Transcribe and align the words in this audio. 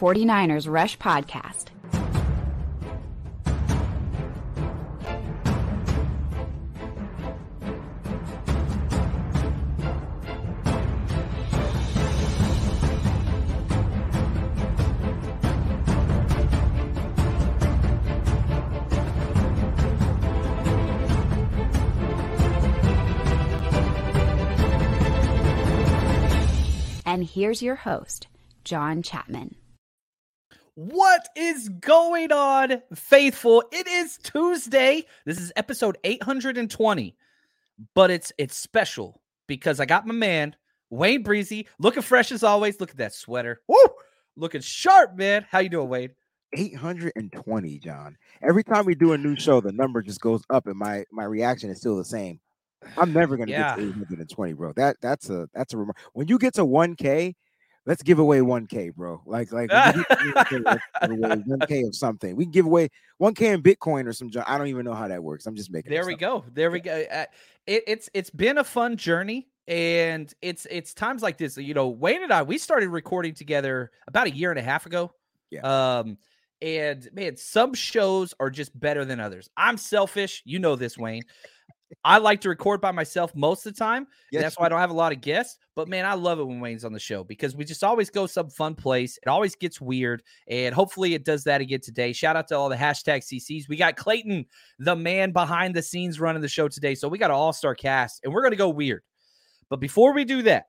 49ers 0.00 0.66
Rush 0.66 0.96
Podcast. 0.96 1.66
And 27.04 27.22
here's 27.22 27.60
your 27.60 27.74
host, 27.74 28.28
John 28.64 29.02
Chapman. 29.02 29.59
What 30.84 31.28
is 31.36 31.68
going 31.68 32.32
on, 32.32 32.80
faithful? 32.94 33.62
It 33.70 33.86
is 33.86 34.16
Tuesday. 34.22 35.04
This 35.26 35.38
is 35.38 35.52
episode 35.54 35.98
820, 36.04 37.14
but 37.94 38.10
it's 38.10 38.32
it's 38.38 38.56
special 38.56 39.20
because 39.46 39.78
I 39.78 39.84
got 39.84 40.06
my 40.06 40.14
man 40.14 40.56
Wayne 40.88 41.22
Breezie 41.22 41.66
looking 41.78 42.00
fresh 42.00 42.32
as 42.32 42.42
always. 42.42 42.80
Look 42.80 42.92
at 42.92 42.96
that 42.96 43.12
sweater. 43.12 43.60
Woo! 43.68 43.76
Looking 44.36 44.62
sharp, 44.62 45.16
man. 45.18 45.44
How 45.50 45.58
you 45.58 45.68
doing, 45.68 45.90
Wayne? 45.90 46.10
820, 46.54 47.78
John. 47.78 48.16
Every 48.40 48.64
time 48.64 48.86
we 48.86 48.94
do 48.94 49.12
a 49.12 49.18
new 49.18 49.36
show, 49.36 49.60
the 49.60 49.72
number 49.72 50.00
just 50.00 50.22
goes 50.22 50.42
up, 50.48 50.66
and 50.66 50.76
my 50.78 51.04
my 51.12 51.24
reaction 51.24 51.68
is 51.68 51.76
still 51.76 51.98
the 51.98 52.06
same. 52.06 52.40
I'm 52.96 53.12
never 53.12 53.36
gonna 53.36 53.50
Yeah. 53.50 53.76
get 53.76 53.82
to 53.82 53.88
820, 53.90 54.54
bro. 54.54 54.72
That 54.72 54.96
that's 55.02 55.28
a 55.28 55.46
that's 55.52 55.74
a 55.74 55.76
remar- 55.76 55.98
when 56.14 56.28
you 56.28 56.38
get 56.38 56.54
to 56.54 56.64
1K, 56.64 57.34
let's 57.86 58.02
give 58.02 58.18
away 58.18 58.38
1K, 58.38 58.94
bro. 58.94 59.22
Like 59.26 59.52
like 59.52 59.70
when 59.70 59.96
you 59.96 60.04
get 60.04 60.48
to 60.48 60.60
1K, 60.60 60.64
let's 60.64 60.84
give 61.00 61.10
away 61.10 61.36
1K 61.36 61.86
of 61.88 61.94
something. 61.94 62.36
We 62.36 62.44
can 62.44 62.52
give 62.52 62.66
away 62.66 62.90
1K 63.20 63.54
in 63.54 63.62
Bitcoin 63.62 64.06
or 64.06 64.12
some. 64.12 64.30
I 64.46 64.58
don't 64.58 64.68
even 64.68 64.84
know 64.84 64.94
how 64.94 65.08
that 65.08 65.22
works. 65.22 65.46
I'm 65.46 65.56
just 65.56 65.70
making. 65.70 65.90
There 65.90 66.06
we 66.06 66.16
go. 66.16 66.44
There 66.52 66.70
we 66.70 66.80
go. 66.80 67.04
Uh, 67.10 67.26
it, 67.66 67.84
it's 67.86 68.10
it's 68.14 68.30
been 68.30 68.58
a 68.58 68.64
fun 68.64 68.96
journey, 68.96 69.48
and 69.66 70.32
it's 70.42 70.66
it's 70.70 70.94
times 70.94 71.22
like 71.22 71.38
this. 71.38 71.56
You 71.56 71.74
know, 71.74 71.88
Wayne 71.88 72.22
and 72.22 72.32
I 72.32 72.42
we 72.42 72.58
started 72.58 72.88
recording 72.88 73.34
together 73.34 73.90
about 74.06 74.26
a 74.26 74.30
year 74.30 74.50
and 74.50 74.58
a 74.58 74.62
half 74.62 74.86
ago. 74.86 75.12
Yeah. 75.50 75.60
Um, 75.98 76.18
and 76.62 77.08
man, 77.12 77.36
some 77.36 77.72
shows 77.74 78.34
are 78.38 78.50
just 78.50 78.78
better 78.78 79.04
than 79.04 79.18
others. 79.18 79.48
I'm 79.56 79.78
selfish. 79.78 80.42
You 80.44 80.58
know 80.58 80.76
this, 80.76 80.98
Wayne. 80.98 81.22
I 82.04 82.18
like 82.18 82.40
to 82.42 82.48
record 82.48 82.80
by 82.80 82.92
myself 82.92 83.34
most 83.34 83.66
of 83.66 83.74
the 83.74 83.78
time. 83.78 84.06
Yes, 84.30 84.42
that's 84.42 84.58
why 84.58 84.66
I 84.66 84.68
don't 84.68 84.78
have 84.78 84.90
a 84.90 84.94
lot 84.94 85.12
of 85.12 85.20
guests. 85.20 85.58
But 85.74 85.88
man, 85.88 86.04
I 86.04 86.14
love 86.14 86.38
it 86.38 86.44
when 86.44 86.60
Wayne's 86.60 86.84
on 86.84 86.92
the 86.92 87.00
show 87.00 87.24
because 87.24 87.56
we 87.56 87.64
just 87.64 87.82
always 87.82 88.10
go 88.10 88.26
some 88.26 88.48
fun 88.50 88.74
place. 88.74 89.18
It 89.22 89.28
always 89.28 89.56
gets 89.56 89.80
weird. 89.80 90.22
And 90.48 90.74
hopefully 90.74 91.14
it 91.14 91.24
does 91.24 91.44
that 91.44 91.60
again 91.60 91.80
today. 91.80 92.12
Shout 92.12 92.36
out 92.36 92.48
to 92.48 92.56
all 92.56 92.68
the 92.68 92.76
hashtag 92.76 93.24
CCs. 93.24 93.68
We 93.68 93.76
got 93.76 93.96
Clayton, 93.96 94.46
the 94.78 94.94
man 94.94 95.32
behind 95.32 95.74
the 95.74 95.82
scenes 95.82 96.20
running 96.20 96.42
the 96.42 96.48
show 96.48 96.68
today. 96.68 96.94
So 96.94 97.08
we 97.08 97.18
got 97.18 97.30
an 97.30 97.36
all-star 97.36 97.74
cast 97.74 98.20
and 98.24 98.32
we're 98.32 98.42
gonna 98.42 98.56
go 98.56 98.68
weird. 98.68 99.02
But 99.68 99.80
before 99.80 100.12
we 100.12 100.24
do 100.24 100.42
that, 100.42 100.66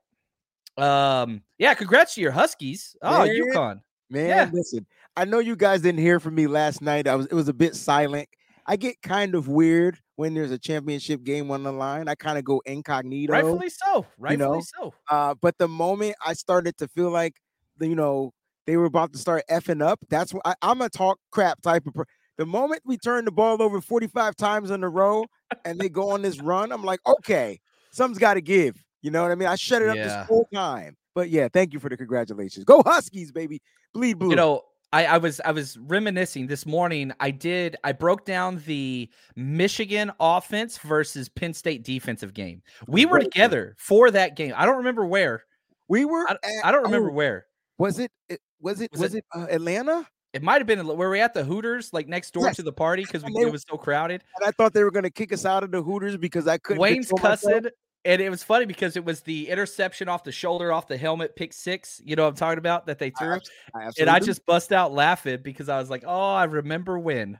um, 0.77 1.41
yeah, 1.57 1.73
congrats 1.73 2.15
to 2.15 2.21
your 2.21 2.31
Huskies. 2.31 2.95
Oh, 3.01 3.25
Man. 3.25 3.27
UConn. 3.27 3.81
Man, 4.09 4.27
Yeah. 4.27 4.49
listen. 4.51 4.85
I 5.17 5.25
know 5.25 5.39
you 5.39 5.55
guys 5.55 5.81
didn't 5.81 5.99
hear 5.99 6.19
from 6.19 6.35
me 6.35 6.47
last 6.47 6.81
night. 6.81 7.07
I 7.07 7.15
was 7.15 7.25
it 7.27 7.33
was 7.33 7.47
a 7.49 7.53
bit 7.53 7.75
silent. 7.75 8.29
I 8.65 8.75
get 8.77 9.01
kind 9.01 9.35
of 9.35 9.47
weird 9.47 9.99
when 10.21 10.35
there's 10.35 10.51
a 10.51 10.59
championship 10.59 11.23
game 11.23 11.49
on 11.49 11.63
the 11.63 11.71
line. 11.71 12.07
I 12.07 12.13
kind 12.13 12.37
of 12.37 12.43
go 12.43 12.61
incognito. 12.67 13.33
Rightfully 13.33 13.69
so. 13.69 14.05
Rightfully 14.19 14.57
know, 14.57 14.61
so. 14.79 14.93
Uh, 15.09 15.33
but 15.41 15.57
the 15.57 15.67
moment 15.67 16.15
I 16.23 16.33
started 16.33 16.77
to 16.77 16.87
feel 16.87 17.09
like 17.09 17.33
you 17.79 17.95
know 17.95 18.31
they 18.67 18.77
were 18.77 18.85
about 18.85 19.13
to 19.13 19.17
start 19.17 19.43
effing 19.49 19.81
up, 19.83 19.99
that's 20.11 20.31
what 20.31 20.43
I, 20.45 20.53
I'm 20.61 20.79
a 20.81 20.89
talk 20.89 21.17
crap 21.31 21.59
type 21.63 21.87
of. 21.87 21.95
Per- 21.95 22.05
the 22.37 22.45
moment 22.45 22.83
we 22.85 22.97
turn 22.97 23.25
the 23.25 23.31
ball 23.31 23.63
over 23.63 23.81
45 23.81 24.35
times 24.35 24.69
in 24.69 24.83
a 24.83 24.89
row 24.89 25.25
and 25.65 25.79
they 25.79 25.89
go 25.89 26.11
on 26.11 26.21
this 26.21 26.39
run, 26.39 26.71
I'm 26.71 26.83
like, 26.83 26.99
okay, 27.07 27.59
something's 27.91 28.19
got 28.19 28.35
to 28.35 28.41
give. 28.41 28.75
You 29.01 29.09
know 29.09 29.23
what 29.23 29.31
I 29.31 29.35
mean? 29.35 29.47
I 29.47 29.55
shut 29.55 29.81
it 29.81 29.89
up 29.89 29.95
Yeah. 29.95 30.03
this 30.03 30.27
whole 30.27 30.47
time. 30.53 30.95
But 31.15 31.29
yeah, 31.31 31.47
thank 31.51 31.73
you 31.73 31.79
for 31.79 31.89
the 31.89 31.97
congratulations. 31.97 32.63
Go 32.63 32.83
Huskies, 32.85 33.31
baby. 33.31 33.59
Bleed 33.93 34.19
blue. 34.19 34.29
you 34.29 34.35
know 34.35 34.61
I, 34.93 35.05
I 35.05 35.17
was 35.17 35.39
i 35.45 35.51
was 35.51 35.77
reminiscing 35.77 36.47
this 36.47 36.65
morning 36.65 37.13
i 37.19 37.31
did 37.31 37.77
i 37.83 37.91
broke 37.93 38.25
down 38.25 38.61
the 38.65 39.09
michigan 39.35 40.11
offense 40.19 40.77
versus 40.79 41.29
penn 41.29 41.53
state 41.53 41.83
defensive 41.83 42.33
game 42.33 42.61
we 42.87 43.05
were 43.05 43.19
together 43.19 43.75
for 43.79 44.11
that 44.11 44.35
game 44.35 44.53
i 44.57 44.65
don't 44.65 44.77
remember 44.77 45.05
where 45.05 45.43
we 45.87 46.05
were. 46.05 46.25
i, 46.29 46.33
at- 46.33 46.39
I 46.65 46.71
don't 46.71 46.83
remember 46.83 47.09
oh, 47.09 47.13
where 47.13 47.45
Was 47.77 47.99
it? 47.99 48.11
Was 48.59 48.81
it? 48.81 48.91
Was 48.91 49.01
Was, 49.01 49.15
it- 49.15 49.25
it, 49.35 49.39
uh, 49.39 49.47
Atlanta? 49.49 50.07
it 50.33 50.41
might 50.41 50.59
have 50.59 50.67
been 50.67 50.85
where 50.85 51.09
we 51.09 51.19
at 51.19 51.33
the 51.33 51.43
hooters 51.43 51.91
like 51.93 52.07
next 52.07 52.31
door 52.31 52.45
Yes. 52.45 52.55
to 52.57 52.63
the 52.63 52.71
party 52.71 53.03
because 53.03 53.23
it 53.25 53.51
was 53.51 53.65
so 53.69 53.77
crowded 53.77 54.23
And 54.39 54.47
I 54.47 54.51
thought 54.51 54.73
they 54.73 54.83
were 54.83 54.91
going 54.91 55.03
to 55.03 55.09
kick 55.09 55.33
us 55.33 55.45
out 55.45 55.63
of 55.63 55.71
the 55.71 55.81
Hooters 55.83 56.15
because 56.15 56.47
I 56.47 56.57
couldn't. 56.57 56.79
wayne's 56.81 57.09
control 57.09 57.31
myself. 57.31 57.63
And 58.03 58.21
it 58.21 58.29
was 58.29 58.43
funny 58.43 58.65
because 58.65 58.95
it 58.95 59.05
was 59.05 59.21
the 59.21 59.49
interception 59.49 60.09
off 60.09 60.23
the 60.23 60.31
shoulder 60.31 60.71
off 60.71 60.87
the 60.87 60.97
helmet 60.97 61.35
pick 61.35 61.53
six 61.53 62.01
you 62.03 62.15
know 62.15 62.23
what 62.23 62.29
i'm 62.29 62.35
talking 62.35 62.57
about 62.57 62.85
that 62.87 62.99
they 62.99 63.11
threw 63.11 63.35
abs- 63.35 63.49
I 63.75 63.89
and 63.99 64.09
I 64.09 64.19
just 64.19 64.45
bust 64.45 64.71
out 64.71 64.93
laughing 64.93 65.39
because 65.43 65.69
I 65.69 65.77
was 65.77 65.89
like, 65.89 66.03
"Oh, 66.05 66.33
I 66.33 66.45
remember 66.45 66.99
when 66.99 67.39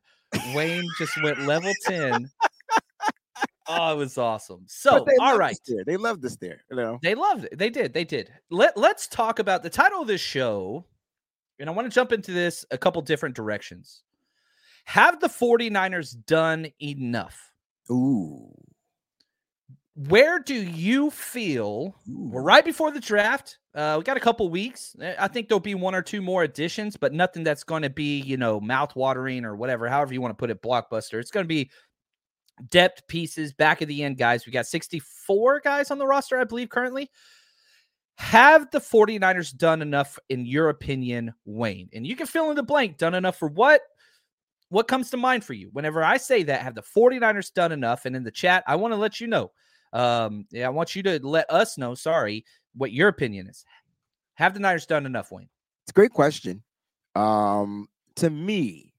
Wayne 0.54 0.88
just 0.98 1.22
went 1.22 1.42
level 1.42 1.74
ten. 1.86 2.30
Oh, 3.68 3.94
it 3.94 3.98
was 3.98 4.18
awesome. 4.18 4.66
So, 4.68 4.92
all 4.92 4.98
right, 4.98 5.06
they 5.06 5.18
loved 5.18 5.40
right, 5.40 5.52
us 5.52 5.60
there. 5.66 5.84
They 5.86 5.98
loved 5.98 6.26
us 6.26 6.36
there. 6.38 6.62
You 6.70 6.78
know. 6.78 7.00
they 7.02 7.16
loved 7.16 7.46
it. 7.46 7.58
They 7.58 7.70
did. 7.70 7.94
They 7.94 8.04
did. 8.04 8.30
Let 8.50 8.76
Let's 8.76 9.08
talk 9.08 9.40
about 9.40 9.64
the 9.64 9.70
title 9.70 10.02
of 10.02 10.08
this 10.08 10.20
show, 10.20 10.86
and 11.60 11.70
I 11.70 11.74
want 11.74 11.90
to 11.90 11.94
jump 11.94 12.12
into 12.12 12.32
this 12.32 12.66
a 12.72 12.78
couple 12.78 13.02
different 13.02 13.36
directions. 13.36 14.02
Have 14.86 15.20
the 15.20 15.30
49ers 15.30 16.16
done 16.26 16.68
enough? 16.82 17.54
Ooh. 17.90 18.52
Where 19.96 20.40
do 20.40 20.56
you 20.56 21.12
feel? 21.12 21.96
We're 22.08 22.42
right 22.42 22.64
before 22.64 22.92
the 22.92 23.00
draft. 23.00 23.58
Uh, 23.76 23.96
we 23.98 24.04
got 24.04 24.18
a 24.18 24.22
couple 24.22 24.50
weeks. 24.50 24.96
Eh, 25.02 25.16
I 25.20 25.28
think 25.28 25.48
there'll 25.48 25.60
be 25.60 25.76
one 25.76 25.96
or 25.96 26.02
two 26.02 26.22
more 26.22 26.44
additions, 26.44 26.96
but 26.96 27.14
nothing 27.14 27.44
that's 27.44 27.64
going 27.64 27.82
to 27.82 27.90
be, 27.90 28.22
you 28.22 28.38
know, 28.38 28.60
mouth 28.60 28.96
watering 28.96 29.44
or 29.44 29.56
whatever, 29.56 29.90
however 29.90 30.14
you 30.14 30.22
want 30.22 30.32
to 30.32 30.40
put 30.40 30.50
it, 30.50 30.62
blockbuster. 30.62 31.20
It's 31.20 31.32
going 31.32 31.44
to 31.44 31.48
be 31.48 31.70
depth 32.70 33.06
pieces, 33.08 33.52
back 33.54 33.82
of 33.82 33.90
the 33.90 34.04
end 34.04 34.18
guys. 34.18 34.46
We 34.46 34.54
got 34.54 34.66
64 34.66 35.60
guys 35.62 35.92
on 35.92 35.98
the 35.98 36.08
roster, 36.08 36.38
I 36.38 36.46
believe, 36.46 36.70
currently. 36.70 37.10
Have 38.16 38.72
the 38.72 38.80
49ers 38.80 39.56
done 39.56 39.82
enough, 39.82 40.20
in 40.30 40.46
your 40.46 40.70
opinion, 40.70 41.34
Wayne? 41.44 41.90
And 41.94 42.06
you 42.06 42.16
can 42.16 42.28
fill 42.28 42.50
in 42.50 42.56
the 42.56 42.64
blank. 42.64 42.98
Done 42.98 43.16
enough 43.16 43.38
for 43.38 43.50
what? 43.50 43.82
What 44.70 44.88
comes 44.88 45.10
to 45.10 45.18
mind 45.18 45.44
for 45.44 45.54
you? 45.54 45.70
Whenever 45.74 46.02
I 46.04 46.18
say 46.18 46.44
that, 46.44 46.62
have 46.62 46.76
the 46.76 46.84
49ers 46.84 47.54
done 47.54 47.74
enough? 47.74 48.06
And 48.06 48.16
in 48.16 48.24
the 48.24 48.32
chat, 48.32 48.64
I 48.68 48.78
want 48.78 48.94
to 48.94 48.98
let 48.98 49.20
you 49.20 49.28
know. 49.28 49.52
Um, 49.94 50.46
yeah, 50.52 50.68
I 50.68 50.70
want 50.70 50.96
you 50.96 51.04
to 51.04 51.20
let 51.26 51.50
us 51.50 51.78
know, 51.78 51.96
sorry, 51.96 52.46
what 52.76 52.92
your 52.92 53.08
opinion 53.08 53.48
is. 53.48 53.66
Have 54.36 54.54
the 54.54 54.60
Niners 54.60 54.86
done 54.86 55.06
enough, 55.06 55.32
Wayne? 55.32 55.50
It's 55.84 55.92
a 55.92 55.94
great 55.94 56.12
question. 56.12 56.64
Um, 57.16 57.90
to 58.16 58.30
me, 58.30 58.94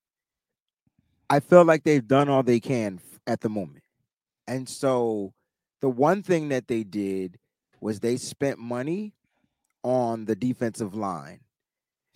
I 1.30 1.40
feel 1.40 1.64
like 1.64 1.84
they've 1.84 2.06
done 2.06 2.28
all 2.28 2.42
they 2.42 2.60
can 2.60 3.00
at 3.26 3.40
the 3.40 3.48
moment. 3.48 3.84
And 4.46 4.68
so 4.68 5.32
the 5.80 5.88
one 5.88 6.22
thing 6.22 6.48
that 6.50 6.68
they 6.68 6.84
did 6.84 7.38
was 7.80 8.00
they 8.00 8.16
spent 8.16 8.58
money 8.58 9.14
on 9.82 10.24
the 10.26 10.36
defensive 10.36 10.94
line. 10.94 11.40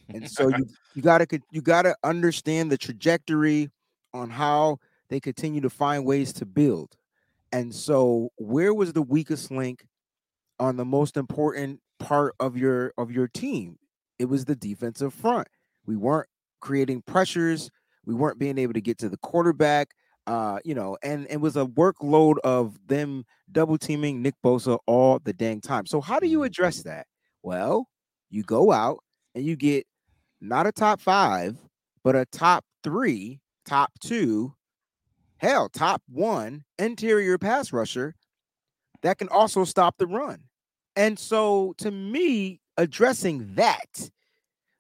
And 0.09 0.31
so 0.31 0.49
you 0.49 0.67
you 0.95 1.03
got 1.03 1.19
to 1.19 1.41
you 1.51 1.63
got 1.63 1.83
to 1.83 1.97
understand 2.05 2.71
the 2.71 2.79
trajectory 2.79 3.71
on 4.13 4.31
how 4.31 4.79
they 5.09 5.21
continue 5.21 5.61
to 5.61 5.71
find 5.71 6.05
ways 6.05 6.33
to 6.35 6.47
build. 6.47 6.97
And 7.57 7.75
so 7.75 8.29
where 8.37 8.75
was 8.75 8.93
the 8.93 9.01
weakest 9.01 9.51
link 9.51 9.87
on 10.61 10.77
the 10.77 10.85
most 10.85 11.17
important 11.17 11.81
part 11.99 12.35
of 12.39 12.55
your 12.55 12.93
of 12.99 13.11
your 13.11 13.29
team? 13.29 13.79
It 14.19 14.27
was 14.27 14.45
the 14.45 14.55
defensive 14.55 15.15
front. 15.15 15.49
We 15.87 15.97
weren't 15.97 16.29
creating 16.61 17.05
pressures. 17.07 17.71
We 18.05 18.13
weren't 18.13 18.39
being 18.39 18.59
able 18.59 18.75
to 18.75 18.83
get 18.83 18.99
to 18.99 19.09
the 19.09 19.17
quarterback. 19.17 19.89
Uh, 20.27 20.59
you 20.67 20.75
know, 20.75 20.99
and 21.03 21.27
it 21.31 21.41
was 21.41 21.57
a 21.57 21.65
workload 21.65 22.37
of 22.45 22.77
them 22.89 23.25
double 23.51 23.79
teaming 23.79 24.21
Nick 24.21 24.35
Bosa 24.45 24.79
all 24.87 25.19
the 25.19 25.33
dang 25.33 25.63
time. 25.63 25.87
So 25.87 26.03
how 26.03 26.21
do 26.21 26.27
you 26.27 26.43
address 26.43 26.83
that? 26.83 27.07
Well, 27.43 27.89
you 28.29 28.43
go 28.43 28.71
out 28.71 28.99
and 29.35 29.47
you 29.47 29.57
get 29.57 29.87
not 30.43 30.67
a 30.67 30.73
top 30.73 31.01
five, 31.01 31.57
but 32.05 32.17
a 32.17 32.27
top 32.27 32.67
three, 32.85 33.41
top 33.65 33.93
two, 34.03 34.53
hell, 35.39 35.69
top 35.69 36.03
one 36.09 36.65
interior 36.79 37.39
pass 37.39 37.73
rusher 37.73 38.15
that 39.03 39.19
can 39.19 39.29
also 39.29 39.65
stop 39.65 39.97
the 39.99 40.07
run. 40.07 40.41
And 40.95 41.19
so 41.19 41.75
to 41.79 41.91
me, 41.91 42.61
addressing 42.77 43.55
that 43.55 44.11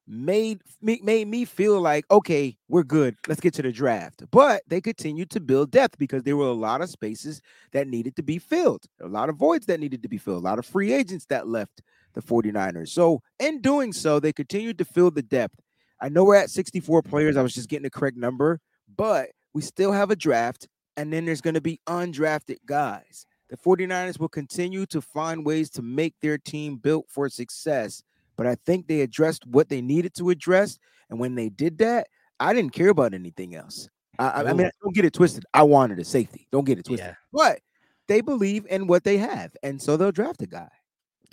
made 0.08 0.60
me 0.80 1.00
made 1.02 1.26
me 1.26 1.44
feel 1.44 1.80
like 1.80 2.04
okay 2.10 2.56
we're 2.68 2.84
good. 2.84 3.16
Let's 3.26 3.40
get 3.40 3.54
to 3.54 3.62
the 3.62 3.72
draft. 3.72 4.22
But 4.30 4.62
they 4.68 4.80
continued 4.80 5.30
to 5.30 5.40
build 5.40 5.72
depth 5.72 5.98
because 5.98 6.22
there 6.22 6.36
were 6.36 6.46
a 6.46 6.52
lot 6.52 6.80
of 6.80 6.90
spaces 6.90 7.40
that 7.72 7.88
needed 7.88 8.14
to 8.16 8.22
be 8.22 8.38
filled 8.38 8.84
a 9.00 9.08
lot 9.08 9.28
of 9.28 9.36
voids 9.36 9.66
that 9.66 9.80
needed 9.80 10.02
to 10.02 10.08
be 10.08 10.18
filled 10.18 10.42
a 10.42 10.46
lot 10.46 10.60
of 10.60 10.66
free 10.66 10.92
agents 10.92 11.26
that 11.26 11.48
left 11.48 11.82
the 12.14 12.22
49ers. 12.22 12.90
So 12.90 13.20
in 13.40 13.60
doing 13.60 13.92
so 13.92 14.20
they 14.20 14.32
continued 14.32 14.78
to 14.78 14.84
fill 14.84 15.10
the 15.10 15.22
depth. 15.22 15.60
I 16.00 16.08
know 16.08 16.24
we're 16.24 16.36
at 16.36 16.50
64 16.50 17.02
players. 17.02 17.36
I 17.36 17.42
was 17.42 17.54
just 17.54 17.68
getting 17.68 17.82
the 17.82 17.90
correct 17.90 18.16
number 18.16 18.60
but 18.94 19.30
we 19.56 19.62
still 19.62 19.92
have 19.92 20.10
a 20.10 20.16
draft 20.16 20.68
and 20.96 21.12
then 21.12 21.24
there's 21.24 21.40
going 21.40 21.54
to 21.54 21.60
be 21.60 21.80
undrafted 21.88 22.58
guys 22.66 23.26
the 23.48 23.56
49ers 23.56 24.18
will 24.18 24.28
continue 24.28 24.86
to 24.86 25.00
find 25.00 25.46
ways 25.46 25.70
to 25.70 25.82
make 25.82 26.14
their 26.20 26.36
team 26.36 26.76
built 26.76 27.06
for 27.08 27.28
success 27.28 28.02
but 28.36 28.46
I 28.46 28.56
think 28.66 28.86
they 28.86 29.00
addressed 29.00 29.46
what 29.46 29.68
they 29.68 29.80
needed 29.80 30.14
to 30.16 30.30
address. 30.30 30.78
And 31.10 31.18
when 31.18 31.34
they 31.34 31.48
did 31.48 31.78
that, 31.78 32.08
I 32.38 32.52
didn't 32.52 32.72
care 32.72 32.90
about 32.90 33.14
anything 33.14 33.54
else. 33.54 33.88
I, 34.18 34.44
I 34.44 34.52
mean, 34.52 34.70
don't 34.82 34.94
get 34.94 35.04
it 35.04 35.12
twisted. 35.12 35.44
I 35.52 35.62
wanted 35.62 35.98
a 35.98 36.04
safety. 36.04 36.46
Don't 36.50 36.64
get 36.64 36.78
it 36.78 36.84
twisted. 36.86 37.08
Yeah. 37.08 37.14
But 37.32 37.60
they 38.08 38.20
believe 38.20 38.66
in 38.70 38.86
what 38.86 39.04
they 39.04 39.18
have, 39.18 39.54
and 39.62 39.80
so 39.80 39.96
they'll 39.96 40.12
draft 40.12 40.40
a 40.40 40.46
guy. 40.46 40.70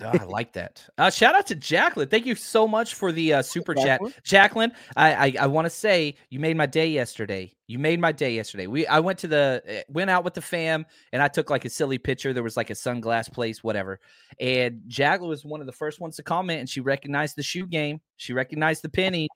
Oh, 0.02 0.10
I 0.12 0.24
like 0.24 0.52
that. 0.54 0.84
Uh, 0.98 1.08
shout 1.08 1.34
out 1.34 1.46
to 1.46 1.54
Jacqueline. 1.54 2.08
Thank 2.08 2.26
you 2.26 2.34
so 2.34 2.66
much 2.66 2.94
for 2.94 3.12
the 3.12 3.34
uh, 3.34 3.42
super 3.42 3.74
chat, 3.74 4.00
Jacqueline. 4.22 4.72
I 4.96 5.14
I, 5.14 5.34
I 5.40 5.46
want 5.46 5.64
to 5.66 5.70
say 5.70 6.16
you 6.28 6.40
made 6.40 6.56
my 6.56 6.66
day 6.66 6.88
yesterday. 6.88 7.52
You 7.66 7.78
made 7.78 7.98
my 7.98 8.12
day 8.12 8.34
yesterday. 8.34 8.66
We 8.66 8.86
I 8.86 9.00
went 9.00 9.18
to 9.20 9.28
the 9.28 9.62
eh, 9.66 9.82
went 9.88 10.10
out 10.10 10.22
with 10.22 10.34
the 10.34 10.42
fam 10.42 10.84
and 11.12 11.22
I 11.22 11.28
took 11.28 11.48
like 11.48 11.64
a 11.64 11.70
silly 11.70 11.96
picture. 11.96 12.32
There 12.32 12.42
was 12.42 12.56
like 12.58 12.70
a 12.70 12.74
sunglass 12.74 13.32
place, 13.32 13.64
whatever. 13.64 14.00
And 14.38 14.82
Jacqueline 14.86 15.30
was 15.30 15.44
one 15.44 15.60
of 15.60 15.66
the 15.66 15.72
first 15.72 15.98
ones 15.98 16.16
to 16.16 16.22
comment, 16.22 16.60
and 16.60 16.68
she 16.68 16.80
recognized 16.80 17.36
the 17.36 17.42
shoe 17.42 17.66
game. 17.66 18.00
She 18.16 18.34
recognized 18.34 18.82
the 18.82 18.90
penny. 18.90 19.28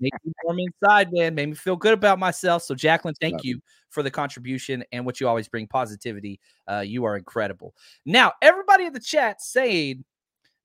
made 0.00 0.12
me 0.24 0.32
warm 0.44 0.58
inside, 0.58 1.12
man. 1.12 1.34
Made 1.34 1.48
me 1.50 1.54
feel 1.54 1.76
good 1.76 1.92
about 1.92 2.18
myself. 2.18 2.62
So, 2.62 2.74
Jacqueline, 2.74 3.14
thank 3.20 3.34
Love 3.34 3.44
you 3.44 3.60
for 3.90 4.02
the 4.02 4.10
contribution 4.10 4.82
and 4.92 5.04
what 5.04 5.20
you 5.20 5.28
always 5.28 5.48
bring 5.48 5.66
positivity. 5.66 6.40
Uh, 6.70 6.80
you 6.80 7.04
are 7.04 7.16
incredible. 7.16 7.74
Now, 8.06 8.32
everybody 8.40 8.86
in 8.86 8.92
the 8.92 9.00
chat 9.00 9.42
saying, 9.42 10.04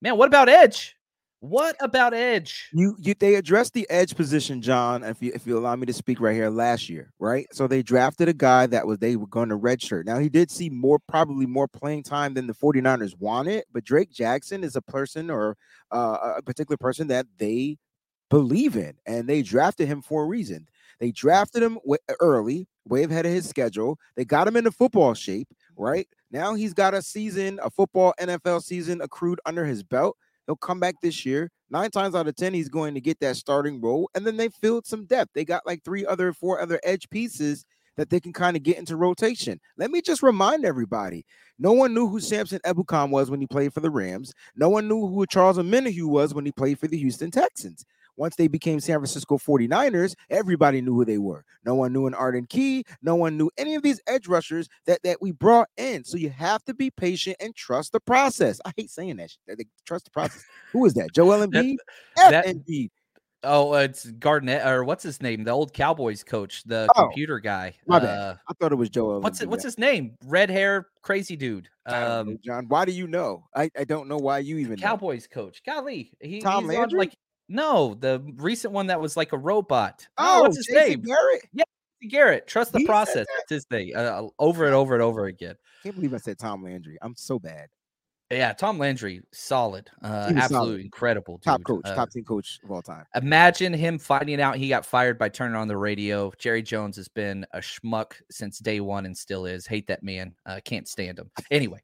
man, 0.01 0.17
what 0.17 0.27
about 0.27 0.47
Edge? 0.47 0.95
What 1.41 1.75
about 1.79 2.13
Edge? 2.13 2.69
You, 2.71 2.95
you 2.99 3.15
they 3.19 3.33
addressed 3.33 3.73
the 3.73 3.89
edge 3.89 4.15
position, 4.15 4.61
John. 4.61 5.03
If 5.03 5.23
you 5.23 5.31
if 5.33 5.47
you 5.47 5.57
allow 5.57 5.75
me 5.75 5.88
to 5.88 5.93
speak 5.93 6.19
right 6.21 6.35
here, 6.35 6.51
last 6.51 6.88
year, 6.88 7.11
right? 7.17 7.47
So 7.51 7.65
they 7.65 7.81
drafted 7.81 8.29
a 8.29 8.33
guy 8.33 8.67
that 8.67 8.85
was 8.85 8.99
they 8.99 9.15
were 9.15 9.25
going 9.25 9.49
to 9.49 9.57
redshirt. 9.57 10.05
Now 10.05 10.19
he 10.19 10.29
did 10.29 10.51
see 10.51 10.69
more, 10.69 10.99
probably 10.99 11.47
more 11.47 11.67
playing 11.67 12.03
time 12.03 12.35
than 12.35 12.45
the 12.45 12.53
49ers 12.53 13.19
wanted, 13.19 13.63
but 13.73 13.83
Drake 13.83 14.11
Jackson 14.11 14.63
is 14.63 14.75
a 14.75 14.83
person 14.83 15.31
or 15.31 15.57
uh, 15.91 16.33
a 16.38 16.41
particular 16.43 16.77
person 16.77 17.07
that 17.07 17.25
they 17.39 17.79
believe 18.29 18.75
in, 18.75 18.93
and 19.07 19.27
they 19.27 19.41
drafted 19.41 19.88
him 19.88 20.03
for 20.03 20.23
a 20.23 20.27
reason. 20.27 20.67
They 20.99 21.09
drafted 21.09 21.63
him 21.63 21.79
early, 22.19 22.67
way 22.85 23.03
ahead 23.03 23.25
of 23.25 23.31
his 23.31 23.49
schedule. 23.49 23.97
They 24.15 24.25
got 24.25 24.47
him 24.47 24.57
into 24.57 24.69
football 24.69 25.15
shape, 25.15 25.47
right? 25.75 26.07
Now 26.29 26.53
he's 26.53 26.75
got 26.75 26.93
a 26.93 27.01
season, 27.01 27.59
a 27.63 27.71
football 27.71 28.13
NFL 28.19 28.61
season 28.61 29.01
accrued 29.01 29.39
under 29.47 29.65
his 29.65 29.81
belt. 29.81 30.17
He'll 30.45 30.55
come 30.55 30.79
back 30.79 30.95
this 31.01 31.25
year. 31.25 31.49
Nine 31.69 31.91
times 31.91 32.15
out 32.15 32.27
of 32.27 32.35
10, 32.35 32.53
he's 32.53 32.69
going 32.69 32.93
to 32.95 33.01
get 33.01 33.19
that 33.21 33.38
starting 33.38 33.79
role. 33.79 34.09
And 34.15 34.25
then 34.25 34.38
they 34.38 34.49
filled 34.49 34.85
some 34.85 35.05
depth. 35.05 35.31
They 35.33 35.45
got 35.45 35.65
like 35.65 35.83
three 35.83 36.05
other, 36.05 36.33
four 36.33 36.59
other 36.59 36.79
edge 36.83 37.09
pieces 37.09 37.65
that 37.97 38.09
they 38.09 38.19
can 38.19 38.33
kind 38.33 38.57
of 38.57 38.63
get 38.63 38.77
into 38.77 38.95
rotation. 38.95 39.59
Let 39.77 39.91
me 39.91 40.01
just 40.01 40.23
remind 40.23 40.65
everybody 40.65 41.25
no 41.59 41.73
one 41.73 41.93
knew 41.93 42.07
who 42.07 42.19
Samson 42.19 42.59
Ebukam 42.65 43.09
was 43.09 43.29
when 43.29 43.39
he 43.39 43.47
played 43.47 43.73
for 43.73 43.79
the 43.81 43.89
Rams. 43.89 44.33
No 44.55 44.69
one 44.69 44.88
knew 44.88 45.07
who 45.07 45.25
Charles 45.27 45.57
Omenihu 45.57 46.05
was 46.05 46.33
when 46.33 46.45
he 46.45 46.51
played 46.51 46.79
for 46.79 46.88
the 46.88 46.97
Houston 46.97 47.31
Texans. 47.31 47.85
Once 48.17 48.35
they 48.35 48.47
became 48.47 48.79
San 48.79 48.97
Francisco 48.97 49.37
49ers, 49.37 50.15
everybody 50.29 50.81
knew 50.81 50.93
who 50.93 51.05
they 51.05 51.17
were. 51.17 51.43
No 51.65 51.75
one 51.75 51.93
knew 51.93 52.07
an 52.07 52.13
Arden 52.13 52.45
Key. 52.47 52.83
No 53.01 53.15
one 53.15 53.37
knew 53.37 53.49
any 53.57 53.75
of 53.75 53.83
these 53.83 54.01
edge 54.07 54.27
rushers 54.27 54.67
that, 54.85 54.99
that 55.03 55.21
we 55.21 55.31
brought 55.31 55.69
in. 55.77 56.03
So 56.03 56.17
you 56.17 56.29
have 56.29 56.63
to 56.65 56.73
be 56.73 56.89
patient 56.91 57.37
and 57.39 57.55
trust 57.55 57.91
the 57.91 57.99
process. 57.99 58.59
I 58.65 58.71
hate 58.75 58.89
saying 58.89 59.17
that. 59.17 59.31
Trust 59.85 60.05
the 60.05 60.11
process. 60.11 60.43
who 60.71 60.85
is 60.85 60.93
that? 60.95 61.13
Joel 61.13 61.39
Embiid? 61.47 61.77
F 62.17 62.45
Embiid. 62.45 62.89
Oh, 63.43 63.73
it's 63.73 64.05
Garnett 64.05 64.67
or 64.67 64.83
what's 64.83 65.03
his 65.03 65.19
name? 65.21 65.43
The 65.43 65.51
old 65.51 65.73
Cowboys 65.73 66.23
coach, 66.23 66.61
the 66.63 66.87
oh, 66.95 67.03
computer 67.03 67.39
guy. 67.39 67.73
My 67.87 67.99
bad. 67.99 68.19
Uh, 68.19 68.35
I 68.47 68.53
thought 68.53 68.71
it 68.71 68.75
was 68.75 68.89
Joel. 68.89 69.19
What's 69.19 69.41
it, 69.41 69.49
what's 69.49 69.63
his 69.63 69.79
name? 69.79 70.15
Red 70.25 70.51
hair, 70.51 70.87
crazy 71.01 71.35
dude. 71.35 71.67
Um, 71.87 72.37
John, 72.45 72.67
why 72.67 72.85
do 72.85 72.91
you 72.91 73.07
know? 73.07 73.45
I, 73.55 73.71
I 73.77 73.83
don't 73.83 74.07
know 74.07 74.17
why 74.17 74.39
you 74.39 74.57
even 74.57 74.77
Cowboys 74.77 75.27
know. 75.33 75.43
coach. 75.43 75.63
Golly, 75.65 76.13
he, 76.21 76.39
Tom 76.39 76.65
he's 76.65 76.77
Landry? 76.77 76.97
On, 76.97 76.99
like 76.99 77.17
no, 77.51 77.95
the 77.95 78.24
recent 78.38 78.74
one 78.74 78.88
that 78.88 79.00
was 79.00 79.18
like 79.18 79.33
a 79.33 79.38
robot. 79.38 80.07
Oh, 80.18 80.39
oh 80.39 80.42
what's 80.44 80.57
his 80.57 80.68
Jason 80.68 80.89
name? 80.89 81.01
Garrett. 81.01 81.42
Yeah, 81.53 81.63
Garrett. 82.09 82.48
Trust 82.48 82.71
the 82.71 82.80
he 82.80 82.86
process. 82.86 83.25
It's 83.42 83.50
his 83.50 83.65
thing. 83.65 83.95
Uh, 83.95 84.27
over 84.39 84.65
and 84.65 84.74
over 84.74 84.94
and 84.94 85.03
over 85.03 85.25
again. 85.25 85.56
Can't 85.83 85.95
believe 85.95 86.13
I 86.13 86.18
said 86.18 86.39
Tom 86.39 86.63
Landry. 86.63 86.98
I'm 87.01 87.15
so 87.15 87.39
bad. 87.39 87.68
Yeah, 88.31 88.53
Tom 88.53 88.77
Landry, 88.77 89.21
solid, 89.33 89.89
uh, 90.01 90.31
absolutely 90.33 90.86
incredible, 90.86 91.36
dude. 91.39 91.44
top 91.44 91.63
coach, 91.65 91.81
uh, 91.83 91.95
top 91.95 92.12
team 92.12 92.24
coach 92.24 92.62
of 92.63 92.71
all 92.71 92.81
time. 92.81 93.03
Imagine 93.13 93.74
him 93.74 94.00
finding 94.00 94.39
out 94.39 94.56
he 94.56 94.69
got 94.69 94.86
fired 94.86 95.19
by 95.19 95.27
turning 95.27 95.57
on 95.57 95.68
the 95.68 95.75
radio. 95.75 96.31
Jerry 96.38 96.62
Jones 96.62 96.95
has 96.95 97.09
been 97.09 97.45
a 97.51 97.59
schmuck 97.59 98.13
since 98.30 98.59
day 98.59 98.80
one 98.80 99.06
and 99.06 99.18
still 99.18 99.45
is. 99.45 99.68
Hate 99.68 99.86
that 99.88 100.01
man. 100.01 100.33
Uh, 100.45 100.62
can't 100.63 100.88
stand 100.88 101.19
him. 101.19 101.30
Anyway, 101.51 101.81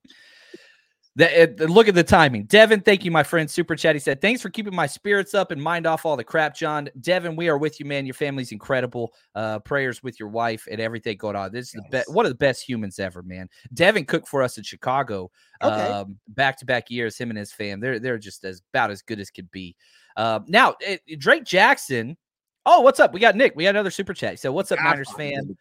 the, 1.17 1.67
look 1.67 1.87
at 1.87 1.95
the 1.95 2.03
timing. 2.03 2.43
Devin, 2.43 2.81
thank 2.81 3.03
you, 3.03 3.09
my 3.09 3.23
friend. 3.23 3.49
Super 3.49 3.75
chat. 3.75 3.95
He 3.95 3.99
said, 3.99 4.21
Thanks 4.21 4.39
for 4.39 4.51
keeping 4.51 4.75
my 4.75 4.85
spirits 4.85 5.33
up 5.33 5.49
and 5.49 5.61
mind 5.61 5.87
off 5.87 6.05
all 6.05 6.15
the 6.15 6.23
crap, 6.23 6.55
John. 6.55 6.89
Devin, 7.01 7.35
we 7.35 7.49
are 7.49 7.57
with 7.57 7.79
you, 7.79 7.87
man. 7.87 8.05
Your 8.05 8.13
family's 8.13 8.51
incredible. 8.51 9.13
Uh, 9.33 9.57
prayers 9.59 10.03
with 10.03 10.19
your 10.19 10.29
wife 10.29 10.67
and 10.69 10.79
everything 10.79 11.17
going 11.17 11.35
on. 11.35 11.51
This 11.51 11.69
is 11.69 11.75
yes. 11.75 11.83
the 11.83 11.89
best, 11.89 12.13
one 12.13 12.25
of 12.27 12.31
the 12.31 12.37
best 12.37 12.67
humans 12.67 12.99
ever, 12.99 13.23
man. 13.23 13.49
Devin 13.73 14.05
cooked 14.05 14.27
for 14.27 14.43
us 14.43 14.59
in 14.59 14.63
Chicago 14.63 15.31
um, 15.61 16.17
back 16.27 16.57
to 16.59 16.65
back 16.65 16.91
years, 16.91 17.17
him 17.17 17.31
and 17.31 17.39
his 17.39 17.51
fam. 17.51 17.79
They're, 17.79 17.99
they're 17.99 18.19
just 18.19 18.45
as 18.45 18.61
about 18.71 18.91
as 18.91 19.01
good 19.01 19.19
as 19.19 19.31
could 19.31 19.49
be. 19.49 19.75
Uh, 20.15 20.41
now, 20.47 20.75
it, 20.81 21.19
Drake 21.19 21.45
Jackson. 21.45 22.15
Oh, 22.63 22.81
what's 22.81 22.99
up? 22.99 23.13
We 23.13 23.19
got 23.19 23.35
Nick. 23.35 23.55
We 23.55 23.63
got 23.63 23.71
another 23.71 23.91
super 23.91 24.13
chat. 24.13 24.39
So, 24.39 24.51
what's 24.51 24.71
up, 24.71 24.79
Niners 24.83 25.11
fan? 25.13 25.55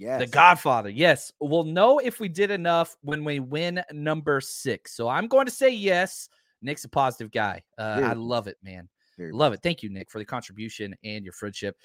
Yes. 0.00 0.20
The 0.20 0.26
Godfather. 0.28 0.88
Yes. 0.88 1.30
We'll 1.40 1.64
know 1.64 1.98
if 1.98 2.20
we 2.20 2.28
did 2.30 2.50
enough 2.50 2.96
when 3.02 3.22
we 3.22 3.38
win 3.38 3.82
number 3.92 4.40
six. 4.40 4.96
So 4.96 5.08
I'm 5.08 5.28
going 5.28 5.44
to 5.44 5.52
say 5.52 5.68
yes. 5.68 6.30
Nick's 6.62 6.84
a 6.84 6.88
positive 6.88 7.30
guy. 7.30 7.62
Uh, 7.76 8.00
I 8.02 8.14
love 8.14 8.46
it, 8.46 8.56
man. 8.62 8.88
Very 9.18 9.30
love 9.30 9.52
it. 9.52 9.60
Thank 9.62 9.82
you, 9.82 9.90
Nick, 9.90 10.10
for 10.10 10.18
the 10.18 10.24
contribution 10.24 10.94
and 11.04 11.22
your 11.22 11.34
friendship. 11.34 11.76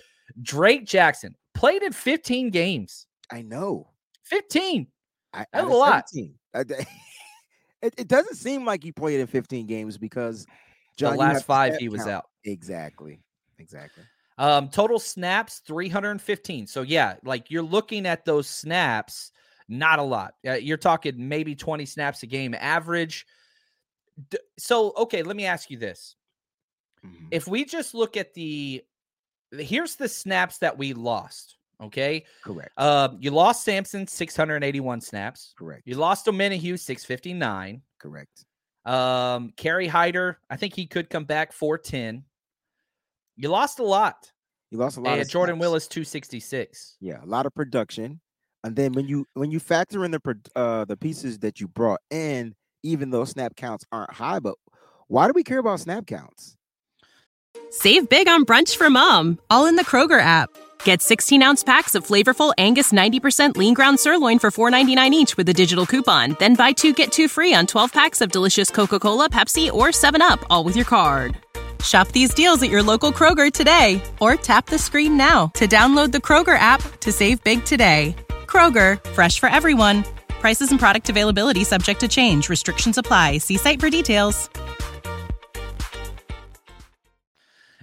Drake 0.42 0.86
Jackson 0.86 1.36
played 1.54 1.84
in 1.84 1.92
15 1.92 2.52
games. 2.52 3.06
I 3.30 3.42
know. 3.42 3.90
15. 4.24 4.88
I, 5.34 5.46
That's 5.52 5.68
a 5.68 5.70
lot. 5.70 6.06
it, 6.54 6.86
it 7.82 8.08
doesn't 8.08 8.36
seem 8.36 8.64
like 8.64 8.82
he 8.82 8.94
played 8.94 9.20
in 9.20 9.28
15 9.28 9.68
games 9.68 9.98
because 9.98 10.46
John, 10.96 11.14
the 11.14 11.20
last 11.20 11.46
five 11.46 11.76
he 11.76 11.90
was 11.90 12.02
count. 12.02 12.12
out. 12.12 12.26
Exactly. 12.46 13.20
Exactly. 13.60 14.04
Um, 14.38 14.68
total 14.68 15.00
snaps 15.00 15.60
315. 15.60 16.68
So 16.68 16.82
yeah, 16.82 17.16
like 17.24 17.50
you're 17.50 17.64
looking 17.64 18.06
at 18.06 18.26
those 18.26 18.48
snaps, 18.48 19.32
not 19.70 20.00
a 20.00 20.04
lot. 20.04 20.36
Uh, 20.46 20.54
you're 20.54 20.78
talking 20.78 21.28
maybe 21.28 21.56
20 21.56 21.86
snaps 21.86 22.24
a 22.24 22.28
game 22.28 22.54
average. 22.54 23.26
D- 24.30 24.38
so 24.58 24.94
okay, 24.98 25.24
let 25.24 25.36
me 25.36 25.46
ask 25.46 25.70
you 25.70 25.78
this: 25.78 26.16
mm-hmm. 27.06 27.28
if 27.32 27.48
we 27.48 27.66
just 27.66 27.94
look 27.94 28.18
at 28.18 28.34
the, 28.34 28.84
here's 29.52 29.96
the 29.96 30.08
snaps 30.10 30.58
that 30.60 30.78
we 30.78 30.94
lost. 30.94 31.58
Okay, 31.82 32.24
correct. 32.42 32.72
Uh, 32.78 33.10
you 33.20 33.32
lost 33.32 33.66
Samson 33.66 34.08
681 34.08 35.02
snaps. 35.02 35.54
Correct. 35.58 35.82
You 35.86 35.96
lost 35.96 36.26
Omenihu 36.28 36.80
659. 36.80 37.82
Correct. 38.00 38.46
Um, 38.86 39.52
Kerry 39.58 39.88
Hyder, 39.88 40.40
I 40.50 40.56
think 40.56 40.74
he 40.74 40.86
could 40.86 41.10
come 41.10 41.26
back 41.26 41.52
410. 41.52 42.24
You 43.38 43.50
lost 43.50 43.80
a 43.80 43.84
lot. 43.84 44.32
You 44.72 44.78
lost 44.78 44.98
a 44.98 45.02
lot. 45.02 45.20
And 45.20 45.30
Jordan 45.30 45.60
Willis, 45.60 45.88
two 45.88 46.04
sixty 46.04 46.40
six. 46.40 46.98
Yeah, 47.00 47.24
a 47.24 47.26
lot 47.26 47.46
of 47.46 47.54
production. 47.54 48.20
And 48.64 48.76
then 48.76 48.94
when 48.94 49.08
you 49.08 49.26
when 49.34 49.52
you 49.52 49.60
factor 49.60 50.04
in 50.06 50.12
the 50.12 50.40
uh 50.56 50.86
the 50.86 50.98
pieces 50.98 51.40
that 51.40 51.60
you 51.60 51.68
brought 51.68 52.02
in, 52.10 52.56
even 52.84 53.12
though 53.12 53.26
snap 53.26 53.56
counts 53.56 53.86
aren't 53.92 54.14
high, 54.14 54.40
but 54.40 54.56
why 55.08 55.28
do 55.28 55.34
we 55.34 55.44
care 55.44 55.60
about 55.60 55.80
snap 55.80 56.08
counts? 56.08 56.56
Save 57.70 58.10
big 58.10 58.28
on 58.28 58.46
brunch 58.46 58.76
for 58.76 58.90
mom, 58.90 59.40
all 59.50 59.66
in 59.66 59.76
the 59.76 59.86
Kroger 59.86 60.20
app. 60.20 60.50
Get 60.84 61.02
16 61.02 61.44
ounce 61.44 61.64
packs 61.64 61.94
of 61.96 62.06
flavorful 62.06 62.54
Angus 62.58 62.92
90% 62.92 63.58
lean 63.58 63.74
ground 63.74 64.00
sirloin 64.00 64.40
for 64.40 64.50
$4.99 64.52 65.12
each 65.12 65.38
with 65.38 65.50
a 65.50 65.54
digital 65.54 65.86
coupon. 65.86 66.36
Then 66.40 66.56
buy 66.56 66.72
two 66.72 66.94
get 66.94 67.12
two 67.12 67.28
free 67.28 67.54
on 67.54 67.68
12 67.68 67.92
packs 67.94 68.22
of 68.22 68.32
delicious 68.32 68.70
Coca 68.72 69.00
Cola, 69.00 69.30
Pepsi, 69.30 69.72
or 69.72 69.88
7UP, 69.90 70.44
all 70.50 70.64
with 70.64 70.76
your 70.76 70.86
card. 70.86 71.38
Shop 71.86 72.08
these 72.10 72.34
deals 72.34 72.62
at 72.64 72.70
your 72.70 72.82
local 72.84 73.12
Kroger 73.12 73.52
today 73.52 74.02
or 74.20 74.36
tap 74.36 74.68
the 74.68 74.80
screen 74.80 75.18
now 75.18 75.48
to 75.54 75.68
download 75.68 76.12
the 76.12 76.20
Kroger 76.20 76.58
app 76.58 76.82
to 77.02 77.12
save 77.12 77.44
big 77.44 77.64
today. 77.66 78.16
Kroger, 78.48 79.04
fresh 79.12 79.40
for 79.40 79.50
everyone. 79.50 80.04
Prices 80.40 80.72
and 80.72 80.80
product 80.80 81.10
availability 81.10 81.64
subject 81.64 82.00
to 82.00 82.08
change. 82.08 82.50
Restrictions 82.50 82.98
apply. 82.98 83.40
See 83.40 83.58
site 83.58 83.80
for 83.80 83.90
details. 83.90 84.50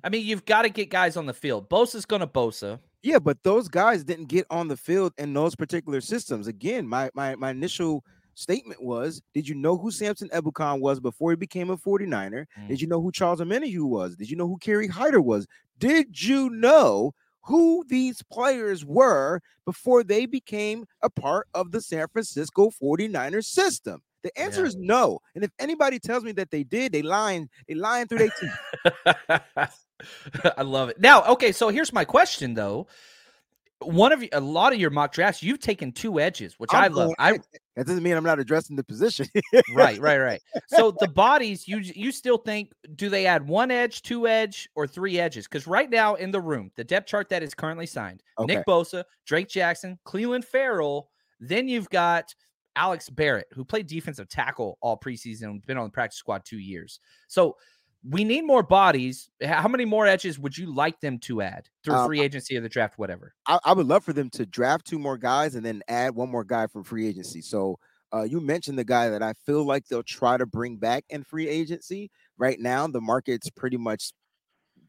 I 0.04 0.09
mean, 0.09 0.26
you've 0.26 0.44
got 0.44 0.62
to 0.62 0.68
get 0.68 0.90
guys 0.90 1.16
on 1.16 1.26
the 1.26 1.35
field. 1.35 1.68
Bosa's 1.68 2.06
going 2.06 2.21
to 2.21 2.26
Bosa. 2.26 2.80
Yeah, 3.04 3.18
but 3.18 3.42
those 3.44 3.68
guys 3.68 4.04
didn't 4.04 4.26
get 4.26 4.47
on 4.50 4.68
the 4.68 4.76
field 4.76 5.12
in 5.18 5.32
those 5.32 5.54
particular 5.54 6.00
systems. 6.00 6.47
Again, 6.47 6.88
my 6.88 7.11
my 7.14 7.37
my 7.37 7.50
initial 7.50 8.04
statement 8.35 8.83
was, 8.83 9.23
did 9.35 9.49
you 9.49 9.55
know 9.55 9.77
who 9.77 9.91
Samson 9.91 10.29
Ebukam 10.31 10.81
was 10.81 11.01
before 11.01 11.31
he 11.31 11.37
became 11.37 11.71
a 11.71 11.77
49er? 11.77 12.47
Mm. 12.59 12.69
Did 12.69 12.81
you 12.81 12.89
know 12.89 13.01
who 13.01 13.12
Charles 13.12 13.41
Omenihu 13.41 13.85
was? 13.85 14.17
Did 14.17 14.31
you 14.31 14.37
know 14.37 14.49
who 14.49 14.59
Kerry 14.59 14.89
Hyder 14.89 15.21
was? 15.21 15.47
Did 15.79 16.21
you 16.23 16.51
know 16.51 17.15
who 17.43 17.85
these 17.89 18.23
players 18.23 18.85
were 18.85 19.41
before 19.65 20.05
they 20.05 20.27
became 20.27 20.87
a 21.03 21.11
part 21.11 21.49
of 21.55 21.73
the 21.73 21.81
San 21.81 22.07
Francisco 22.09 22.71
49ers 22.83 23.47
system? 23.47 24.03
The 24.23 24.39
answer 24.39 24.61
yeah. 24.61 24.69
is 24.69 24.77
no. 24.77 25.19
And 25.35 25.43
if 25.43 25.51
anybody 25.59 25.99
tells 25.99 26.23
me 26.23 26.33
that 26.33 26.51
they 26.51 26.62
did, 26.62 26.93
they 26.93 27.03
lying, 27.03 27.49
they 27.67 27.75
lying 27.75 28.07
through 28.07 28.19
their 28.19 28.33
teeth. 28.41 29.75
I 30.57 30.62
love 30.62 30.89
it. 30.89 31.01
Now, 31.01 31.25
okay, 31.25 31.53
so 31.53 31.69
here's 31.69 31.93
my 31.93 32.05
question 32.05 32.55
though. 32.55 32.87
One 33.85 34.12
of 34.12 34.23
you, 34.23 34.29
a 34.33 34.41
lot 34.41 34.73
of 34.73 34.79
your 34.79 34.91
mock 34.91 35.12
drafts, 35.12 35.43
you've 35.43 35.61
taken 35.61 35.93
two 35.93 36.21
edges, 36.21 36.55
which 36.59 36.71
I'm 36.73 36.85
i 36.85 36.87
love. 36.89 37.12
I 37.19 37.39
that 37.77 37.87
doesn't 37.87 38.03
mean 38.03 38.17
I'm 38.17 38.25
not 38.25 38.39
addressing 38.39 38.77
the 38.77 38.85
position. 38.85 39.27
right, 39.75 39.99
right, 39.99 40.19
right. 40.19 40.41
So 40.69 40.91
the 41.01 41.09
bodies, 41.09 41.67
you 41.67 41.79
you 41.79 42.12
still 42.12 42.39
think 42.39 42.73
do 42.95 43.09
they 43.09 43.27
add 43.27 43.47
one 43.47 43.71
edge, 43.71 44.03
two 44.03 44.27
edge, 44.29 44.69
or 44.75 44.87
three 44.87 45.19
edges? 45.19 45.47
Because 45.47 45.67
right 45.67 45.89
now 45.89 46.15
in 46.15 46.31
the 46.31 46.41
room, 46.41 46.71
the 46.77 46.85
depth 46.85 47.07
chart 47.07 47.29
that 47.31 47.43
is 47.43 47.55
currently 47.55 47.87
signed, 47.87 48.23
okay. 48.39 48.55
Nick 48.57 48.67
Bosa, 48.67 49.05
Drake 49.27 49.49
Jackson, 49.49 49.99
Clelin 50.07 50.45
Ferrell. 50.45 51.09
Then 51.41 51.67
you've 51.67 51.91
got 51.91 52.35
Alex 52.77 53.09
Barrett, 53.11 53.49
who 53.53 53.65
played 53.65 53.87
defensive 53.87 54.29
tackle 54.29 54.79
all 54.81 54.99
preseason 54.99 55.65
been 55.67 55.77
on 55.77 55.85
the 55.85 55.91
practice 55.91 56.19
squad 56.19 56.45
two 56.45 56.59
years. 56.59 57.01
So 57.29 57.57
we 58.09 58.25
need 58.25 58.42
more 58.42 58.62
bodies. 58.62 59.30
How 59.42 59.68
many 59.68 59.85
more 59.85 60.06
edges 60.06 60.38
would 60.38 60.56
you 60.56 60.75
like 60.75 61.00
them 61.00 61.18
to 61.21 61.42
add 61.42 61.68
through 61.85 61.94
um, 61.94 62.06
free 62.06 62.21
agency 62.21 62.56
or 62.56 62.61
the 62.61 62.68
draft, 62.68 62.99
whatever? 62.99 63.35
I, 63.47 63.59
I, 63.64 63.73
would 63.73 63.87
love 63.87 64.04
for 64.04 64.12
them 64.12 64.28
to 64.30 64.47
draft 64.47 64.87
two 64.87 64.99
more 64.99 65.16
guys 65.16 65.54
and 65.54 65.64
then 65.64 65.82
add 65.88 66.14
one 66.14 66.30
more 66.30 66.44
guy 66.44 66.66
from 66.66 66.85
free 66.85 67.06
agency. 67.06 67.40
So 67.40 67.78
uh, 68.12 68.23
you 68.23 68.40
mentioned 68.40 68.78
the 68.78 68.85
guy 68.85 69.09
that 69.09 69.23
I 69.23 69.35
feel 69.47 69.64
like 69.64 69.87
they'll 69.87 70.02
try 70.02 70.37
to 70.37 70.47
bring 70.47 70.76
back 70.76 71.04
in 71.11 71.23
free 71.23 71.49
agency. 71.49 72.11
Right 72.38 72.59
now, 72.59 72.87
the 72.87 73.00
market's 73.00 73.50
pretty 73.50 73.76
much 73.76 74.12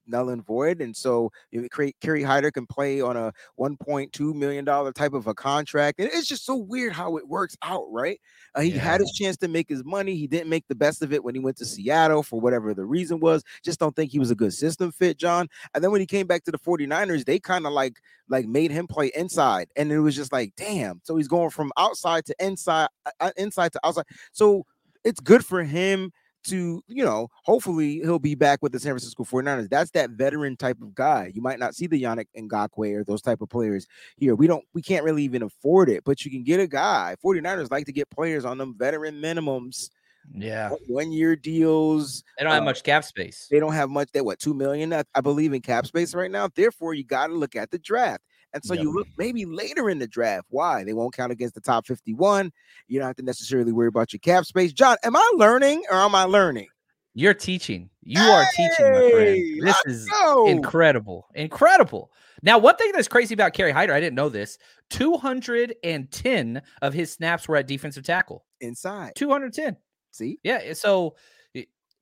null 0.07 0.29
and 0.29 0.45
void. 0.45 0.81
And 0.81 0.95
so 0.95 1.31
you 1.51 1.67
create 1.69 1.95
Kerry 2.01 2.23
Hyder 2.23 2.51
can 2.51 2.65
play 2.65 3.01
on 3.01 3.17
a 3.17 3.33
$1.2 3.59 4.33
million 4.33 4.65
type 4.93 5.13
of 5.13 5.27
a 5.27 5.33
contract. 5.33 5.99
And 5.99 6.09
it's 6.11 6.27
just 6.27 6.45
so 6.45 6.55
weird 6.55 6.93
how 6.93 7.17
it 7.17 7.27
works 7.27 7.55
out, 7.61 7.85
right? 7.91 8.19
Uh, 8.55 8.61
he 8.61 8.71
yeah. 8.71 8.79
had 8.79 9.01
his 9.01 9.11
chance 9.11 9.37
to 9.37 9.47
make 9.47 9.69
his 9.69 9.83
money. 9.83 10.15
He 10.15 10.27
didn't 10.27 10.49
make 10.49 10.67
the 10.67 10.75
best 10.75 11.01
of 11.01 11.13
it 11.13 11.23
when 11.23 11.35
he 11.35 11.41
went 11.41 11.57
to 11.57 11.65
Seattle 11.65 12.23
for 12.23 12.39
whatever 12.39 12.73
the 12.73 12.85
reason 12.85 13.19
was. 13.19 13.43
Just 13.63 13.79
don't 13.79 13.95
think 13.95 14.11
he 14.11 14.19
was 14.19 14.31
a 14.31 14.35
good 14.35 14.53
system 14.53 14.91
fit, 14.91 15.17
John. 15.17 15.47
And 15.73 15.83
then 15.83 15.91
when 15.91 16.01
he 16.01 16.07
came 16.07 16.27
back 16.27 16.43
to 16.45 16.51
the 16.51 16.59
49ers, 16.59 17.25
they 17.25 17.39
kind 17.39 17.65
of 17.65 17.73
like 17.73 18.01
like 18.29 18.47
made 18.47 18.71
him 18.71 18.87
play 18.87 19.11
inside. 19.15 19.67
And 19.75 19.91
it 19.91 19.99
was 19.99 20.15
just 20.15 20.31
like, 20.31 20.53
damn. 20.55 21.01
So 21.03 21.17
he's 21.17 21.27
going 21.27 21.49
from 21.49 21.71
outside 21.77 22.25
to 22.25 22.35
inside, 22.39 22.87
uh, 23.05 23.11
uh 23.19 23.31
inside 23.37 23.73
to 23.73 23.79
outside. 23.83 24.05
So 24.31 24.65
it's 25.03 25.19
good 25.19 25.45
for 25.45 25.63
him 25.63 26.11
to, 26.43 26.83
you 26.87 27.03
know, 27.03 27.29
hopefully 27.43 27.99
he'll 27.99 28.19
be 28.19 28.35
back 28.35 28.61
with 28.61 28.71
the 28.71 28.79
San 28.79 28.91
Francisco 28.91 29.23
49ers. 29.23 29.69
That's 29.69 29.91
that 29.91 30.11
veteran 30.11 30.55
type 30.57 30.81
of 30.81 30.93
guy. 30.93 31.31
You 31.33 31.41
might 31.41 31.59
not 31.59 31.75
see 31.75 31.87
the 31.87 32.01
Yannick 32.01 32.27
Ngakoue 32.37 32.99
or 32.99 33.03
those 33.03 33.21
type 33.21 33.41
of 33.41 33.49
players 33.49 33.87
here. 34.17 34.35
We 34.35 34.47
don't, 34.47 34.63
we 34.73 34.81
can't 34.81 35.03
really 35.03 35.23
even 35.23 35.43
afford 35.43 35.89
it, 35.89 36.03
but 36.03 36.25
you 36.25 36.31
can 36.31 36.43
get 36.43 36.59
a 36.59 36.67
guy. 36.67 37.15
49ers 37.23 37.71
like 37.71 37.85
to 37.85 37.91
get 37.91 38.09
players 38.09 38.45
on 38.45 38.57
them 38.57 38.75
veteran 38.77 39.21
minimums. 39.21 39.89
Yeah. 40.31 40.69
One 40.87 41.11
year 41.11 41.35
deals. 41.35 42.23
They 42.37 42.43
don't 42.43 42.53
have 42.53 42.63
uh, 42.63 42.65
much 42.65 42.83
cap 42.83 43.03
space. 43.03 43.47
They 43.51 43.59
don't 43.59 43.73
have 43.73 43.89
much. 43.89 44.11
They 44.11 44.21
what, 44.21 44.39
two 44.39 44.53
million, 44.53 44.93
I, 44.93 45.03
I 45.13 45.21
believe, 45.21 45.53
in 45.53 45.61
cap 45.61 45.85
space 45.85 46.13
right 46.15 46.31
now. 46.31 46.49
Therefore, 46.53 46.93
you 46.93 47.03
got 47.03 47.27
to 47.27 47.33
look 47.33 47.55
at 47.55 47.71
the 47.71 47.79
draft. 47.79 48.23
And 48.53 48.63
so 48.63 48.73
yep. 48.73 48.83
you 48.83 48.93
look 48.93 49.07
maybe 49.17 49.45
later 49.45 49.89
in 49.89 49.99
the 49.99 50.07
draft. 50.07 50.45
Why? 50.49 50.83
They 50.83 50.93
won't 50.93 51.15
count 51.15 51.31
against 51.31 51.55
the 51.55 51.61
top 51.61 51.87
51. 51.87 52.51
You 52.87 52.99
don't 52.99 53.07
have 53.07 53.15
to 53.17 53.23
necessarily 53.23 53.71
worry 53.71 53.87
about 53.87 54.13
your 54.13 54.19
cap 54.19 54.45
space. 54.45 54.73
John, 54.73 54.97
am 55.03 55.15
I 55.15 55.31
learning 55.35 55.83
or 55.89 55.97
am 55.97 56.13
I 56.15 56.23
learning? 56.23 56.67
You're 57.15 57.33
teaching. 57.33 57.89
You 58.01 58.19
hey, 58.19 58.29
are 58.29 58.45
teaching, 58.55 58.91
my 58.91 59.11
friend. 59.11 59.67
This 59.67 59.77
is 59.85 60.09
go. 60.09 60.47
incredible. 60.47 61.27
Incredible. 61.35 62.11
Now, 62.41 62.57
one 62.57 62.75
thing 62.75 62.91
that's 62.93 63.07
crazy 63.07 63.33
about 63.33 63.53
Kerry 63.53 63.71
Hyder, 63.71 63.93
I 63.93 63.99
didn't 63.99 64.15
know 64.15 64.29
this 64.29 64.57
210 64.89 66.61
of 66.81 66.93
his 66.93 67.11
snaps 67.11 67.47
were 67.47 67.55
at 67.55 67.67
defensive 67.67 68.03
tackle. 68.03 68.45
Inside. 68.61 69.13
210. 69.15 69.77
See? 70.11 70.39
Yeah. 70.43 70.59
Eh, 70.63 70.73
so 70.73 71.15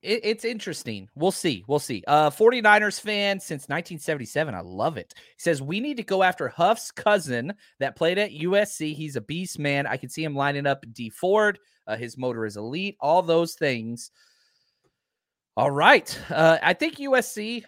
it, 0.02 0.20
it's 0.24 0.44
interesting. 0.44 1.08
We'll 1.14 1.32
see. 1.32 1.64
We'll 1.66 1.78
see. 1.78 2.02
Uh 2.06 2.30
49ers 2.30 3.00
fan 3.00 3.40
since 3.40 3.62
1977. 3.62 4.54
I 4.54 4.60
love 4.60 4.96
it. 4.96 5.14
He 5.16 5.40
says 5.40 5.62
we 5.62 5.80
need 5.80 5.96
to 5.98 6.02
go 6.02 6.22
after 6.22 6.48
Huff's 6.48 6.90
cousin 6.90 7.54
that 7.78 7.96
played 7.96 8.18
at 8.18 8.32
USC. 8.32 8.94
He's 8.94 9.16
a 9.16 9.20
beast 9.20 9.58
man. 9.58 9.86
I 9.86 9.96
can 9.96 10.08
see 10.08 10.24
him 10.24 10.34
lining 10.34 10.66
up 10.66 10.84
D 10.92 11.10
Ford. 11.10 11.58
Uh, 11.86 11.96
his 11.96 12.16
motor 12.16 12.46
is 12.46 12.56
elite. 12.56 12.96
All 13.00 13.22
those 13.22 13.54
things. 13.54 14.10
All 15.56 15.70
right. 15.70 16.18
Uh, 16.30 16.58
I 16.62 16.74
think 16.74 16.96
USC 16.96 17.64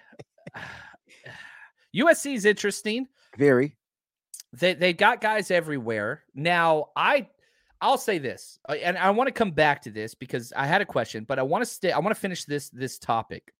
USC 1.97 2.35
is 2.35 2.45
interesting. 2.45 3.07
Very. 3.37 3.77
They 4.53 4.75
they 4.75 4.93
got 4.93 5.21
guys 5.21 5.51
everywhere. 5.51 6.23
Now, 6.35 6.87
I 6.97 7.29
I'll 7.81 7.99
say 7.99 8.19
this, 8.19 8.59
uh, 8.69 8.73
and 8.73 8.97
I 8.97 9.11
want 9.11 9.29
to 9.29 9.33
come 9.33 9.51
back 9.51 9.83
to 9.83 9.91
this 9.91 10.15
because 10.15 10.53
I 10.57 10.67
had 10.67 10.81
a 10.81 10.87
question, 10.87 11.25
but 11.25 11.39
I 11.39 11.43
want 11.43 11.63
to 11.63 11.67
stay. 11.67 11.93
I 11.93 11.99
want 11.99 12.15
to 12.15 12.21
finish 12.21 12.45
this 12.45 12.71
this 12.71 12.99
topic. 12.99 13.53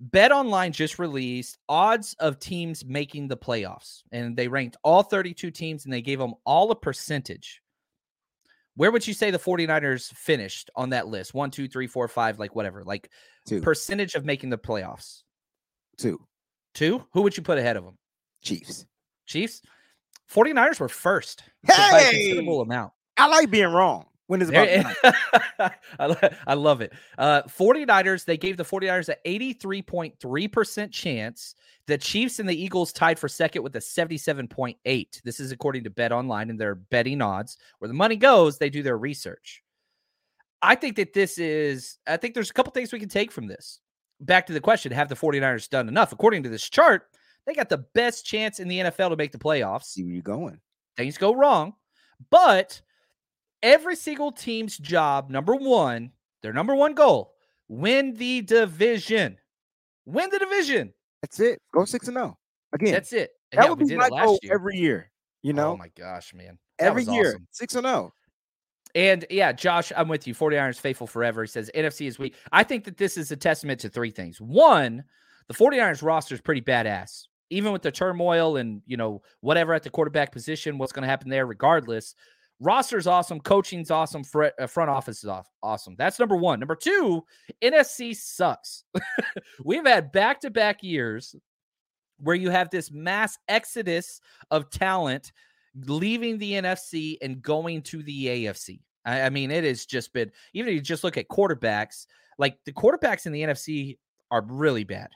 Bet 0.00 0.30
Online 0.30 0.70
just 0.70 0.98
released 1.00 1.58
odds 1.68 2.14
of 2.20 2.38
teams 2.38 2.84
making 2.84 3.26
the 3.26 3.36
playoffs, 3.36 4.02
and 4.12 4.36
they 4.36 4.46
ranked 4.46 4.76
all 4.84 5.02
32 5.02 5.50
teams 5.50 5.84
and 5.84 5.92
they 5.92 6.02
gave 6.02 6.20
them 6.20 6.34
all 6.44 6.70
a 6.70 6.76
percentage. 6.76 7.60
Where 8.76 8.92
would 8.92 9.04
you 9.04 9.12
say 9.12 9.32
the 9.32 9.40
49ers 9.40 10.14
finished 10.14 10.70
on 10.76 10.90
that 10.90 11.08
list? 11.08 11.34
One, 11.34 11.50
two, 11.50 11.66
three, 11.66 11.88
four, 11.88 12.06
five, 12.06 12.38
like 12.38 12.54
whatever, 12.54 12.84
like 12.84 13.10
two. 13.44 13.60
percentage 13.60 14.14
of 14.14 14.24
making 14.24 14.50
the 14.50 14.58
playoffs? 14.58 15.22
Two. 15.96 16.20
Two? 16.74 17.04
Who 17.12 17.22
would 17.22 17.36
you 17.36 17.42
put 17.42 17.58
ahead 17.58 17.76
of 17.76 17.84
them? 17.84 17.98
Chiefs. 18.40 18.86
Chiefs? 19.26 19.62
49ers 20.32 20.80
were 20.80 20.88
first 20.88 21.42
hey! 21.66 21.72
a 21.74 22.10
considerable 22.10 22.60
amount. 22.60 22.92
I 23.16 23.26
like 23.26 23.50
being 23.50 23.72
wrong 23.72 24.06
when 24.28 24.40
it's 24.42 24.50
about 24.50 24.68
I, 25.98 26.16
I 26.46 26.54
love 26.54 26.80
it. 26.80 26.92
Uh 27.16 27.42
49ers, 27.42 28.24
they 28.24 28.36
gave 28.36 28.56
the 28.56 28.64
49ers 28.64 29.08
an 29.08 29.16
83.3% 29.26 30.92
chance. 30.92 31.54
The 31.86 31.98
Chiefs 31.98 32.38
and 32.38 32.48
the 32.48 32.62
Eagles 32.62 32.92
tied 32.92 33.18
for 33.18 33.28
second 33.28 33.62
with 33.62 33.74
a 33.74 33.80
77.8. 33.80 35.22
This 35.22 35.40
is 35.40 35.50
according 35.50 35.84
to 35.84 35.90
Bet 35.90 36.12
Online 36.12 36.50
and 36.50 36.60
their 36.60 36.74
betting 36.74 37.22
odds. 37.22 37.56
Where 37.78 37.88
the 37.88 37.94
money 37.94 38.16
goes, 38.16 38.58
they 38.58 38.70
do 38.70 38.82
their 38.82 38.98
research. 38.98 39.62
I 40.60 40.74
think 40.74 40.96
that 40.96 41.14
this 41.14 41.38
is 41.38 41.98
I 42.06 42.18
think 42.18 42.34
there's 42.34 42.50
a 42.50 42.54
couple 42.54 42.72
things 42.72 42.92
we 42.92 43.00
can 43.00 43.08
take 43.08 43.32
from 43.32 43.46
this. 43.46 43.80
Back 44.20 44.46
to 44.46 44.52
the 44.52 44.60
question, 44.60 44.92
have 44.92 45.08
the 45.08 45.14
49ers 45.14 45.70
done 45.70 45.88
enough? 45.88 46.12
According 46.12 46.42
to 46.42 46.48
this 46.48 46.68
chart, 46.68 47.08
they 47.48 47.54
got 47.54 47.70
the 47.70 47.78
best 47.78 48.26
chance 48.26 48.60
in 48.60 48.68
the 48.68 48.78
NFL 48.78 49.08
to 49.10 49.16
make 49.16 49.32
the 49.32 49.38
playoffs. 49.38 49.84
See 49.84 50.04
where 50.04 50.12
you're 50.12 50.22
going. 50.22 50.60
Things 50.96 51.16
go 51.16 51.34
wrong, 51.34 51.72
but 52.30 52.80
every 53.62 53.96
single 53.96 54.32
team's 54.32 54.76
job, 54.76 55.30
number 55.30 55.54
one, 55.54 56.12
their 56.42 56.52
number 56.52 56.74
one 56.74 56.94
goal, 56.94 57.32
win 57.66 58.14
the 58.14 58.42
division. 58.42 59.38
Win 60.04 60.28
the 60.30 60.38
division. 60.38 60.92
That's 61.22 61.40
it. 61.40 61.60
Go 61.72 61.84
six 61.86 62.06
and 62.08 62.16
zero 62.16 62.36
oh. 62.36 62.74
again. 62.74 62.92
That's 62.92 63.12
it. 63.12 63.30
that 63.52 63.64
yeah, 63.64 63.70
would 63.70 63.78
be 63.78 63.96
my 63.96 64.10
goal 64.10 64.38
year. 64.42 64.54
every 64.54 64.76
year. 64.76 65.10
You 65.42 65.52
oh 65.52 65.56
know. 65.56 65.72
Oh 65.72 65.76
my 65.76 65.90
gosh, 65.96 66.34
man! 66.34 66.58
That 66.78 66.86
every 66.86 67.04
year, 67.04 67.28
awesome. 67.28 67.46
six 67.50 67.74
and 67.74 67.86
zero. 67.86 68.12
Oh. 68.12 68.12
And 68.94 69.24
yeah, 69.30 69.52
Josh, 69.52 69.92
I'm 69.96 70.08
with 70.08 70.26
you. 70.26 70.34
49ers 70.34 70.80
faithful 70.80 71.06
forever. 71.06 71.42
He 71.42 71.48
says 71.48 71.70
NFC 71.74 72.06
is 72.06 72.18
weak. 72.18 72.34
I 72.52 72.64
think 72.64 72.84
that 72.84 72.96
this 72.96 73.16
is 73.16 73.30
a 73.30 73.36
testament 73.36 73.80
to 73.80 73.88
three 73.88 74.10
things. 74.10 74.40
One, 74.40 75.04
the 75.46 75.54
49ers 75.54 76.02
roster 76.02 76.34
is 76.34 76.40
pretty 76.40 76.62
badass 76.62 77.24
even 77.50 77.72
with 77.72 77.82
the 77.82 77.90
turmoil 77.90 78.56
and 78.56 78.82
you 78.86 78.96
know 78.96 79.22
whatever 79.40 79.74
at 79.74 79.82
the 79.82 79.90
quarterback 79.90 80.32
position, 80.32 80.78
what's 80.78 80.92
going 80.92 81.02
to 81.02 81.08
happen 81.08 81.30
there, 81.30 81.46
regardless. 81.46 82.14
Roster's 82.60 83.06
awesome, 83.06 83.38
coaching's 83.38 83.90
awesome, 83.90 84.24
front, 84.24 84.52
uh, 84.58 84.66
office 84.80 85.22
is 85.22 85.30
awesome. 85.62 85.94
That's 85.96 86.18
number 86.18 86.34
one. 86.34 86.58
Number 86.58 86.74
two, 86.74 87.24
NFC 87.62 88.16
sucks. 88.16 88.82
We've 89.64 89.86
had 89.86 90.10
back 90.10 90.40
to 90.40 90.50
back 90.50 90.82
years 90.82 91.36
where 92.18 92.34
you 92.34 92.50
have 92.50 92.68
this 92.70 92.90
mass 92.90 93.38
exodus 93.48 94.20
of 94.50 94.70
talent 94.70 95.30
leaving 95.86 96.38
the 96.38 96.52
NFC 96.52 97.16
and 97.22 97.40
going 97.40 97.82
to 97.82 98.02
the 98.02 98.26
AFC. 98.26 98.80
I, 99.04 99.22
I 99.22 99.30
mean, 99.30 99.50
it 99.50 99.64
has 99.64 99.86
just 99.86 100.12
been 100.12 100.32
even 100.52 100.70
if 100.70 100.74
you 100.74 100.80
just 100.80 101.04
look 101.04 101.16
at 101.16 101.28
quarterbacks, 101.28 102.06
like 102.38 102.58
the 102.64 102.72
quarterbacks 102.72 103.26
in 103.26 103.32
the 103.32 103.42
NFC 103.42 103.98
are 104.30 104.44
really 104.48 104.84
bad. 104.84 105.10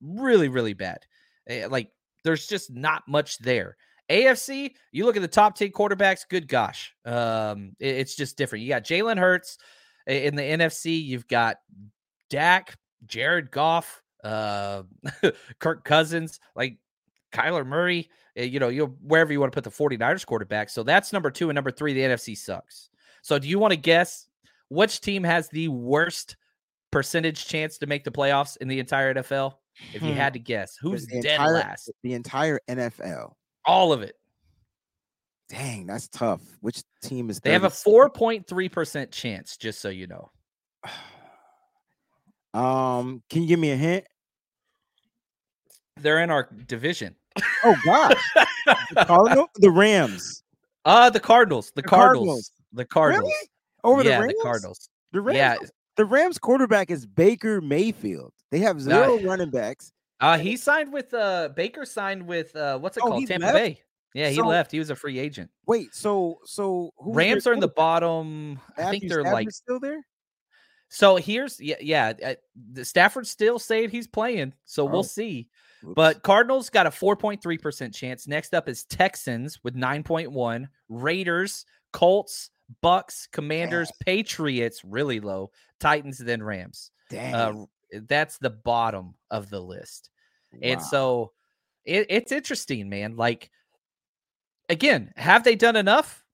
Really, 0.00 0.48
really 0.48 0.74
bad. 0.74 1.00
Eh, 1.48 1.66
Like 1.68 1.90
there's 2.24 2.46
just 2.46 2.70
not 2.72 3.06
much 3.08 3.38
there. 3.38 3.76
AFC, 4.10 4.74
you 4.92 5.04
look 5.04 5.16
at 5.16 5.22
the 5.22 5.28
top 5.28 5.54
10 5.54 5.68
quarterbacks, 5.70 6.20
good 6.28 6.48
gosh. 6.48 6.94
Um, 7.04 7.76
it- 7.78 7.96
it's 7.96 8.14
just 8.16 8.36
different. 8.38 8.62
You 8.64 8.70
got 8.70 8.84
Jalen 8.84 9.18
Hurts 9.18 9.58
in 10.06 10.34
the 10.34 10.42
NFC, 10.42 11.02
you've 11.04 11.28
got 11.28 11.58
Dak, 12.30 12.76
Jared 13.06 13.50
Goff, 13.50 14.02
uh, 14.24 14.82
Kirk 15.58 15.84
Cousins, 15.84 16.40
like 16.56 16.78
Kyler 17.32 17.66
Murray, 17.66 18.08
uh, 18.38 18.42
you 18.42 18.58
know, 18.60 18.68
you 18.68 18.86
wherever 19.02 19.32
you 19.32 19.40
want 19.40 19.52
to 19.52 19.56
put 19.56 19.64
the 19.64 19.70
49ers 19.70 20.24
quarterback. 20.26 20.70
So 20.70 20.82
that's 20.82 21.12
number 21.12 21.30
two 21.30 21.50
and 21.50 21.54
number 21.54 21.70
three. 21.70 21.92
The 21.92 22.00
NFC 22.02 22.36
sucks. 22.36 22.88
So 23.22 23.38
do 23.38 23.46
you 23.48 23.58
want 23.58 23.72
to 23.72 23.76
guess 23.76 24.26
which 24.68 25.00
team 25.02 25.24
has 25.24 25.48
the 25.50 25.68
worst 25.68 26.36
percentage 26.90 27.46
chance 27.46 27.76
to 27.78 27.86
make 27.86 28.04
the 28.04 28.10
playoffs 28.10 28.56
in 28.56 28.68
the 28.68 28.78
entire 28.78 29.12
NFL? 29.14 29.54
If 29.94 30.02
you 30.02 30.10
Hmm. 30.12 30.16
had 30.16 30.32
to 30.34 30.38
guess, 30.38 30.76
who's 30.80 31.06
the 31.06 31.20
dead 31.20 31.32
entire, 31.40 31.52
last? 31.54 31.90
The 32.02 32.14
entire 32.14 32.60
NFL. 32.68 33.34
All 33.64 33.92
of 33.92 34.02
it. 34.02 34.14
Dang, 35.48 35.86
that's 35.86 36.08
tough. 36.08 36.40
Which 36.60 36.82
team 37.02 37.30
is 37.30 37.40
They 37.40 37.52
have 37.52 37.64
a 37.64 37.70
4.3% 37.70 39.10
chance, 39.10 39.56
just 39.56 39.80
so 39.80 39.88
you 39.88 40.06
know. 40.06 40.30
Um, 42.54 43.22
can 43.28 43.42
you 43.42 43.48
give 43.48 43.60
me 43.60 43.70
a 43.72 43.76
hint? 43.76 44.06
They're 45.96 46.20
in 46.22 46.30
our 46.30 46.48
division. 46.66 47.14
Oh 47.62 47.76
God, 47.84 48.16
the 48.94 49.04
Cardinal, 49.04 49.48
the 49.56 49.70
Rams, 49.70 50.42
Uh 50.84 51.10
the 51.10 51.20
Cardinals. 51.20 51.70
The, 51.74 51.82
The 51.82 51.88
Cardinals. 51.88 52.26
Cardinals. 52.26 52.52
The 52.72 52.84
Cardinals. 52.86 53.24
Really? 53.28 53.48
over 53.84 54.02
yeah, 54.02 54.16
the 54.16 54.22
Rams. 54.22 54.34
the 54.38 54.42
Cardinals. 54.42 54.88
The 55.12 55.20
Rams. 55.20 55.36
Yeah. 55.62 55.68
The 55.98 56.06
Rams 56.06 56.38
quarterback 56.38 56.90
is 56.90 57.04
Baker 57.04 57.60
Mayfield. 57.60 58.32
They 58.50 58.60
have 58.60 58.80
zero 58.80 59.18
running 59.20 59.50
backs. 59.50 59.92
Uh 60.20 60.38
he 60.38 60.56
signed 60.56 60.92
with 60.92 61.12
uh 61.12 61.50
Baker 61.54 61.84
signed 61.84 62.26
with 62.26 62.56
uh 62.56 62.78
what's 62.78 62.96
it 62.96 63.02
Oh, 63.04 63.08
called? 63.10 63.26
Tampa 63.26 63.44
left? 63.46 63.54
Bay. 63.56 63.80
Yeah, 64.14 64.30
he 64.30 64.36
So- 64.36 64.46
left. 64.46 64.72
He 64.72 64.78
was 64.78 64.88
a 64.90 64.96
free 64.96 65.18
agent. 65.18 65.50
Wait, 65.66 65.94
so 65.94 66.38
so 66.46 66.90
Rams 66.98 67.46
are 67.46 67.52
in 67.52 67.60
the 67.60 67.68
bottom. 67.68 68.58
I 68.78 68.90
think 68.90 69.08
they're 69.08 69.22
like 69.22 69.50
still 69.50 69.78
there. 69.78 70.00
so 70.88 71.16
here's 71.16 71.60
yeah, 71.60 71.76
yeah. 71.80 72.12
Uh, 72.24 72.34
the 72.72 72.84
Stafford 72.84 73.26
still 73.26 73.58
saying 73.58 73.90
he's 73.90 74.06
playing, 74.08 74.54
so 74.64 74.88
Oh. 74.88 74.90
we'll 74.90 75.02
see. 75.04 75.48
Oops. 75.84 75.92
But 75.94 76.22
Cardinals 76.24 76.70
got 76.70 76.86
a 76.88 76.90
4.3% 76.90 77.94
chance. 77.94 78.26
Next 78.26 78.52
up 78.54 78.68
is 78.68 78.82
Texans 78.84 79.60
with 79.62 79.76
9.1, 79.76 80.68
Raiders, 80.88 81.64
Colts, 81.92 82.50
Bucs, 82.82 83.30
Commanders, 83.32 83.90
Patriots 84.04 84.84
really 84.84 85.20
low, 85.20 85.50
Titans 85.80 86.18
then 86.18 86.42
Rams. 86.42 86.90
dang, 87.10 87.34
Uh 87.34 87.66
that's 88.06 88.38
the 88.38 88.50
bottom 88.50 89.14
of 89.30 89.48
the 89.50 89.60
list. 89.60 90.10
And 90.62 90.80
so 90.82 91.32
it, 91.84 92.06
it's 92.10 92.32
interesting, 92.32 92.88
man. 92.88 93.16
Like 93.16 93.50
again, 94.68 95.12
have 95.16 95.44
they 95.44 95.56
done 95.56 95.76
enough? 95.76 96.24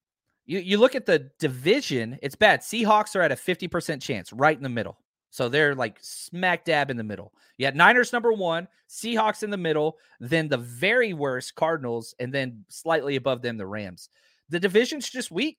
You 0.46 0.58
you 0.58 0.78
look 0.78 0.94
at 0.94 1.06
the 1.06 1.30
division, 1.38 2.18
it's 2.22 2.34
bad. 2.34 2.60
Seahawks 2.60 3.16
are 3.16 3.22
at 3.22 3.32
a 3.32 3.36
50% 3.36 4.02
chance, 4.02 4.32
right 4.32 4.56
in 4.56 4.62
the 4.62 4.68
middle. 4.68 4.98
So 5.30 5.48
they're 5.48 5.74
like 5.74 5.98
smack 6.00 6.64
dab 6.64 6.90
in 6.90 6.96
the 6.96 7.02
middle. 7.02 7.32
You 7.58 7.66
got 7.66 7.74
Niners 7.74 8.12
number 8.12 8.32
one, 8.32 8.68
Seahawks 8.88 9.42
in 9.42 9.50
the 9.50 9.56
middle, 9.56 9.98
then 10.20 10.48
the 10.48 10.58
very 10.58 11.12
worst 11.12 11.54
Cardinals, 11.56 12.14
and 12.20 12.32
then 12.32 12.64
slightly 12.68 13.16
above 13.16 13.42
them, 13.42 13.56
the 13.56 13.66
Rams. 13.66 14.10
The 14.50 14.60
division's 14.60 15.10
just 15.10 15.32
weak. 15.32 15.58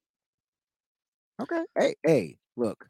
Okay. 1.42 1.64
Hey, 1.78 1.96
hey, 2.04 2.38
look. 2.56 2.88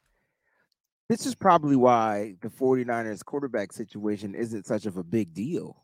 This 1.09 1.25
is 1.25 1.35
probably 1.35 1.75
why 1.75 2.35
the 2.41 2.49
49ers 2.49 3.23
quarterback 3.23 3.71
situation 3.71 4.33
isn't 4.33 4.65
such 4.65 4.85
of 4.85 4.97
a 4.97 5.03
big 5.03 5.33
deal. 5.33 5.83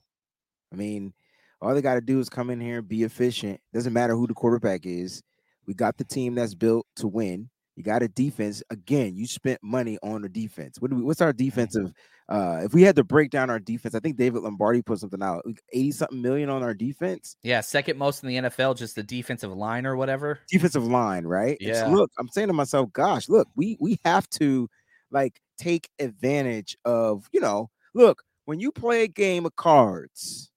I 0.74 0.76
mean, 0.76 1.14
all 1.62 1.74
they 1.76 1.82
got 1.82 1.96
to 1.96 2.02
do 2.02 2.20
is 2.20 2.30
come 2.30 2.50
in 2.50 2.60
here 2.60 2.80
and 2.80 2.88
be 2.88 3.04
efficient. 3.04 3.60
Doesn't 3.74 3.94
matter 3.94 4.16
who 4.16 4.26
the 4.26 4.34
quarterback 4.34 4.86
is. 4.86 5.22
We 5.68 5.76
got 5.76 5.98
the 5.98 6.04
team 6.04 6.36
that's 6.36 6.56
built 6.56 6.88
to 6.98 7.08
win. 7.08 7.50
You 7.82 7.86
got 7.86 8.04
a 8.04 8.08
defense. 8.08 8.62
Again, 8.70 9.16
you 9.18 9.26
spent 9.26 9.58
money 9.64 9.98
on 10.04 10.22
the 10.22 10.30
defense. 10.30 10.80
What 10.80 10.92
do 10.92 10.98
we, 10.98 11.02
what's 11.04 11.20
our 11.20 11.34
defensive? 11.34 11.92
Uh, 12.30 12.62
if 12.64 12.76
we 12.76 12.84
had 12.84 12.96
to 12.96 13.04
break 13.04 13.32
down 13.32 13.50
our 13.50 13.58
defense, 13.60 13.96
I 13.96 14.00
think 14.00 14.18
David 14.18 14.44
Lombardi 14.44 14.84
put 14.84 15.00
something 15.00 15.24
out, 15.24 15.44
80 15.74 15.92
something 15.92 16.22
million 16.22 16.48
on 16.48 16.62
our 16.62 16.76
defense. 16.76 17.36
Yeah, 17.42 17.62
second 17.62 17.98
most 17.98 18.22
in 18.22 18.30
the 18.30 18.36
NFL, 18.38 18.76
just 18.76 18.96
the 18.96 19.02
defensive 19.02 19.52
line 19.52 19.88
or 19.88 19.96
whatever. 19.96 20.40
defensive 20.48 20.86
line, 20.86 21.26
right? 21.26 21.60
And 21.66 21.76
so 21.76 21.88
Yeah. 21.88 21.92
look, 21.92 22.12
I'm 22.20 22.28
saying 22.28 22.50
to 22.50 22.54
myself, 22.54 22.94
gosh, 22.94 23.28
look, 23.28 23.48
we 23.56 23.78
we 23.80 23.98
have 24.06 24.30
to 24.32 24.70
like 25.10 25.42
take 25.58 25.90
advantage 25.98 26.78
of, 26.86 27.28
you 27.32 27.42
know, 27.42 27.72
look, 27.96 28.22
when 28.46 28.60
you 28.60 28.72
play 28.72 29.02
a 29.04 29.08
game 29.08 29.48
of 29.48 29.56
cards, 29.56 30.52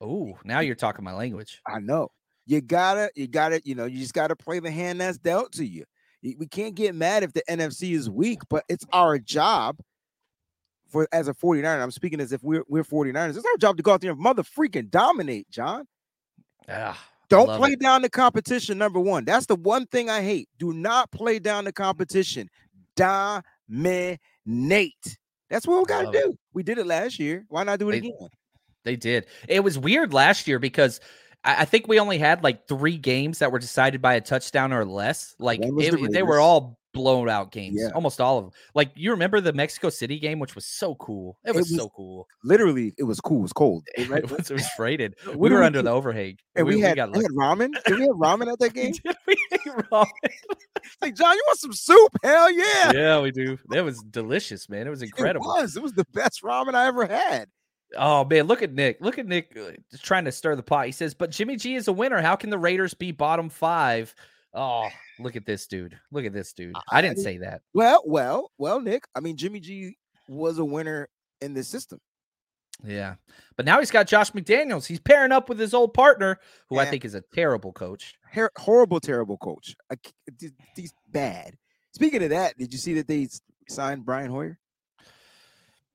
Oh, 0.00 0.38
now 0.44 0.60
you're 0.60 0.74
talking 0.76 1.04
my 1.04 1.14
language. 1.14 1.60
I 1.66 1.80
know 1.80 2.08
you 2.46 2.60
gotta, 2.60 3.10
you 3.14 3.26
gotta, 3.28 3.60
you 3.64 3.74
know, 3.74 3.84
you 3.84 3.98
just 3.98 4.14
gotta 4.14 4.36
play 4.36 4.58
the 4.58 4.70
hand 4.70 5.00
that's 5.00 5.18
dealt 5.18 5.52
to 5.52 5.66
you. 5.66 5.84
We 6.22 6.46
can't 6.46 6.74
get 6.74 6.94
mad 6.94 7.22
if 7.22 7.32
the 7.32 7.42
NFC 7.48 7.92
is 7.94 8.10
weak, 8.10 8.40
but 8.48 8.64
it's 8.68 8.84
our 8.92 9.18
job 9.18 9.78
for 10.90 11.06
as 11.12 11.28
a 11.28 11.34
49er. 11.34 11.82
I'm 11.82 11.90
speaking 11.90 12.20
as 12.20 12.32
if 12.32 12.42
we're 12.42 12.64
we're 12.68 12.82
49ers. 12.84 13.36
It's 13.36 13.44
our 13.46 13.56
job 13.58 13.76
to 13.76 13.82
go 13.82 13.92
out 13.92 14.00
there 14.00 14.10
and 14.12 14.20
mother 14.20 14.42
freaking 14.42 14.90
dominate, 14.90 15.48
John. 15.50 15.86
Ah, 16.68 16.92
I 16.92 16.96
Don't 17.28 17.56
play 17.58 17.72
it. 17.72 17.80
down 17.80 18.02
the 18.02 18.10
competition. 18.10 18.78
Number 18.78 18.98
one, 19.00 19.24
that's 19.24 19.46
the 19.46 19.54
one 19.56 19.86
thing 19.86 20.10
I 20.10 20.22
hate. 20.22 20.48
Do 20.58 20.72
not 20.72 21.10
play 21.12 21.38
down 21.38 21.64
the 21.64 21.72
competition. 21.72 22.48
Dominate. 22.96 23.38
That's 25.50 25.66
what 25.66 25.78
we 25.78 25.84
got 25.86 26.00
to 26.00 26.06
Love 26.06 26.14
it. 26.14 26.24
do. 26.24 26.38
We 26.52 26.62
did 26.62 26.78
it 26.78 26.86
last 26.86 27.18
year. 27.18 27.44
Why 27.48 27.64
not 27.64 27.78
do 27.78 27.88
it 27.88 27.92
They- 27.92 27.98
again? 28.08 28.28
They 28.84 28.96
did. 28.96 29.26
It 29.48 29.60
was 29.60 29.78
weird 29.78 30.14
last 30.14 30.46
year 30.48 30.58
because 30.58 31.00
I, 31.44 31.62
I 31.62 31.64
think 31.64 31.88
we 31.88 31.98
only 32.00 32.18
had 32.18 32.42
like 32.42 32.66
three 32.68 32.98
games 32.98 33.38
that 33.38 33.52
were 33.52 33.58
decided 33.58 34.02
by 34.02 34.14
a 34.14 34.20
touchdown 34.20 34.72
or 34.72 34.84
less. 34.84 35.34
Like 35.38 35.60
it- 35.62 35.70
the 35.76 36.08
they 36.12 36.22
were 36.22 36.40
all 36.40 36.78
blown 36.94 37.28
out 37.28 37.52
games, 37.52 37.76
Yeah. 37.78 37.90
almost 37.94 38.20
all 38.20 38.38
of 38.38 38.44
them. 38.46 38.52
Like 38.74 38.90
you 38.96 39.10
remember 39.12 39.40
the 39.40 39.52
Mexico 39.52 39.88
City 39.90 40.18
game, 40.18 40.38
which 40.40 40.54
was 40.54 40.64
so 40.64 40.94
cool. 40.96 41.38
It 41.44 41.50
It 41.50 41.54
was, 41.56 41.68
was- 41.70 41.76
so 41.76 41.90
cool. 41.94 42.26
Literally, 42.44 42.94
it 42.98 43.04
was 43.04 43.20
cool. 43.20 43.40
It 43.40 43.42
was 43.42 43.52
cold. 43.52 43.84
It- 43.96 44.10
It 44.10 44.30
was, 44.30 44.50
it 44.50 44.54
was. 44.54 44.66
What 44.78 45.36
we 45.38 45.50
were 45.50 45.60
we 45.60 45.66
under 45.66 45.78
do? 45.80 45.84
the 45.84 45.90
overhang. 45.98 46.38
and 46.56 46.66
we, 46.66 46.80
had, 46.80 46.96
got 46.96 47.12
we 47.12 47.22
had 47.22 47.30
ramen. 47.32 47.72
Did 47.86 47.98
we 47.98 48.06
have 48.06 48.16
ramen 48.16 48.50
at 48.52 48.58
that 48.60 48.72
game? 48.74 48.92
did. 49.04 49.16
We 49.26 49.36
ate 49.52 49.60
ramen. 49.92 50.06
like, 51.02 51.14
John, 51.14 51.34
you 51.36 51.42
want 51.46 51.58
some 51.58 51.72
soup? 51.72 52.12
Hell 52.24 52.50
yeah. 52.50 52.92
yeah, 52.92 53.20
we 53.20 53.30
do. 53.30 53.58
That 53.68 53.84
was 53.84 54.02
delicious, 54.10 54.68
man. 54.68 54.86
It 54.86 54.90
was 54.90 55.02
incredible. 55.02 55.54
It 55.56 55.62
was. 55.62 55.76
It 55.76 55.82
was 55.82 55.92
the 55.92 56.06
best 56.14 56.42
ramen 56.42 56.74
I 56.74 56.86
ever 56.86 57.06
had. 57.06 57.48
Oh 57.96 58.24
man, 58.24 58.44
look 58.46 58.62
at 58.62 58.72
Nick. 58.72 59.00
Look 59.00 59.18
at 59.18 59.26
Nick 59.26 59.56
uh, 59.56 59.72
just 59.90 60.04
trying 60.04 60.24
to 60.26 60.32
stir 60.32 60.56
the 60.56 60.62
pot. 60.62 60.86
He 60.86 60.92
says, 60.92 61.14
"But 61.14 61.30
Jimmy 61.30 61.56
G 61.56 61.74
is 61.74 61.88
a 61.88 61.92
winner. 61.92 62.20
How 62.20 62.36
can 62.36 62.50
the 62.50 62.58
Raiders 62.58 62.94
be 62.94 63.12
bottom 63.12 63.48
five? 63.48 64.14
Oh, 64.54 64.88
look 65.18 65.36
at 65.36 65.46
this 65.46 65.66
dude. 65.66 65.98
Look 66.10 66.24
at 66.24 66.32
this 66.32 66.52
dude. 66.52 66.74
I 66.90 67.00
didn't 67.00 67.18
say 67.18 67.38
that. 67.38 67.62
Well, 67.74 68.02
well, 68.04 68.50
well, 68.58 68.80
Nick. 68.80 69.04
I 69.14 69.20
mean, 69.20 69.36
Jimmy 69.36 69.60
G 69.60 69.96
was 70.28 70.58
a 70.58 70.64
winner 70.64 71.08
in 71.40 71.54
this 71.54 71.68
system. 71.68 72.00
Yeah, 72.84 73.16
but 73.56 73.66
now 73.66 73.78
he's 73.78 73.90
got 73.90 74.06
Josh 74.06 74.30
McDaniels. 74.32 74.86
He's 74.86 75.00
pairing 75.00 75.32
up 75.32 75.48
with 75.48 75.58
his 75.58 75.74
old 75.74 75.94
partner, 75.94 76.38
who 76.68 76.78
I 76.78 76.84
think 76.84 77.04
is 77.04 77.14
a 77.14 77.24
terrible 77.34 77.72
coach. 77.72 78.14
Her- 78.30 78.52
horrible, 78.56 79.00
terrible 79.00 79.36
coach. 79.38 79.74
I 79.90 79.96
He's 80.76 80.92
bad. 81.08 81.56
Speaking 81.92 82.22
of 82.22 82.30
that, 82.30 82.56
did 82.56 82.72
you 82.72 82.78
see 82.78 82.94
that 82.94 83.08
they 83.08 83.28
signed 83.68 84.04
Brian 84.04 84.30
Hoyer? 84.30 84.58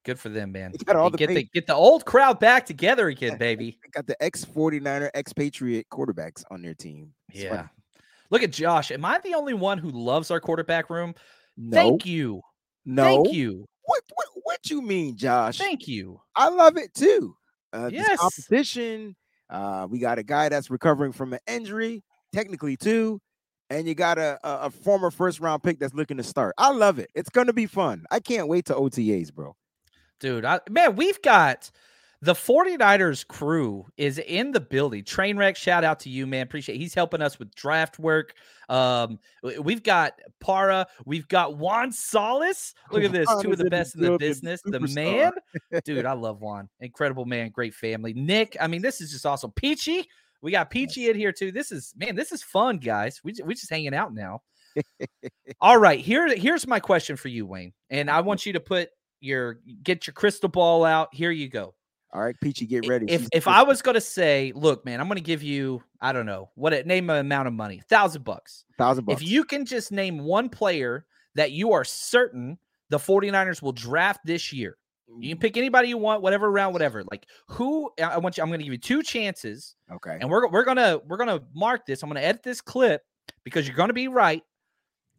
Good 0.06 0.20
for 0.20 0.30
them, 0.30 0.52
man. 0.52 0.72
He 0.78 0.84
got 0.84 0.96
all 0.96 1.06
Hey, 1.06 1.12
the 1.12 1.18
get 1.18 1.28
the 1.30 1.44
get 1.54 1.68
the 1.68 1.76
old 1.76 2.06
crowd 2.06 2.40
back 2.40 2.66
together 2.66 3.08
again, 3.10 3.38
baby. 3.38 3.78
They 3.84 3.90
got 3.90 4.06
the 4.08 4.22
ex 4.22 4.44
49er, 4.46 5.10
ex 5.14 5.32
Patriot 5.34 5.88
quarterbacks 5.92 6.44
on 6.52 6.62
their 6.62 6.74
team. 6.74 7.14
It's 7.30 7.44
funny. 7.44 7.56
Yeah. 7.62 7.68
Look 8.30 8.44
at 8.44 8.52
Josh. 8.52 8.92
Am 8.92 9.06
I 9.06 9.20
the 9.20 9.36
only 9.36 9.54
one 9.54 9.78
who 9.78 9.90
loves 9.90 10.32
our 10.32 10.40
quarterback 10.40 10.90
room? 10.90 11.14
No, 11.56 11.76
Thank 11.78 12.06
you. 12.06 12.42
no. 12.86 13.04
Thank 13.24 13.34
you. 13.34 13.66
What, 13.86 14.02
what 14.16 14.28
what 14.44 14.70
you 14.70 14.82
mean, 14.82 15.16
Josh? 15.18 15.58
Thank 15.58 15.88
you. 15.88 16.20
I 16.36 16.50
love 16.50 16.78
it 16.78 16.94
too. 16.94 17.36
Uh, 17.72 17.90
Yes. 17.92 18.18
competition. 18.20 19.16
Uh, 19.50 19.88
we 19.90 20.00
got 20.00 20.18
a 20.20 20.24
guy 20.24 20.50
that's 20.50 20.70
recovering 20.72 21.12
from 21.12 21.34
an 21.34 21.40
injury, 21.48 22.02
technically 22.34 22.76
too, 22.76 23.20
and 23.70 23.88
you 23.88 23.94
got 23.94 24.18
a, 24.18 24.40
a, 24.44 24.58
a 24.66 24.70
former 24.72 25.12
first 25.12 25.40
round 25.40 25.62
pick 25.62 25.80
that's 25.80 25.94
looking 25.94 26.18
to 26.18 26.24
start. 26.24 26.56
I 26.58 26.72
love 26.72 26.98
it. 26.98 27.10
It's 27.14 27.30
gonna 27.30 27.54
be 27.54 27.68
fun. 27.68 28.06
I 28.10 28.20
can't 28.20 28.48
wait 28.48 28.66
to 28.66 28.74
OTAs, 28.74 29.32
bro. 29.34 29.56
Dude, 30.24 30.46
I, 30.46 30.62
man, 30.70 30.96
we've 30.96 31.22
got 31.22 31.70
the 32.22 32.34
49ers 32.34 33.28
crew 33.28 33.86
is 33.98 34.20
in 34.20 34.54
the 34.54 34.62
building. 34.62 35.04
Trainwreck, 35.04 35.58
shout 35.58 35.84
out 35.84 36.00
to 36.00 36.10
you, 36.10 36.26
man. 36.26 36.44
Appreciate 36.44 36.78
He's 36.78 36.94
helping 36.94 37.22
us 37.22 37.40
with 37.40 37.54
draft 37.56 38.00
work. 38.00 38.34
Um, 38.70 39.20
we've 39.60 39.84
got 39.84 40.14
Para, 40.40 40.88
we've 41.06 41.28
got 41.28 41.58
Juan 41.58 41.92
Solis. 41.92 42.74
Look 42.90 43.04
at 43.04 43.12
this, 43.12 43.28
Juan 43.28 43.44
two 43.44 43.52
of 43.52 43.58
the 43.58 43.70
best 43.70 43.96
in 43.96 44.02
the 44.04 44.18
business. 44.18 44.62
The 44.64 44.80
man, 44.80 45.34
dude, 45.84 46.06
I 46.06 46.14
love 46.14 46.40
Juan. 46.40 46.70
Incredible 46.80 47.26
man, 47.26 47.50
great 47.50 47.74
family. 47.74 48.14
Nick, 48.14 48.56
I 48.62 48.68
mean, 48.68 48.82
this 48.82 49.02
is 49.02 49.12
just 49.12 49.26
awesome. 49.26 49.52
Peachy, 49.52 50.08
we 50.42 50.52
got 50.52 50.70
Peachy 50.70 51.10
in 51.10 51.18
here 51.18 51.34
too. 51.34 51.52
This 51.52 51.70
is 51.74 51.94
man, 51.98 52.16
this 52.16 52.32
is 52.32 52.42
fun, 52.42 52.78
guys. 52.78 53.20
We 53.26 53.36
we 53.44 53.56
just 53.56 53.70
hanging 53.70 53.94
out 53.94 54.14
now. 54.14 54.42
All 55.60 55.78
right, 55.78 56.00
here 56.00 56.34
here's 56.34 56.66
my 56.66 56.80
question 56.80 57.18
for 57.18 57.28
you, 57.28 57.46
Wayne, 57.46 57.74
and 57.90 58.10
I 58.10 58.22
want 58.22 58.46
you 58.46 58.54
to 58.54 58.62
put 58.62 58.88
your 59.24 59.60
get 59.84 60.08
your 60.08 60.14
crystal 60.14 60.50
ball 60.50 60.84
out. 60.84 61.14
Here 61.14 61.32
you 61.32 61.50
go. 61.50 61.74
All 62.14 62.22
right, 62.22 62.36
Peachy, 62.40 62.68
get 62.68 62.88
ready. 62.88 63.08
If 63.10 63.22
She's 63.22 63.30
if 63.34 63.48
I 63.48 63.64
was 63.64 63.82
gonna 63.82 64.02
say, 64.02 64.52
look, 64.56 64.86
man, 64.86 65.02
I'm 65.02 65.08
gonna 65.08 65.20
give 65.20 65.42
you, 65.42 65.82
I 66.00 66.14
don't 66.14 66.28
know, 66.28 66.52
what 66.54 66.72
it 66.72 66.86
name 66.86 67.10
an 67.10 67.18
amount 67.18 67.48
of 67.48 67.54
money, 67.54 67.82
thousand 67.90 68.24
bucks. 68.24 68.66
thousand 68.78 69.06
bucks, 69.06 69.22
If 69.22 69.28
you 69.28 69.44
can 69.44 69.66
just 69.66 69.92
name 69.92 70.20
one 70.20 70.48
player 70.50 71.06
that 71.34 71.52
you 71.52 71.72
are 71.72 71.84
certain 71.84 72.60
the 72.90 73.00
49ers 73.00 73.64
will 73.64 73.72
draft 73.72 74.20
this 74.26 74.54
year, 74.54 74.78
you 75.18 75.30
can 75.30 75.40
pick 75.40 75.58
anybody 75.58 75.90
you 75.90 75.98
want, 75.98 76.22
whatever 76.22 76.52
round, 76.52 76.74
whatever. 76.74 77.04
Like 77.10 77.26
who 77.48 77.90
I 78.00 78.04
I 78.04 78.18
want 78.20 78.38
you, 78.38 78.44
I'm 78.44 78.50
gonna 78.50 78.64
give 78.64 78.74
you 78.74 78.78
two 78.78 79.02
chances, 79.02 79.76
okay, 79.92 80.18
and 80.22 80.30
we're 80.30 80.48
we're 80.50 80.66
gonna 80.66 81.00
we're 81.08 81.18
gonna 81.18 81.42
mark 81.56 81.88
this. 81.88 82.04
I'm 82.04 82.10
gonna 82.10 82.20
edit 82.20 82.44
this 82.44 82.62
clip 82.62 83.02
because 83.44 83.68
you're 83.68 83.78
gonna 83.78 83.94
be 83.94 84.08
right. 84.08 84.44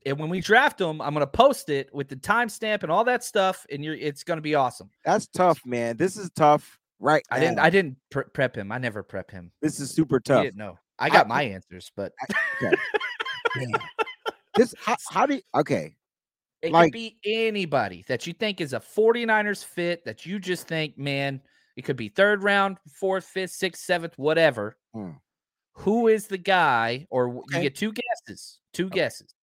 And 0.07 0.19
when 0.19 0.29
we 0.29 0.41
draft 0.41 0.79
them, 0.79 1.01
I'm 1.01 1.13
gonna 1.15 1.27
post 1.27 1.71
it 1.71 1.89
with 1.95 2.09
the 2.09 2.17
timestamp 2.17 2.83
and 2.83 2.93
all 2.93 3.05
that 3.05 3.25
stuff, 3.25 3.65
and 3.71 3.83
you're 3.85 3.95
it's 3.95 4.23
gonna 4.25 4.41
be 4.43 4.55
awesome. 4.55 4.91
that's 5.05 5.27
tough, 5.29 5.61
man. 5.65 5.97
This 5.97 6.17
is 6.17 6.31
tough, 6.37 6.79
right? 7.01 7.23
I 7.31 7.41
didn't. 7.41 7.59
I 7.59 7.71
didn't 7.71 7.97
pre- 8.11 8.25
prep 8.33 8.57
him. 8.57 8.71
I 8.71 8.79
never 8.79 9.03
prep 9.03 9.31
him. 9.31 9.51
This 9.63 9.81
is 9.81 9.91
super 9.91 10.17
He 10.17 10.23
tough. 10.29 10.43
didn't 10.45 10.59
know. 10.59 10.79
I 10.99 11.09
got 11.11 11.27
my 11.27 11.43
answers, 11.43 11.91
but 11.97 12.13
Damn. 12.61 13.73
This 14.57 14.75
how, 14.85 14.97
how 15.11 15.27
do 15.27 15.35
you, 15.37 15.43
okay? 15.55 15.97
it 16.63 16.71
Like- 16.73 16.87
could 16.87 16.93
be 16.93 17.17
anybody 17.25 18.05
that 18.09 18.27
you 18.27 18.33
think 18.33 18.61
is 18.61 18.73
a 18.73 18.81
49ers 18.81 19.65
fit 19.65 20.05
that 20.05 20.25
you 20.25 20.39
just 20.39 20.69
think, 20.69 20.97
man, 20.99 21.41
it 21.77 21.83
could 21.83 21.97
be 21.97 22.09
third 22.09 22.43
round, 22.43 22.79
fourth, 23.01 23.25
fifth, 23.25 23.51
sixth, 23.53 23.83
seventh, 23.85 24.15
whatever. 24.17 24.77
Hmm. 24.95 25.11
Who 25.79 26.07
is 26.07 26.29
the 26.29 26.39
guy? 26.39 27.07
Or 27.11 27.27
w- 27.27 27.43
you 27.51 27.61
get 27.61 27.75
two 27.75 27.93
guesses. 27.93 28.61
Two 28.73 28.89
guesses. 28.89 29.34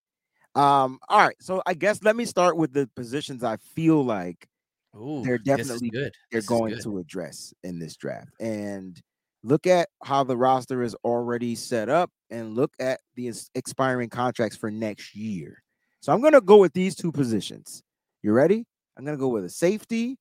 Um, 0.55 0.99
all 1.09 1.19
right. 1.19 1.35
So 1.39 1.61
I 1.65 1.73
guess 1.73 2.03
let 2.03 2.15
me 2.15 2.25
start 2.25 2.57
with 2.57 2.73
the 2.73 2.89
positions 2.95 3.43
I 3.43 3.57
feel 3.57 4.03
like 4.03 4.47
Ooh, 4.95 5.21
They're 5.23 5.37
definitely- 5.37 5.89
good. 5.89 6.13
they're 6.31 6.41
This 6.41 6.47
going 6.47 6.73
good. 6.73 6.83
to 6.83 6.97
address 6.97 7.53
in 7.63 7.79
this 7.79 7.95
draft. 7.95 8.29
And 8.41 9.01
look 9.43 9.65
at 9.65 9.87
how 10.03 10.23
the 10.25 10.35
roster 10.35 10.83
is 10.83 10.95
already 11.05 11.55
set 11.55 11.87
up 11.87 12.11
and 12.29 12.55
look 12.55 12.73
at 12.79 12.99
the 13.15 13.31
expiring 13.55 14.09
contracts 14.09 14.57
for 14.57 14.69
next 14.69 15.15
year. 15.15 15.63
So 16.01 16.11
I'm 16.11 16.19
going 16.19 16.33
to 16.33 16.41
go 16.41 16.57
with 16.57 16.73
these 16.73 16.95
two 16.95 17.11
positions. 17.11 17.81
You 18.21 18.33
ready? 18.33 18.65
I'm 18.97 19.05
going 19.05 19.17
to 19.17 19.21
go 19.21 19.29
with 19.29 19.45
a 19.45 19.49
safety 19.49 20.17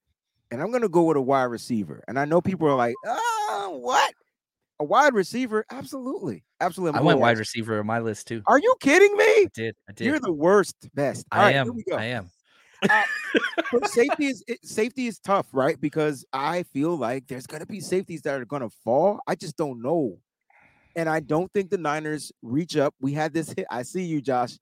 and 0.53 0.63
I'm 0.63 0.71
going 0.71 0.83
to 0.83 0.89
go 0.89 1.03
with 1.03 1.17
a 1.17 1.21
wide 1.21 1.45
receiver. 1.45 2.05
And 2.07 2.17
I 2.19 2.25
know 2.25 2.41
people 2.41 2.69
are 2.69 2.77
like, 2.77 2.95
"Oh, 3.05 3.79
what? 3.83 4.15
A 4.81 4.85
wide 4.85 5.13
receiver? 5.13 5.67
Absolutely. 5.71 6.43
Absolutely. 6.59 6.97
I 6.97 7.01
I'm 7.01 7.05
went 7.05 7.17
going 7.17 7.23
wide 7.23 7.39
receiver 7.39 7.79
on 7.79 7.87
my 7.87 7.99
list 7.99 8.27
too. 8.27 8.43
Are 8.47 8.59
you 8.59 8.75
kidding 8.81 9.15
me? 9.15 9.25
I 9.25 9.47
did. 9.53 9.77
I 9.87 9.93
did. 9.93 10.07
You're 10.07 10.19
the 10.19 10.33
worst 10.33 10.75
best. 10.95 11.27
All 11.31 11.41
I 11.41 11.45
right, 11.45 11.57
am. 11.57 11.71
I 11.93 12.05
am. 12.07 12.31
but 13.73 13.89
safety 13.91 14.29
is 14.29 14.43
it, 14.49 14.65
safety 14.65 15.07
is 15.07 15.19
tough, 15.19 15.47
right? 15.53 15.79
Because 15.79 16.25
I 16.33 16.63
feel 16.63 16.97
like 16.97 17.27
there's 17.27 17.47
gonna 17.47 17.67
be 17.67 17.81
safeties 17.81 18.23
that 18.23 18.41
are 18.41 18.47
gonna 18.47 18.71
fall. 18.83 19.21
I 19.27 19.35
just 19.35 19.59
don't 19.59 19.83
know, 19.83 20.19
and 20.97 21.11
I 21.11 21.21
don't 21.21 21.53
think 21.53 21.69
the 21.69 21.77
Niners 21.77 22.33
reach 22.41 22.79
up. 22.79 22.95
We 23.03 23.13
had 23.13 23.35
this 23.35 23.53
hit. 23.53 23.67
I 23.71 23.83
see 23.83 24.05
you, 24.05 24.23
Josh. 24.23 24.59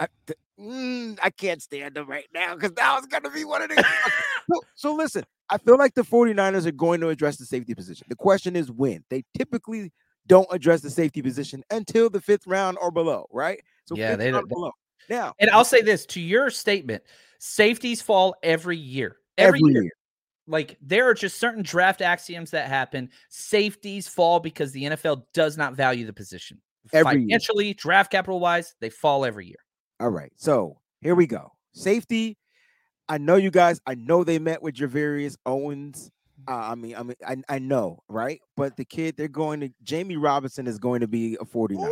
I, 0.00 0.08
th- 0.26 0.38
mm, 0.58 1.18
I 1.22 1.30
can't 1.30 1.62
stand 1.62 1.94
them 1.94 2.08
right 2.08 2.26
now 2.34 2.56
because 2.56 2.72
now 2.76 2.98
it's 2.98 3.06
gonna 3.06 3.30
be 3.30 3.44
one 3.44 3.62
of 3.62 3.68
the. 3.68 3.76
so, 4.52 4.60
so 4.74 4.94
listen, 4.96 5.22
I 5.50 5.58
feel 5.58 5.78
like 5.78 5.94
the 5.94 6.02
49ers 6.02 6.66
are 6.66 6.72
going 6.72 7.00
to 7.00 7.08
address 7.08 7.36
the 7.36 7.44
safety 7.46 7.74
position. 7.74 8.06
The 8.08 8.16
question 8.16 8.56
is 8.56 8.70
when. 8.70 9.04
They 9.10 9.24
typically 9.36 9.92
don't 10.26 10.48
address 10.50 10.80
the 10.80 10.90
safety 10.90 11.22
position 11.22 11.62
until 11.70 12.10
the 12.10 12.20
fifth 12.20 12.46
round 12.46 12.78
or 12.82 12.90
below, 12.90 13.26
right? 13.30 13.60
So 13.84 13.96
Yeah, 13.96 14.16
they 14.16 14.30
don't- 14.30 14.48
below. 14.48 14.72
Now, 15.08 15.34
And 15.38 15.48
I'll 15.50 15.64
say 15.64 15.82
this 15.82 16.04
to 16.06 16.20
your 16.20 16.50
statement 16.50 17.04
safeties 17.38 18.02
fall 18.02 18.34
every 18.42 18.76
year. 18.76 19.18
every, 19.38 19.60
Every, 19.60 19.72
year. 19.72 19.82
year. 19.84 19.92
Like 20.48 20.76
there 20.80 21.08
are 21.08 21.14
just 21.14 21.38
certain 21.38 21.62
draft 21.62 22.00
axioms 22.02 22.50
that 22.52 22.68
happen. 22.68 23.10
Safeties 23.28 24.08
fall 24.08 24.40
because 24.40 24.72
the 24.72 24.84
NFL 24.84 25.22
does 25.34 25.56
not 25.56 25.74
value 25.74 26.06
the 26.06 26.12
position. 26.12 26.60
Every 26.92 27.20
year. 27.20 27.28
Financially, 27.28 27.74
draft 27.74 28.10
capital 28.10 28.40
wise, 28.40 28.74
they 28.80 28.90
fall 28.90 29.24
every 29.24 29.46
year. 29.46 29.58
All 30.00 30.08
right. 30.10 30.32
So 30.36 30.80
here 31.02 31.14
we 31.14 31.26
go. 31.26 31.52
Safety. 31.72 32.36
I 33.08 33.18
know 33.18 33.36
you 33.36 33.50
guys. 33.50 33.80
I 33.86 33.94
know 33.94 34.24
they 34.24 34.38
met 34.38 34.62
with 34.62 34.74
Javarius 34.74 35.36
Owens. 35.46 36.10
Uh, 36.48 36.52
I 36.54 36.74
mean, 36.74 36.94
I 36.96 37.02
mean, 37.02 37.16
I, 37.26 37.36
I 37.48 37.58
know, 37.58 38.02
right? 38.08 38.40
But 38.56 38.76
the 38.76 38.84
kid, 38.84 39.16
they're 39.16 39.28
going 39.28 39.60
to 39.60 39.70
Jammie 39.84 40.16
Robinson 40.20 40.66
is 40.66 40.78
going 40.78 41.00
to 41.00 41.08
be 41.08 41.36
a 41.40 41.44
49. 41.44 41.84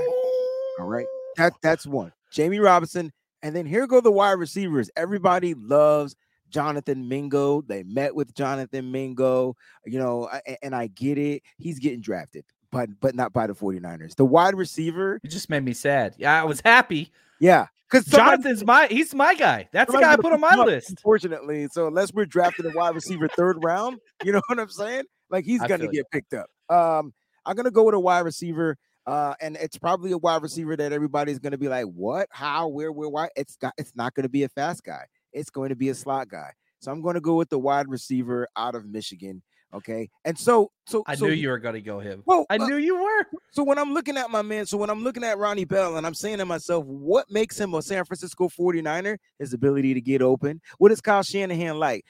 All 0.79 0.87
right. 0.87 1.07
That 1.37 1.53
that's 1.63 1.87
one. 1.87 2.13
Jammie 2.33 2.63
Robinson. 2.63 3.13
And 3.43 3.55
then 3.55 3.67
here 3.67 3.87
go 3.87 4.01
the 4.01 4.11
wide 4.11 4.33
receivers. 4.33 4.91
Everybody 4.97 5.55
loves 5.55 6.17
Jonathan 6.51 7.09
Mingo. 7.09 7.63
They 7.63 7.83
met 7.83 8.15
with 8.15 8.35
Jonathan 8.35 8.91
Mingo, 8.93 9.57
you 9.85 9.99
know, 9.99 10.29
a- 10.33 10.65
and 10.65 10.75
I 10.75 10.87
get 10.89 11.19
it. 11.19 11.43
He's 11.59 11.79
getting 11.79 12.01
drafted, 12.01 12.45
but 12.71 12.89
but 13.01 13.15
not 13.15 13.33
by 13.33 13.47
the 13.47 13.55
49ers. 13.55 14.15
The 14.17 14.25
wide 14.25 14.55
receiver, 14.55 15.21
It 15.23 15.29
just 15.29 15.51
made 15.51 15.65
me 15.65 15.75
sad. 15.75 16.15
Yeah, 16.19 16.41
I 16.41 16.45
was 16.45 16.61
happy. 16.65 17.11
yeah. 17.41 17.67
Because 17.95 18.13
Jonathan's 18.13 18.65
my 18.65 18.87
he's 18.89 19.15
my 19.15 19.35
guy. 19.35 19.69
That's 19.73 19.93
the 19.93 20.01
guy 20.01 20.13
I 20.13 20.17
put 20.17 20.33
on 20.33 20.41
my 20.41 20.49
up, 20.49 20.67
list. 20.67 20.91
Unfortunately, 20.91 21.69
so 21.71 21.87
unless 21.87 22.13
we're 22.13 22.27
drafting 22.27 22.67
a 22.67 22.71
wide 22.71 22.95
receiver 22.95 23.29
third 23.29 23.63
round, 23.63 23.99
you 24.25 24.33
know 24.33 24.43
what 24.49 24.59
I'm 24.59 24.69
saying? 24.69 25.05
Like 25.31 25.45
he's 25.45 25.61
I 25.61 25.69
gonna 25.69 25.85
feel 25.85 25.95
you. 25.95 26.03
get 26.03 26.11
picked 26.11 26.35
up. 26.35 26.47
Um, 26.69 27.13
I'm 27.47 27.57
gonna 27.57 27.71
go 27.71 27.85
with 27.85 27.95
a 27.95 28.01
wide 28.01 28.21
receiver, 28.21 28.77
uh, 29.07 29.35
and 29.41 29.57
it's 29.57 29.79
probably 29.79 30.13
a 30.13 30.19
wide 30.19 30.43
receiver 30.43 30.77
that 30.77 30.93
everybody's 30.93 31.39
gonna 31.39 31.59
be 31.59 31.69
like, 31.69 31.87
"What? 31.87 32.29
How? 32.31 32.69
Where? 32.69 32.91
Where? 32.91 33.09
Why?" 33.09 33.29
It's 33.37 33.57
got. 33.57 33.75
It's 33.79 33.93
not 33.95 34.15
gonna 34.15 34.29
be 34.29 34.43
a 34.43 34.49
fast 34.49 34.83
guy. 34.83 35.05
It's 35.33 35.51
going 35.51 35.69
to 35.69 35.77
be 35.77 35.91
a 35.91 35.95
slot 35.95 36.29
guy. 36.29 36.53
So 36.79 36.93
I'm 36.93 37.03
going 37.03 37.15
to 37.15 37.21
go 37.21 37.35
with 37.35 37.51
the 37.51 37.59
wide 37.59 37.89
receiver 37.89 38.49
out 38.57 38.75
of 38.75 38.87
Michigan. 38.87 39.43
Okay, 39.75 40.09
and 40.25 40.39
so 40.39 40.71
so 40.87 41.03
I 41.07 41.17
so, 41.17 41.27
knew 41.27 41.33
you 41.33 41.49
were 41.49 41.59
gonna 41.59 41.81
go 41.81 41.99
him. 41.99 42.23
Well, 42.27 42.47
I 42.49 42.57
uh, 42.57 42.67
knew 42.67 42.77
you 42.77 43.03
were. 43.03 43.27
so 43.51 43.65
when 43.65 43.77
I'm 43.77 43.93
looking 43.93 44.17
at 44.17 44.31
my 44.31 44.41
man, 44.41 44.67
so 44.67 44.77
when 44.77 44.89
I'm 44.89 45.03
looking 45.03 45.25
at 45.25 45.37
Ronnie 45.37 45.65
Bell 45.65 45.97
and 45.97 46.07
I'm 46.07 46.15
saying 46.15 46.39
to 46.39 46.45
myself, 46.45 46.85
what 46.87 47.29
makes 47.29 47.59
him 47.59 47.75
a 47.75 47.83
San 47.83 48.05
Francisco 48.05 48.49
49er? 48.49 49.17
His 49.41 49.53
ability 49.53 49.93
to 49.95 50.01
get 50.01 50.23
open. 50.23 50.61
What 50.79 50.93
is 50.93 51.01
Kyle 51.01 51.25
Shanahan 51.25 51.79
like? 51.79 52.05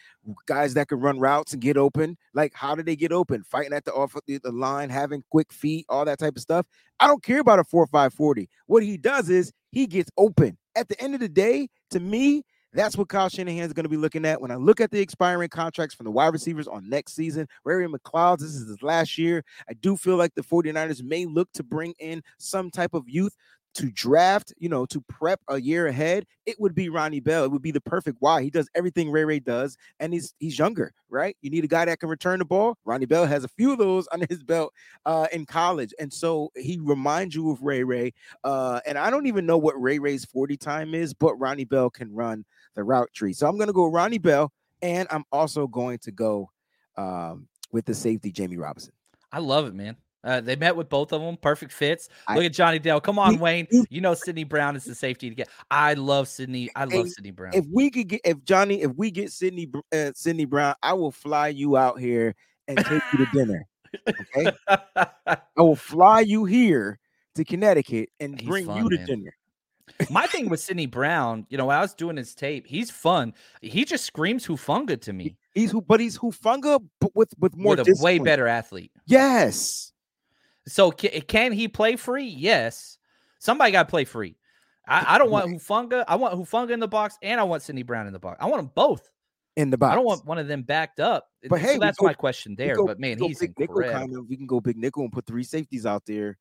Guys 0.44 0.74
that 0.74 0.88
can 0.88 1.00
run 1.00 1.18
routes 1.18 1.54
and 1.54 1.62
get 1.62 1.78
open. 1.78 2.18
Like, 2.34 2.52
how 2.54 2.74
do 2.74 2.82
they 2.82 2.96
get 2.96 3.12
open? 3.12 3.44
Fighting 3.44 3.72
at 3.72 3.86
the 3.86 3.94
off 3.94 4.14
the, 4.26 4.38
the 4.38 4.52
line, 4.52 4.90
having 4.90 5.22
quick 5.30 5.50
feet, 5.50 5.86
all 5.88 6.04
that 6.04 6.18
type 6.18 6.36
of 6.36 6.42
stuff. 6.42 6.66
I 7.00 7.06
don't 7.06 7.22
care 7.22 7.40
about 7.40 7.60
a 7.60 7.64
4-5-40. 7.64 8.46
What 8.66 8.82
he 8.82 8.98
does 8.98 9.30
is 9.30 9.52
he 9.70 9.86
gets 9.86 10.10
open. 10.18 10.58
At 10.76 10.88
the 10.88 11.00
end 11.00 11.14
of 11.14 11.20
the 11.20 11.28
day, 11.28 11.68
to 11.90 12.00
me, 12.00 12.42
that's 12.74 12.96
what 12.96 13.08
Kyle 13.08 13.28
Shanahan 13.28 13.64
is 13.64 13.72
going 13.72 13.84
to 13.84 13.90
be 13.90 13.96
looking 13.96 14.24
at. 14.24 14.40
When 14.40 14.50
I 14.50 14.56
look 14.56 14.80
at 14.80 14.90
the 14.90 15.00
expiring 15.00 15.48
contracts 15.48 15.94
from 15.94 16.04
the 16.04 16.10
wide 16.10 16.32
receivers 16.32 16.68
on 16.68 16.88
next 16.88 17.14
season, 17.14 17.48
Ray 17.64 17.86
McCloud, 17.86 18.38
this 18.38 18.54
is 18.54 18.68
his 18.68 18.82
last 18.82 19.16
year. 19.16 19.44
I 19.68 19.74
do 19.74 19.96
feel 19.96 20.16
like 20.16 20.34
the 20.34 20.42
49ers 20.42 21.02
may 21.02 21.24
look 21.24 21.50
to 21.52 21.62
bring 21.62 21.94
in 21.98 22.22
some 22.38 22.70
type 22.70 22.94
of 22.94 23.08
youth 23.08 23.36
to 23.74 23.90
draft, 23.90 24.54
you 24.58 24.68
know, 24.68 24.86
to 24.86 25.00
prep 25.08 25.40
a 25.48 25.60
year 25.60 25.88
ahead. 25.88 26.24
It 26.46 26.56
would 26.60 26.74
be 26.74 26.88
Ronnie 26.88 27.20
Bell. 27.20 27.44
It 27.44 27.50
would 27.50 27.62
be 27.62 27.70
the 27.70 27.80
perfect 27.80 28.18
why. 28.20 28.42
He 28.42 28.50
does 28.50 28.68
everything 28.74 29.10
Ray 29.10 29.24
Ray 29.24 29.40
does, 29.40 29.76
and 29.98 30.12
he's 30.12 30.34
he's 30.38 30.58
younger, 30.58 30.92
right? 31.08 31.36
You 31.42 31.50
need 31.50 31.64
a 31.64 31.68
guy 31.68 31.84
that 31.84 31.98
can 31.98 32.08
return 32.08 32.38
the 32.38 32.44
ball. 32.44 32.78
Ronnie 32.84 33.06
Bell 33.06 33.26
has 33.26 33.44
a 33.44 33.48
few 33.48 33.72
of 33.72 33.78
those 33.78 34.06
under 34.12 34.26
his 34.28 34.42
belt 34.42 34.72
uh, 35.06 35.26
in 35.32 35.44
college, 35.44 35.92
and 35.98 36.12
so 36.12 36.50
he 36.56 36.78
reminds 36.80 37.34
you 37.34 37.50
of 37.50 37.62
Ray 37.62 37.82
Ray. 37.82 38.12
Uh, 38.44 38.80
and 38.86 38.96
I 38.96 39.10
don't 39.10 39.26
even 39.26 39.46
know 39.46 39.58
what 39.58 39.80
Ray 39.80 39.98
Ray's 39.98 40.24
40 40.24 40.56
time 40.56 40.94
is, 40.94 41.12
but 41.12 41.34
Ronnie 41.34 41.64
Bell 41.64 41.90
can 41.90 42.14
run 42.14 42.44
the 42.74 42.84
route 42.84 43.10
tree. 43.14 43.32
So 43.32 43.46
I'm 43.48 43.56
going 43.56 43.68
to 43.68 43.72
go 43.72 43.86
Ronnie 43.86 44.18
Bell, 44.18 44.52
and 44.82 45.08
I'm 45.10 45.24
also 45.32 45.66
going 45.66 45.98
to 45.98 46.12
go 46.12 46.50
um, 46.96 47.48
with 47.72 47.84
the 47.84 47.94
safety 47.94 48.32
Jammie 48.32 48.58
Robinson. 48.58 48.92
I 49.32 49.38
love 49.38 49.66
it, 49.66 49.74
man. 49.74 49.96
Uh, 50.22 50.40
they 50.40 50.56
met 50.56 50.74
with 50.74 50.88
both 50.88 51.12
of 51.12 51.20
them, 51.20 51.36
perfect 51.36 51.70
fits. 51.70 52.08
I- 52.26 52.36
Look 52.36 52.44
at 52.44 52.52
Johnny 52.54 52.78
Dale. 52.78 52.98
Come 53.00 53.18
on, 53.18 53.38
Wayne. 53.38 53.66
You 53.90 54.00
know 54.00 54.14
Sydney 54.14 54.44
Brown 54.44 54.74
is 54.74 54.84
the 54.84 54.94
safety 54.94 55.28
to 55.28 55.34
get. 55.34 55.48
I 55.70 55.94
love 55.94 56.28
Sydney. 56.28 56.70
I 56.74 56.84
love 56.84 57.08
Sydney 57.08 57.30
Brown. 57.30 57.52
If 57.54 57.66
we 57.70 57.90
could 57.90 58.08
get, 58.08 58.22
if 58.24 58.42
Johnny, 58.44 58.80
if 58.80 58.92
we 58.96 59.10
get 59.10 59.30
Sydney, 59.32 59.66
Br- 59.66 59.80
uh, 59.92 60.12
Sydney 60.14 60.46
Brown, 60.46 60.76
I 60.82 60.94
will 60.94 61.10
fly 61.10 61.48
you 61.48 61.76
out 61.76 62.00
here 62.00 62.34
and 62.68 62.78
take 62.78 63.02
you 63.12 63.18
to 63.18 63.26
dinner. 63.34 63.66
Okay, 64.08 64.50
I 65.26 65.36
will 65.58 65.76
fly 65.76 66.20
you 66.20 66.46
here 66.46 66.98
to 67.34 67.44
Connecticut 67.44 68.08
and 68.18 68.40
He's 68.40 68.48
bring 68.48 68.74
you 68.74 68.88
to 68.88 68.96
man. 68.96 69.06
dinner. 69.06 69.36
My 70.10 70.26
thing 70.26 70.48
with 70.48 70.60
Sydney 70.60 70.86
Brown, 70.86 71.46
you 71.50 71.58
know, 71.58 71.68
I 71.70 71.80
was 71.80 71.94
doing 71.94 72.16
his 72.16 72.34
tape, 72.34 72.66
he's 72.66 72.90
fun. 72.90 73.34
He 73.60 73.84
just 73.84 74.04
screams 74.04 74.46
Hufanga 74.46 75.00
to 75.02 75.12
me. 75.12 75.36
He's 75.54 75.70
who, 75.70 75.82
but 75.82 76.00
he's 76.00 76.18
Hufanga, 76.18 76.80
but 77.00 77.14
with 77.14 77.32
with 77.38 77.56
more 77.56 77.76
with 77.76 77.88
a 77.88 78.02
way 78.02 78.18
better 78.18 78.48
athlete. 78.48 78.90
Yes, 79.06 79.92
So 80.66 80.90
can, 80.90 81.20
can 81.22 81.52
he 81.52 81.68
play 81.68 81.96
free? 81.96 82.26
Yes. 82.26 82.98
Somebody 83.38 83.72
got 83.72 83.84
to 83.84 83.90
play 83.90 84.04
free. 84.04 84.36
I, 84.88 85.14
I 85.14 85.18
don't 85.18 85.30
want 85.30 85.50
Hufanga. 85.50 86.04
I 86.08 86.16
want 86.16 86.34
Hufanga 86.34 86.70
in 86.70 86.80
the 86.80 86.88
box, 86.88 87.16
and 87.22 87.40
I 87.40 87.44
want 87.44 87.62
Sydney 87.62 87.82
Brown 87.82 88.06
in 88.06 88.12
the 88.12 88.18
box. 88.18 88.38
I 88.40 88.46
want 88.46 88.62
them 88.62 88.70
both. 88.74 89.10
in 89.56 89.70
the 89.70 89.78
box. 89.78 89.92
I 89.92 89.94
don't 89.94 90.04
want 90.04 90.24
one 90.26 90.38
of 90.38 90.48
them 90.48 90.62
backed 90.62 91.00
up. 91.00 91.28
But 91.48 91.60
so 91.60 91.66
hey, 91.66 91.78
that's 91.78 91.98
go- 91.98 92.06
my 92.06 92.14
question 92.14 92.54
there. 92.56 92.74
go- 92.74 92.86
but 92.86 92.98
man, 92.98 93.18
he's 93.18 93.38
big 93.38 93.58
nickel 93.58 93.76
incredible. 93.78 94.00
kind 94.00 94.16
of. 94.16 94.28
We 94.28 94.36
can 94.36 94.46
go 94.46 94.60
big 94.60 94.76
nickel 94.76 95.02
and 95.02 95.12
put 95.12 95.26
three 95.26 95.44
safeties 95.44 95.86
out 95.86 96.04
there, 96.06 96.38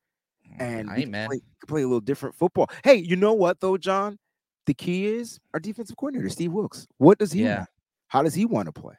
and 0.58 0.88
I 0.90 0.96
we 0.96 1.06
man. 1.06 1.28
play, 1.28 1.40
play 1.68 1.82
a 1.82 1.86
little 1.86 2.00
different 2.00 2.34
football. 2.34 2.68
Hey, 2.82 2.96
you 2.96 3.16
know 3.16 3.32
what 3.32 3.60
though, 3.60 3.76
John? 3.76 4.18
The 4.66 4.74
key 4.74 5.06
is 5.06 5.38
our 5.52 5.60
defensive 5.60 5.96
coordinator, 5.96 6.30
Steve 6.30 6.52
Wilks. 6.52 6.86
What 6.98 7.18
does 7.18 7.32
he 7.32 7.42
Yeah. 7.42 7.58
want? 7.58 7.68
How 8.08 8.22
does 8.22 8.34
he 8.34 8.44
want 8.46 8.66
to 8.66 8.72
play? 8.72 8.94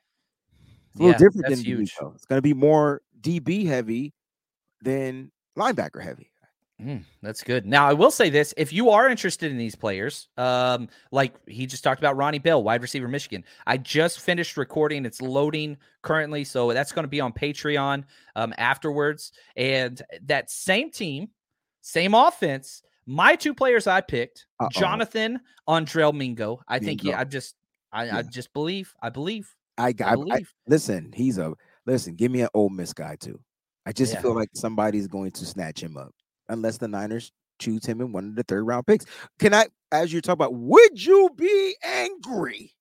It's 0.92 1.00
a 1.00 1.04
little 1.04 1.14
Yeah, 1.14 1.18
different 1.18 1.48
than 1.48 1.64
huge. 1.64 1.94
It's 2.16 2.26
going 2.26 2.38
to 2.38 2.42
be 2.42 2.54
more 2.54 3.02
DB 3.22 3.66
heavy 3.66 4.14
than 4.82 5.32
linebacker 5.58 6.02
heavy. 6.04 6.32
Mm, 6.82 7.04
that's 7.22 7.42
good. 7.42 7.66
Now, 7.66 7.88
I 7.88 7.94
will 7.94 8.12
say 8.12 8.30
this: 8.30 8.54
if 8.58 8.74
you 8.74 8.90
are 8.90 9.08
interested 9.08 9.50
in 9.50 9.58
these 9.58 9.76
players, 9.76 10.28
um, 10.38 10.90
like 11.12 11.34
he 11.48 11.66
just 11.66 11.84
talked 11.86 12.02
about 12.02 12.18
Ronnie 12.18 12.40
Bell, 12.40 12.62
wide 12.62 12.82
receiver, 12.82 13.08
Michigan. 13.08 13.46
I 13.66 13.78
just 13.78 14.20
finished 14.20 14.58
recording; 14.58 15.06
it's 15.06 15.22
loading 15.22 15.78
currently, 16.02 16.44
so 16.44 16.74
that's 16.74 16.92
going 16.92 17.04
to 17.06 17.10
be 17.10 17.22
on 17.22 17.32
Patreon 17.32 18.04
um, 18.36 18.54
afterwards. 18.58 19.32
And 19.56 20.02
that 20.24 20.52
same 20.52 20.92
team, 20.92 21.30
same 21.86 22.16
offense. 22.16 22.82
My 23.06 23.36
two 23.36 23.54
players 23.54 23.86
I 23.86 24.02
picked: 24.02 24.48
Uh-oh. 24.60 24.70
Jonathan 24.72 25.40
Andrell 25.70 26.14
Mingo. 26.14 26.60
I 26.68 26.80
think 26.80 27.02
he. 27.02 27.14
I 27.14 27.24
just, 27.24 27.56
I, 27.94 28.10
I 28.10 28.22
just 28.24 28.52
believe. 28.54 28.94
I 29.02 29.10
believe. 29.10 29.56
I 29.78 29.88
I 29.88 29.92
got. 29.92 30.08
I, 30.08 30.16
believe. 30.16 30.54
listen, 30.68 31.12
he's 31.14 31.38
a 31.38 31.54
listen. 31.86 32.16
Give 32.16 32.32
me 32.32 32.42
an 32.42 32.50
Ole 32.56 32.70
Miss 32.70 32.92
guy 32.92 33.16
too. 33.18 33.40
I 33.86 33.92
just 33.92 34.14
Yeah. 34.14 34.22
feel 34.22 34.34
like 34.34 34.50
somebody's 34.54 35.08
going 35.08 35.32
to 35.34 35.46
snatch 35.46 35.82
him 35.84 35.96
up 35.96 36.12
unless 36.50 36.80
the 36.80 36.88
Niners 36.88 37.32
choose 37.60 37.86
him 37.86 38.02
in 38.02 38.12
one 38.12 38.30
of 38.30 38.36
the 38.36 38.44
third 38.44 38.64
round 38.64 38.88
picks. 38.88 39.06
Can 39.38 39.54
I, 39.54 39.68
as 39.92 40.12
you 40.12 40.22
talk 40.22 40.34
about, 40.34 40.56
would 40.56 41.06
you 41.06 41.30
be 41.36 41.76
angry 41.84 42.74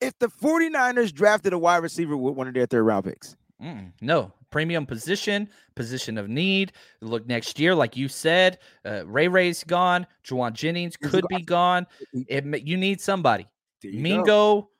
if 0.00 0.18
the 0.20 0.28
49ers 0.28 1.12
drafted 1.12 1.52
a 1.52 1.58
wide 1.58 1.82
receiver 1.82 2.16
with 2.16 2.34
one 2.34 2.48
of 2.48 2.54
their 2.54 2.64
third 2.66 2.84
round 2.84 3.04
picks? 3.04 3.36
Mm, 3.62 3.92
no 4.00 4.32
premium 4.50 4.86
position, 4.86 5.48
position 5.74 6.16
of 6.16 6.28
need. 6.28 6.72
Look 7.00 7.26
next 7.26 7.58
year, 7.58 7.74
like 7.74 7.96
you 7.96 8.08
said, 8.08 8.58
uh, 8.86 9.06
Ray 9.06 9.28
Ray's 9.28 9.64
gone. 9.64 10.06
Jauan 10.24 10.52
Jennings 10.52 10.96
could 10.96 11.24
be 11.28 11.42
gone. 11.42 11.86
It, 12.12 12.66
you 12.66 12.76
need 12.76 13.00
somebody. 13.00 13.46
You 13.82 13.92
go. 13.92 13.98
Mingo 13.98 14.70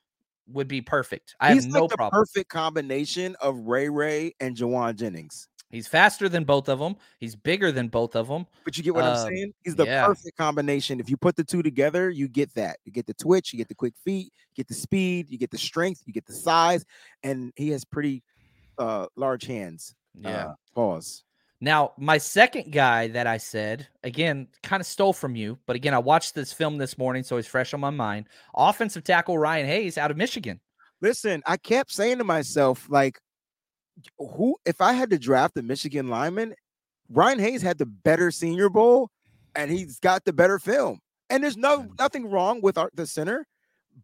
would 0.49 0.69
be 0.69 0.81
perfect. 0.81 1.35
I 1.41 1.55
He's 1.55 1.65
have 1.65 1.73
like 1.73 1.81
no 1.83 1.87
the 1.89 1.97
problem. 1.97 2.23
perfect 2.25 2.49
combination 2.51 3.37
of 3.41 3.59
Ray 3.67 3.89
Ray 3.89 4.35
and 4.41 4.57
Jauan 4.57 4.97
Jennings. 4.97 5.49
He's 5.71 5.87
faster 5.87 6.31
than 6.31 6.45
both 6.45 6.71
of 6.71 6.79
them. 6.79 6.97
He's 7.19 7.37
bigger 7.37 7.71
than 7.71 7.89
both 7.89 8.17
of 8.17 8.27
them. 8.27 8.47
But 8.65 8.79
you 8.79 8.83
get 8.83 8.95
what 8.95 9.05
Um, 9.05 9.11
I'm 9.19 9.27
saying? 9.29 9.53
He's 9.65 9.77
the 9.77 9.85
yeah. 9.85 10.07
perfect 10.07 10.39
combination. 10.39 10.99
If 10.99 11.11
you 11.11 11.19
put 11.19 11.37
the 11.37 11.45
two 11.45 11.63
together, 11.63 12.09
you 12.09 12.27
get 12.27 12.55
that. 12.55 12.79
You 12.87 12.93
get 12.93 13.07
the 13.07 13.13
twitch, 13.13 13.53
you 13.53 13.59
get 13.59 13.69
the 13.69 13.75
quick 13.75 13.93
feet, 14.03 14.33
you 14.33 14.57
get 14.57 14.67
the 14.67 14.73
speed, 14.75 15.29
you 15.29 15.37
get 15.37 15.51
the 15.51 15.59
strength, 15.59 16.03
you 16.07 16.15
get 16.15 16.25
the 16.25 16.33
size, 16.33 16.87
and 17.23 17.53
he 17.57 17.69
has 17.69 17.85
pretty 17.85 18.23
uh 18.79 19.07
large 19.17 19.45
hands. 19.47 19.95
Yeah. 20.15 20.47
Uh, 20.47 20.55
pause. 20.75 21.25
Now, 21.61 21.93
my 21.99 22.19
second 22.19 22.73
guy 22.73 23.09
that 23.09 23.27
I 23.27 23.37
said, 23.37 23.89
again, 24.05 24.47
kind 24.63 24.81
of 24.81 24.87
stole 24.87 25.13
from 25.13 25.35
you, 25.35 25.59
but 25.67 25.75
again, 25.75 25.93
I 25.93 25.99
watched 25.99 26.35
this 26.37 26.53
film 26.53 26.79
this 26.79 26.97
morning, 26.97 27.25
so 27.25 27.35
he's 27.37 27.49
fresh 27.49 27.75
on 27.75 27.81
my 27.81 27.91
mind. 27.91 28.27
Offensive 28.55 29.03
tackle 29.03 29.37
Ryan 29.39 29.67
Hayes 29.67 29.99
out 29.99 30.13
of 30.13 30.17
Michigan. 30.17 30.61
Listen, 31.01 31.43
I 31.47 31.57
kept 31.57 31.91
saying 31.93 32.19
to 32.19 32.25
myself, 32.25 32.87
like, 32.89 33.19
who 34.19 34.57
if 34.65 34.81
I 34.81 34.93
had 34.93 35.11
to 35.11 35.19
draft 35.19 35.57
a 35.57 35.63
Michigan 35.63 36.07
lineman, 36.09 36.55
Ryan 37.11 37.41
Hayes 37.41 37.63
had 37.63 37.79
the 37.79 37.87
better 37.87 38.31
senior 38.31 38.69
bowl 38.69 39.11
and 39.57 39.71
he's 39.71 39.99
got 39.99 40.25
the 40.25 40.33
better 40.33 40.59
film. 40.61 41.01
And 41.31 41.43
there's 41.43 41.57
no 41.57 41.81
Mm. 41.81 41.99
nothing 41.99 42.31
wrong 42.31 42.61
with 42.61 42.79
our, 42.79 42.91
the 42.95 43.07
center, 43.07 43.47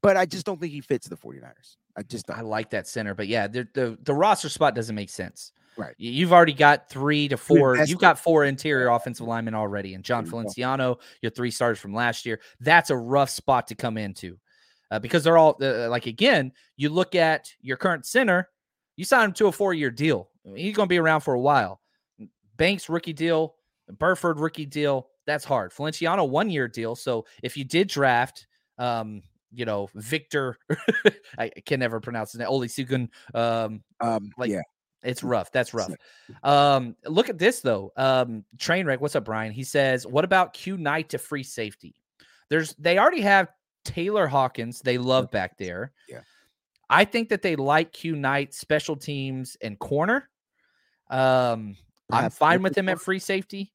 but 0.03 0.17
I 0.17 0.27
just 0.27 0.45
don't 0.45 0.61
think 0.61 0.73
he 0.73 0.81
fits 0.81 1.07
the 1.09 1.17
49ers. 1.17 1.77
I 1.97 2.03
just 2.03 2.31
I 2.31 2.41
like 2.41 2.71
that 2.71 2.89
center, 2.89 3.15
but 3.15 3.29
yeah, 3.29 3.47
the 3.47 3.69
the, 3.75 3.99
the 4.03 4.15
roster 4.15 4.49
spot 4.49 4.75
doesn't 4.75 4.95
make 4.95 5.11
sense. 5.11 5.53
Right. 5.77 5.95
You've 5.99 6.33
already 6.33 6.53
got 6.53 6.89
three 6.89 7.27
to 7.29 7.37
four. 7.37 7.77
You've 7.77 7.99
got 7.99 8.19
four 8.19 8.45
interior 8.45 8.89
offensive 8.89 9.27
linemen 9.27 9.55
already, 9.55 9.95
and 9.95 10.05
John. 10.05 10.25
Feliciano, 10.25 10.99
your 11.21 11.31
three 11.31 11.51
stars 11.51 11.79
from 11.79 11.93
last 11.93 12.25
year. 12.25 12.41
That's 12.61 12.91
a 12.91 12.97
rough 12.97 13.31
spot 13.31 13.67
to 13.69 13.75
come 13.75 13.99
into, 13.99 14.39
uh, 14.91 15.01
because 15.01 15.25
they're 15.25 15.37
all 15.37 15.57
uh, 15.61 15.89
like 15.89 16.07
again. 16.07 16.53
You 16.77 16.91
look 16.91 17.15
at 17.15 17.53
your 17.61 17.77
current 17.77 18.07
center. 18.07 18.49
You 18.97 19.05
sign 19.05 19.25
him 19.25 19.33
to 19.33 19.49
a 19.49 19.53
four-year 19.53 19.91
deal. 19.91 20.31
He's 20.55 20.77
going 20.77 20.87
to 20.87 20.93
be 20.93 20.99
around 20.99 21.23
for 21.23 21.35
a 21.35 21.41
while. 21.41 21.81
Banks 22.57 22.89
rookie 22.89 23.13
deal, 23.13 23.57
Burford 23.99 24.39
rookie 24.39 24.67
deal. 24.67 25.09
That's 25.27 25.45
hard. 25.45 25.73
Feliciano 25.73 26.23
one-year 26.23 26.69
deal. 26.69 26.95
So 26.95 27.27
if 27.43 27.57
you 27.57 27.65
did 27.65 27.89
draft, 27.89 28.47
um, 28.79 29.23
you 29.55 29.65
know 29.65 29.89
Victor, 29.95 30.59
I 31.39 31.51
can 31.65 31.81
never 31.81 32.01
pronounce 32.01 32.33
his 32.33 32.41
name. 32.41 32.49
Oli 32.49 32.69
Sugun, 32.69 33.09
um, 33.35 33.83
Um, 34.01 34.31
like, 34.37 34.51
yeah, 34.51 34.63
it's 35.03 35.23
rough. 35.23 35.53
That's 35.53 35.75
rough. 35.75 35.93
Um, 36.43 36.97
look 37.05 37.29
at 37.29 37.39
this 37.39 37.61
though. 37.61 37.93
Um, 37.97 38.45
train 38.59 38.87
wreck. 38.87 39.01
what's 39.01 39.17
up, 39.17 39.25
Brian? 39.25 39.53
He 39.53 39.65
says, 39.65 40.07
"What 40.07 40.25
about 40.25 40.55
Q 40.55 40.77
Knight 40.77 41.11
to 41.11 41.19
free 41.19 41.43
safety?" 41.43 41.95
There's 42.49 42.75
they 42.79 42.99
already 42.99 43.21
have 43.21 43.49
Tayler 43.85 44.29
Hawkins. 44.29 44.81
They 44.81 44.99
love 44.99 45.31
back 45.31 45.59
there. 45.59 45.93
Yeah. 46.09 46.21
I 46.91 47.05
think 47.05 47.29
that 47.31 47.43
they 47.43 47.57
like 47.57 47.93
Q 47.93 48.17
Knight 48.17 48.55
special 48.55 48.97
teams 48.97 49.57
and 49.63 49.79
corner. 49.79 50.29
Um, 51.11 51.77
I'm 52.11 52.31
fine 52.31 52.63
with 52.63 52.77
him 52.77 52.89
at 52.89 53.01
free 53.01 53.19
safety. 53.19 53.73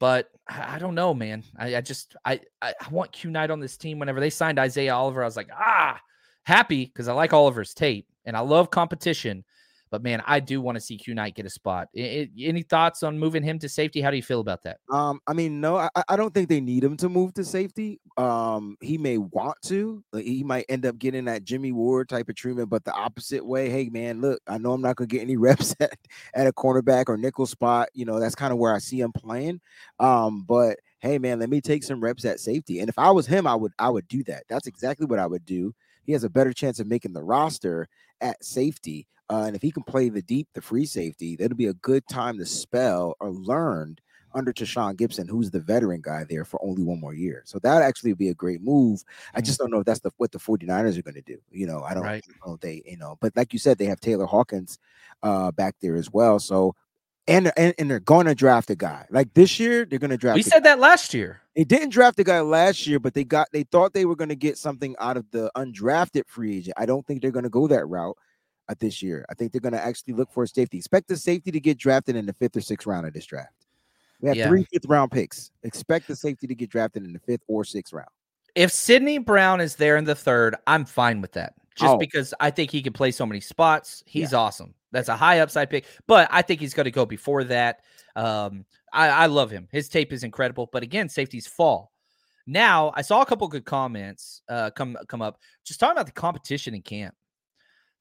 But 0.00 0.30
I 0.48 0.78
don't 0.80 0.96
know, 0.96 1.14
man. 1.14 1.44
I, 1.56 1.76
I 1.76 1.80
just 1.82 2.16
I, 2.24 2.40
I 2.60 2.74
I 2.80 2.88
want 2.90 3.12
Q 3.12 3.30
Knight 3.30 3.50
on 3.50 3.60
this 3.60 3.76
team. 3.76 4.00
Whenever 4.00 4.18
they 4.18 4.30
signed 4.30 4.58
Isaiah 4.58 4.94
Oliver, 4.94 5.22
I 5.22 5.26
was 5.26 5.36
like, 5.36 5.50
ah, 5.52 6.00
happy 6.44 6.86
because 6.86 7.06
I 7.06 7.12
like 7.12 7.32
Oliver's 7.32 7.74
tape 7.74 8.08
and 8.24 8.36
I 8.36 8.40
love 8.40 8.70
competition. 8.70 9.44
But 9.90 10.02
man, 10.02 10.22
I 10.26 10.40
do 10.40 10.60
want 10.60 10.76
to 10.76 10.80
see 10.80 10.96
Q 10.96 11.14
Knight 11.14 11.34
get 11.34 11.46
a 11.46 11.50
spot. 11.50 11.88
I- 11.96 12.00
I- 12.00 12.30
any 12.42 12.62
thoughts 12.62 13.02
on 13.02 13.18
moving 13.18 13.42
him 13.42 13.58
to 13.58 13.68
safety? 13.68 14.00
How 14.00 14.10
do 14.10 14.16
you 14.16 14.22
feel 14.22 14.40
about 14.40 14.62
that? 14.62 14.78
Um, 14.92 15.20
I 15.26 15.32
mean, 15.32 15.60
no, 15.60 15.76
I, 15.76 15.88
I- 15.96 16.04
I 16.10 16.16
don't 16.16 16.32
think 16.32 16.48
they 16.48 16.60
need 16.60 16.84
him 16.84 16.96
to 16.98 17.08
move 17.08 17.34
to 17.34 17.44
safety. 17.44 18.00
Um, 18.16 18.76
he 18.80 18.98
may 18.98 19.18
want 19.18 19.56
to. 19.64 20.02
he 20.14 20.44
might 20.44 20.66
end 20.68 20.86
up 20.86 20.98
getting 20.98 21.24
that 21.26 21.44
Jimmy 21.44 21.72
Ward 21.72 22.08
type 22.08 22.28
of 22.28 22.34
treatment, 22.36 22.68
but 22.70 22.84
the 22.84 22.92
opposite 22.92 23.44
way. 23.44 23.68
Hey, 23.70 23.88
man, 23.88 24.20
look, 24.20 24.40
I 24.46 24.58
know 24.58 24.72
I'm 24.72 24.82
not 24.82 24.96
gonna 24.96 25.08
get 25.08 25.22
any 25.22 25.36
reps 25.36 25.74
at, 25.80 25.92
at 26.34 26.46
a 26.46 26.52
cornerback 26.52 27.04
or 27.08 27.16
nickel 27.16 27.46
spot. 27.46 27.88
You 27.94 28.04
know, 28.04 28.20
that's 28.20 28.34
kind 28.34 28.52
of 28.52 28.58
where 28.58 28.74
I 28.74 28.78
see 28.78 29.00
him 29.00 29.12
playing. 29.12 29.60
Um, 29.98 30.44
but 30.46 30.78
hey, 31.00 31.18
man, 31.18 31.38
let 31.40 31.50
me 31.50 31.60
take 31.60 31.82
some 31.82 32.00
reps 32.00 32.24
at 32.24 32.40
safety. 32.40 32.80
And 32.80 32.88
if 32.88 32.98
I 32.98 33.10
was 33.10 33.26
him, 33.26 33.46
I 33.46 33.54
would 33.54 33.72
I 33.78 33.88
would 33.90 34.06
do 34.08 34.22
that. 34.24 34.44
That's 34.48 34.66
exactly 34.66 35.06
what 35.06 35.18
I 35.18 35.26
would 35.26 35.44
do. 35.46 35.74
He 36.10 36.14
has 36.14 36.24
a 36.24 36.30
better 36.30 36.52
chance 36.52 36.80
of 36.80 36.86
making 36.86 37.12
the 37.12 37.22
roster 37.22 37.88
at 38.20 38.42
safety. 38.44 39.06
Uh, 39.30 39.44
and 39.46 39.54
if 39.54 39.62
he 39.62 39.70
can 39.70 39.84
play 39.84 40.08
the 40.08 40.22
deep, 40.22 40.48
the 40.54 40.62
free 40.62 40.86
safety, 40.86 41.36
that'll 41.36 41.56
be 41.56 41.66
a 41.66 41.74
good 41.74 42.06
time 42.08 42.38
to 42.38 42.46
spell 42.46 43.14
or 43.20 43.30
learn 43.30 43.96
under 44.34 44.52
Tashaun 44.52 44.94
Gipson, 44.96 45.28
who's 45.28 45.50
the 45.50 45.60
veteran 45.60 46.00
guy 46.02 46.24
there 46.24 46.44
for 46.44 46.62
only 46.64 46.82
one 46.82 47.00
more 47.00 47.14
year. 47.14 47.42
So 47.46 47.58
that 47.60 47.82
actually 47.82 48.12
would 48.12 48.18
be 48.18 48.28
a 48.28 48.34
great 48.34 48.60
move. 48.62 49.02
I 49.34 49.40
Mhm. 49.40 49.54
just 49.54 49.58
don't 49.58 49.70
know 49.70 49.80
if 49.80 49.86
that's 49.86 50.00
the 50.00 50.10
what 50.18 50.32
the 50.32 50.38
49ers 50.38 50.98
are 50.98 51.02
going 51.02 51.14
to 51.14 51.22
do. 51.22 51.38
You 51.50 51.66
know, 51.66 51.82
I 51.82 51.94
don't 51.94 52.12
Right. 52.12 52.24
know 52.46 52.56
they, 52.60 52.82
you 52.86 52.96
know, 52.96 53.16
but 53.20 53.36
like 53.36 53.52
you 53.52 53.58
said, 53.58 53.78
they 53.78 53.86
have 53.86 54.00
Tayler 54.00 54.28
Hawkins 54.28 54.78
uh 55.22 55.50
back 55.52 55.76
there 55.80 55.96
as 55.96 56.10
well. 56.12 56.38
So 56.38 56.74
and 57.28 57.52
and, 57.56 57.74
and 57.78 57.90
they're 57.90 58.00
going 58.00 58.26
to 58.26 58.34
draft 58.34 58.70
a 58.70 58.74
guy. 58.76 59.06
Like 59.10 59.32
this 59.34 59.58
year, 59.60 59.84
they're 59.84 59.98
going 59.98 60.10
to 60.10 60.16
draft 60.16 60.36
We 60.36 60.42
said 60.42 60.64
that 60.64 60.78
last 60.78 61.14
year. 61.14 61.40
they 61.56 61.64
didn't 61.64 61.90
draft 61.90 62.18
a 62.18 62.24
guy 62.24 62.40
last 62.40 62.86
year, 62.86 62.98
but 62.98 63.14
they 63.14 63.24
got 63.24 63.48
they 63.52 63.62
thought 63.64 63.92
they 63.92 64.04
were 64.04 64.16
going 64.16 64.28
to 64.30 64.36
get 64.36 64.58
something 64.58 64.94
out 64.98 65.16
of 65.16 65.30
the 65.30 65.50
undrafted 65.56 66.26
free 66.26 66.58
agent. 66.58 66.74
I 66.76 66.86
don't 66.86 67.06
think 67.06 67.22
they're 67.22 67.30
going 67.30 67.44
to 67.44 67.48
go 67.50 67.66
that 67.68 67.86
route 67.86 68.16
uh, 68.68 68.74
this 68.80 69.02
year. 69.02 69.24
I 69.30 69.34
think 69.34 69.52
they're 69.52 69.60
going 69.60 69.72
to 69.74 69.84
actually 69.84 70.14
look 70.14 70.32
for 70.32 70.42
a 70.44 70.48
safety. 70.48 70.78
Expect 70.78 71.08
the 71.08 71.16
safety 71.16 71.50
to 71.50 71.60
get 71.60 71.78
drafted 71.78 72.16
in 72.16 72.26
the 72.26 72.32
fifth 72.34 72.56
or 72.56 72.60
sixth 72.60 72.86
round 72.86 73.06
of 73.06 73.12
this 73.12 73.26
draft. 73.26 73.52
We 74.20 74.28
have 74.28 74.36
Yeah. 74.36 74.48
three 74.48 74.66
fifth 74.72 74.86
round 74.86 75.10
picks. 75.12 75.50
Expect 75.62 76.08
the 76.08 76.16
safety 76.16 76.46
to 76.46 76.54
get 76.54 76.70
drafted 76.70 77.04
in 77.04 77.12
the 77.12 77.20
fifth 77.20 77.42
or 77.48 77.64
sixth 77.64 77.92
round. 77.92 78.10
If 78.54 78.72
Sydney 78.72 79.18
Brown 79.18 79.60
is 79.60 79.76
there 79.76 79.96
in 79.96 80.04
the 80.04 80.14
third, 80.16 80.56
I'm 80.66 80.84
fine 80.84 81.20
with 81.20 81.32
that. 81.32 81.54
Just 81.80 81.94
Oh. 81.94 81.98
because 81.98 82.34
I 82.40 82.50
think 82.50 82.70
he 82.70 82.82
can 82.82 82.92
play 82.92 83.10
so 83.10 83.24
many 83.26 83.40
spots. 83.40 84.02
He's 84.06 84.34
awesome. 84.34 84.74
That's 84.92 85.08
a 85.08 85.16
high 85.16 85.40
upside 85.40 85.70
pick, 85.70 85.86
but 86.06 86.28
I 86.30 86.42
think 86.42 86.60
he's 86.60 86.74
going 86.74 86.84
to 86.84 86.90
go 86.90 87.06
before 87.06 87.44
that. 87.44 87.80
Um, 88.16 88.64
I, 88.92 89.08
I 89.08 89.26
love 89.26 89.50
him. 89.50 89.68
His 89.70 89.88
tape 89.88 90.12
is 90.12 90.24
incredible. 90.24 90.68
But 90.72 90.82
again, 90.82 91.08
safeties 91.08 91.46
fall. 91.46 91.92
Now 92.46 92.92
I 92.96 93.02
saw 93.02 93.22
a 93.22 93.26
couple 93.26 93.46
good 93.48 93.64
comments 93.64 94.42
uh, 94.48 94.70
come 94.70 94.96
come 95.08 95.22
up, 95.22 95.38
just 95.64 95.78
talking 95.80 95.92
about 95.92 96.06
the 96.06 96.12
competition 96.12 96.74
in 96.74 96.82
camp. 96.82 97.14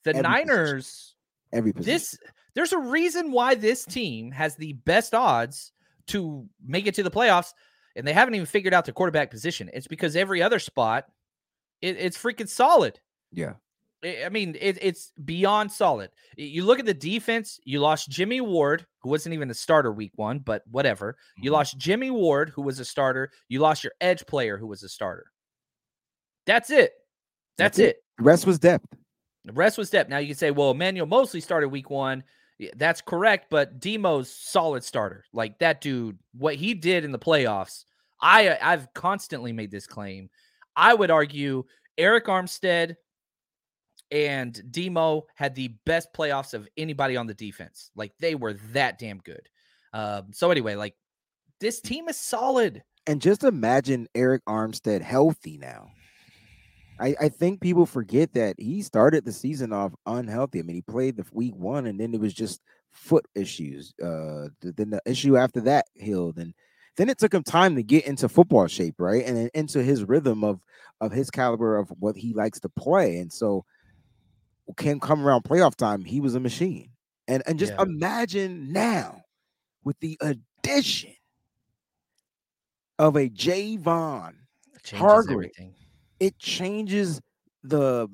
The 0.04 0.12
Every 0.12 0.24
position. 0.24 0.48
Niners, 0.48 1.15
Every 1.54 1.74
position. 1.74 1.94
this 1.94 2.18
there's 2.56 2.74
a 2.74 2.80
reason 2.80 3.32
why 3.32 3.54
this 3.56 3.86
team 3.86 4.32
has 4.32 4.56
the 4.56 4.74
best 4.74 5.13
odds 5.13 5.72
to 6.08 6.48
make 6.65 6.88
it 6.88 6.96
to 6.96 7.04
the 7.04 7.12
playoffs, 7.12 7.54
and 7.96 8.08
they 8.08 8.13
haven't 8.13 8.34
even 8.34 8.48
figured 8.48 8.74
out 8.74 8.86
their 8.86 8.94
quarterback 8.94 9.30
position. 9.30 9.70
It's 9.72 9.88
because 9.88 10.15
every 10.15 10.42
other 10.42 10.58
spot, 10.58 11.06
it, 11.82 11.98
it's 11.98 12.18
freaking 12.18 12.50
solid. 12.50 13.00
yeah. 13.32 13.54
I 14.04 14.30
mean, 14.30 14.56
it, 14.60 14.78
it's 14.82 15.12
beyond 15.26 15.72
solid. 15.72 16.10
You 16.38 16.64
look 16.64 16.80
at 16.80 16.86
the 16.86 16.94
defense. 16.94 17.60
You 17.66 17.80
lost 17.82 18.10
Jimmy 18.10 18.40
Ward, 18.40 18.86
who 19.02 19.10
wasn't 19.10 19.34
even 19.34 19.50
a 19.50 19.54
starter 19.54 19.92
week 19.92 20.14
one, 20.16 20.40
but 20.40 20.64
whatever. 20.72 21.18
You 21.38 21.52
Mhm. 21.52 21.54
lost 21.54 21.78
Jimmy 21.78 22.10
Ward, 22.10 22.50
who 22.50 22.62
was 22.62 22.80
a 22.80 22.86
starter. 22.86 23.32
You 23.50 23.60
lost 23.60 23.84
your 23.84 23.94
edge 24.00 24.26
player, 24.26 24.58
who 24.58 24.68
was 24.68 24.84
a 24.84 24.90
starter. 24.90 25.26
That's 26.46 26.70
it. 26.70 26.94
That's, 27.58 27.78
That's 27.78 27.80
it. 27.80 27.84
it. 27.98 28.04
The 28.18 28.24
rest 28.24 28.46
was 28.48 28.58
depth. 28.60 28.86
The 29.46 29.54
rest 29.54 29.78
was 29.78 29.90
depth. 29.90 30.10
Now 30.10 30.18
you 30.20 30.28
can 30.28 30.36
say, 30.38 30.52
well, 30.52 30.72
Emmanuel 30.72 31.06
Moseley 31.08 31.42
started 31.42 31.70
week 31.70 31.90
one. 31.90 32.24
That's 32.76 33.02
correct, 33.02 33.48
but 33.50 33.80
Demo's 33.80 34.34
solid 34.34 34.84
starter. 34.84 35.24
Like 35.34 35.60
that 35.60 35.82
dude, 35.82 36.20
what 36.34 36.56
he 36.56 36.74
did 36.74 37.06
in 37.06 37.12
the 37.12 37.20
playoffs, 37.20 37.86
I 38.22 38.58
I've 38.62 38.94
constantly 38.94 39.54
made 39.54 39.72
this 39.72 39.88
claim. 39.88 40.30
I 40.76 40.94
would 40.94 41.10
argue 41.12 41.64
Arik 41.98 42.24
Armstead, 42.26 42.96
and 44.12 44.62
Demo 44.72 45.26
had 45.36 45.56
the 45.56 45.69
best 45.86 46.10
playoffs 46.13 46.54
of 46.54 46.67
anybody 46.78 47.17
on 47.17 47.28
the 47.28 47.34
defense. 47.34 47.91
Like 47.95 48.13
they 48.19 48.36
were 48.36 48.54
that 48.74 49.00
damn 49.00 49.19
good. 49.19 49.48
Um, 49.93 50.28
so 50.32 50.52
anyway, 50.52 50.76
like 50.76 50.95
this 51.60 51.82
team 51.82 52.08
is 52.10 52.17
solid. 52.17 52.84
And 53.08 53.22
just 53.22 53.43
imagine 53.43 54.08
Arik 54.15 54.41
Armstead 54.48 55.02
healthy 55.02 55.58
now. 55.58 55.91
I, 57.00 57.15
I 57.19 57.30
think 57.30 57.62
people 57.62 57.86
forget 57.86 58.34
that 58.34 58.56
he 58.60 58.82
started 58.82 59.24
the 59.24 59.32
season 59.32 59.72
off 59.72 59.95
unhealthy. 60.06 60.60
I 60.60 60.63
mean, 60.63 60.76
he 60.76 60.82
played 60.82 61.15
the 61.15 61.26
week 61.32 61.56
one, 61.56 61.86
and 61.86 62.00
then 62.00 62.13
it 62.13 62.19
was 62.19 62.34
just 62.34 62.62
foot 62.91 63.26
issues. 63.36 63.93
Uh, 64.04 64.50
then 64.62 64.89
the 64.89 65.02
issue 65.06 65.38
after 65.38 65.62
that 65.62 65.86
healed, 65.95 66.38
and 66.38 66.54
then 66.98 67.10
it 67.10 67.17
took 67.17 67.34
him 67.34 67.43
time 67.43 67.76
to 67.76 67.84
get 67.84 68.06
into 68.06 68.28
football 68.28 68.67
shape, 68.67 68.95
right, 68.98 69.26
and 69.26 69.50
into 69.54 69.82
his 69.82 70.04
rhythm 70.04 70.43
of 70.43 70.60
of 71.00 71.13
his 71.13 71.32
caliber 71.32 71.78
of 71.78 71.89
what 72.00 72.17
he 72.17 72.34
likes 72.34 72.60
to 72.60 72.69
play. 72.69 73.19
And 73.19 73.32
so, 73.32 73.63
can 74.78 75.00
come 75.00 75.26
around 75.26 75.44
playoff 75.44 75.76
time, 75.76 76.04
he 76.06 76.20
was 76.20 76.36
a 76.36 76.40
machine. 76.40 76.92
And 77.28 77.44
and 77.48 77.60
just 77.60 77.74
Yeah. 77.74 77.84
imagine 77.84 78.72
now 78.74 79.22
with 79.84 80.00
the 80.00 80.18
addition 80.22 81.16
of 82.98 83.16
a 83.16 83.30
Javon 83.30 84.36
Hargrave. 84.92 85.52
everything. 85.52 85.76
it 86.20 86.38
changes 86.40 87.22
the 87.64 88.08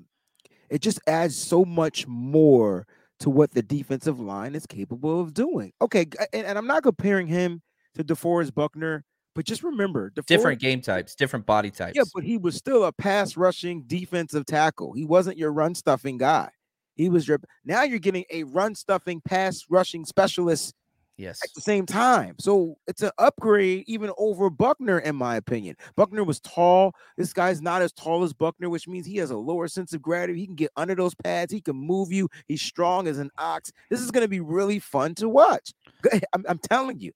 it 0.69 0.81
just 0.81 0.99
adds 1.07 1.37
so 1.37 1.65
much 1.65 2.07
more 2.07 2.87
to 3.19 3.29
what 3.29 3.51
the 3.51 3.63
defensive 3.63 4.19
line 4.19 4.55
is 4.55 4.65
capable 4.65 5.21
of 5.21 5.33
doing. 5.33 5.73
Okay, 5.81 6.05
and, 6.33 6.45
and 6.47 6.57
I'm 6.57 6.67
not 6.67 6.83
comparing 6.83 7.27
him 7.27 7.61
to 7.95 8.03
DeForest 8.03 8.53
Buckner, 8.55 9.05
but 9.35 9.45
just 9.45 9.63
remember 9.63 10.11
Different 10.25 10.61
game 10.61 10.81
types, 10.81 11.13
different 11.13 11.45
body 11.45 11.69
types. 11.69 11.93
Yeah, 11.95 12.03
but 12.13 12.23
he 12.23 12.37
was 12.37 12.55
still 12.55 12.85
a 12.85 12.91
pass 12.91 13.37
rushing 13.37 13.83
defensive 13.85 14.45
tackle. 14.45 14.93
He 14.93 15.05
wasn't 15.05 15.37
your 15.37 15.51
run 15.51 15.75
stuffing 15.75 16.17
guy. 16.17 16.49
He 16.95 17.09
was 17.09 17.27
your 17.27 17.39
now 17.65 17.83
you're 17.83 17.99
getting 17.99 18.23
a 18.31 18.43
run 18.43 18.73
stuffing 18.73 19.21
pass 19.21 19.65
rushing 19.69 20.05
specialist 20.05 20.73
yes. 21.17 21.39
at 21.43 21.49
the 21.53 21.61
same 21.61 21.85
time. 21.85 22.35
So 22.39 22.77
it's 22.87 23.01
an 23.01 23.11
upgrade 23.17 23.83
even 23.87 24.11
over 24.17 24.49
Buckner, 24.49 24.99
in 24.99 25.15
my 25.15 25.35
opinion. 25.35 25.75
Buckner 25.95 26.23
was 26.23 26.39
tall. 26.39 26.93
This 27.17 27.33
guy's 27.33 27.61
not 27.61 27.81
as 27.81 27.91
tall 27.91 28.23
as 28.23 28.33
Buckner, 28.33 28.69
which 28.69 28.87
means 28.87 29.05
he 29.05 29.17
has 29.17 29.31
a 29.31 29.37
lower 29.37 29.67
sense 29.67 29.93
of 29.93 30.01
gravity. 30.01 30.39
He 30.39 30.45
can 30.45 30.55
get 30.55 30.71
under 30.77 30.95
those 30.95 31.15
pads. 31.15 31.51
He 31.51 31.61
can 31.61 31.75
move 31.75 32.11
you. 32.11 32.29
He's 32.47 32.61
strong 32.61 33.07
as 33.07 33.19
an 33.19 33.31
ox. 33.37 33.71
This 33.89 34.01
is 34.01 34.11
going 34.11 34.23
to 34.23 34.29
be 34.29 34.39
really 34.39 34.79
fun 34.79 35.15
to 35.15 35.29
watch. 35.29 35.73
I'm, 36.33 36.45
I'm 36.47 36.59
telling 36.59 36.99
you. 36.99 37.11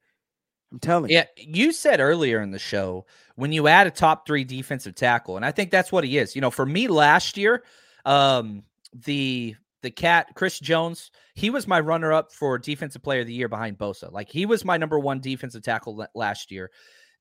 I'm 0.71 0.79
telling 0.79 1.09
you. 1.09 1.17
Yeah, 1.17 1.25
you 1.37 1.71
said 1.71 1.99
earlier 1.99 2.41
in 2.41 2.51
the 2.51 2.59
show 2.59 3.05
when 3.35 3.51
you 3.51 3.67
add 3.67 3.87
a 3.87 3.91
top 3.91 4.27
three 4.27 4.43
defensive 4.43 4.95
tackle, 4.95 5.35
and 5.35 5.45
I 5.45 5.51
think 5.51 5.71
that's 5.71 5.91
what 5.91 6.03
he 6.03 6.17
is. 6.17 6.35
You 6.35 6.41
know, 6.41 6.51
for 6.51 6.65
me 6.65 6.87
last 6.87 7.37
year, 7.37 7.63
um, 8.05 8.63
the 8.93 9.55
the 9.81 9.89
cat 9.91 10.27
Chris 10.35 10.59
Jones, 10.59 11.09
he 11.35 11.49
was 11.49 11.65
my 11.67 11.79
runner 11.79 12.11
up 12.13 12.31
for 12.33 12.57
defensive 12.57 13.01
player 13.01 13.21
of 13.21 13.27
the 13.27 13.33
year 13.33 13.47
behind 13.47 13.77
Bosa. 13.77 14.11
Like 14.11 14.29
he 14.29 14.45
was 14.45 14.65
my 14.65 14.77
number 14.77 14.99
one 14.99 15.19
defensive 15.21 15.63
tackle 15.63 16.05
last 16.13 16.51
year. 16.51 16.69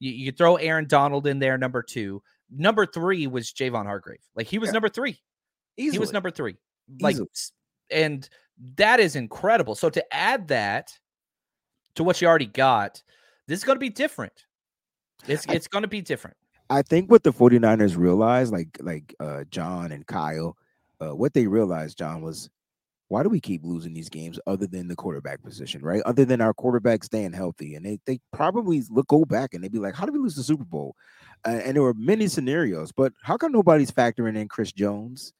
You, 0.00 0.10
you 0.10 0.32
throw 0.32 0.56
Aaron 0.56 0.86
Donald 0.86 1.26
in 1.26 1.38
there, 1.38 1.56
number 1.56 1.82
two. 1.82 2.22
Number 2.50 2.84
three 2.84 3.26
was 3.26 3.52
Javon 3.52 3.84
Hargrave. 3.86 4.20
Like 4.34 4.46
he 4.46 4.58
was 4.58 4.68
Yeah. 4.68 4.72
number 4.74 4.88
three. 4.88 5.20
He 5.76 5.96
was 5.98 6.12
number 6.12 6.30
three. 6.32 6.56
Like, 7.00 7.12
Easily. 7.14 7.28
and 7.90 8.28
that 8.76 8.98
is 8.98 9.14
incredible. 9.14 9.76
So 9.76 9.88
to 9.90 10.14
add 10.14 10.48
that 10.48 10.98
to 11.94 12.02
what 12.02 12.20
you 12.20 12.26
already 12.26 12.46
got, 12.46 13.02
this 13.48 13.58
is 13.58 13.64
going 13.64 13.76
to 13.76 13.80
be 13.80 13.90
different. 13.90 14.44
It's 15.26 15.44
it's 15.48 15.66
going 15.66 15.82
to 15.82 15.88
be 15.88 16.00
different. 16.00 16.36
I 16.70 16.82
think 16.82 17.10
what 17.10 17.24
the 17.24 17.32
49ers 17.32 17.96
realized, 17.96 18.52
like 18.52 18.76
like 18.80 19.14
uh 19.18 19.44
John 19.50 19.90
and 19.90 20.06
Kyle, 20.06 20.56
uh, 21.00 21.16
what 21.16 21.34
they 21.34 21.46
realized, 21.48 21.98
John, 21.98 22.22
was 22.22 22.48
why 23.08 23.22
do 23.22 23.30
we 23.30 23.40
keep 23.40 23.64
losing 23.64 23.94
these 23.94 24.10
games 24.10 24.38
other 24.46 24.66
than 24.66 24.86
the 24.86 24.94
quarterback 24.94 25.42
position, 25.42 25.80
right? 25.82 26.02
Other 26.04 26.26
than 26.26 26.42
our 26.42 26.52
quarterback 26.52 27.02
staying 27.02 27.32
healthy. 27.32 27.74
And 27.74 27.84
they 27.84 27.98
they 28.04 28.20
probably 28.32 28.82
look 28.90 29.08
go 29.08 29.24
back 29.24 29.54
and 29.54 29.64
they'd 29.64 29.72
be 29.72 29.78
like, 29.78 29.94
How 29.94 30.04
did 30.04 30.12
we 30.12 30.20
lose 30.20 30.36
the 30.36 30.42
Super 30.42 30.64
Bowl? 30.64 30.94
Uh, 31.46 31.60
and 31.64 31.74
there 31.74 31.82
were 31.82 31.94
many 31.94 32.28
scenarios, 32.28 32.92
but 32.92 33.12
how 33.22 33.36
come 33.36 33.52
nobody's 33.52 33.90
factoring 33.90 34.36
in 34.36 34.46
Chris 34.48 34.72
Jones, 34.72 35.32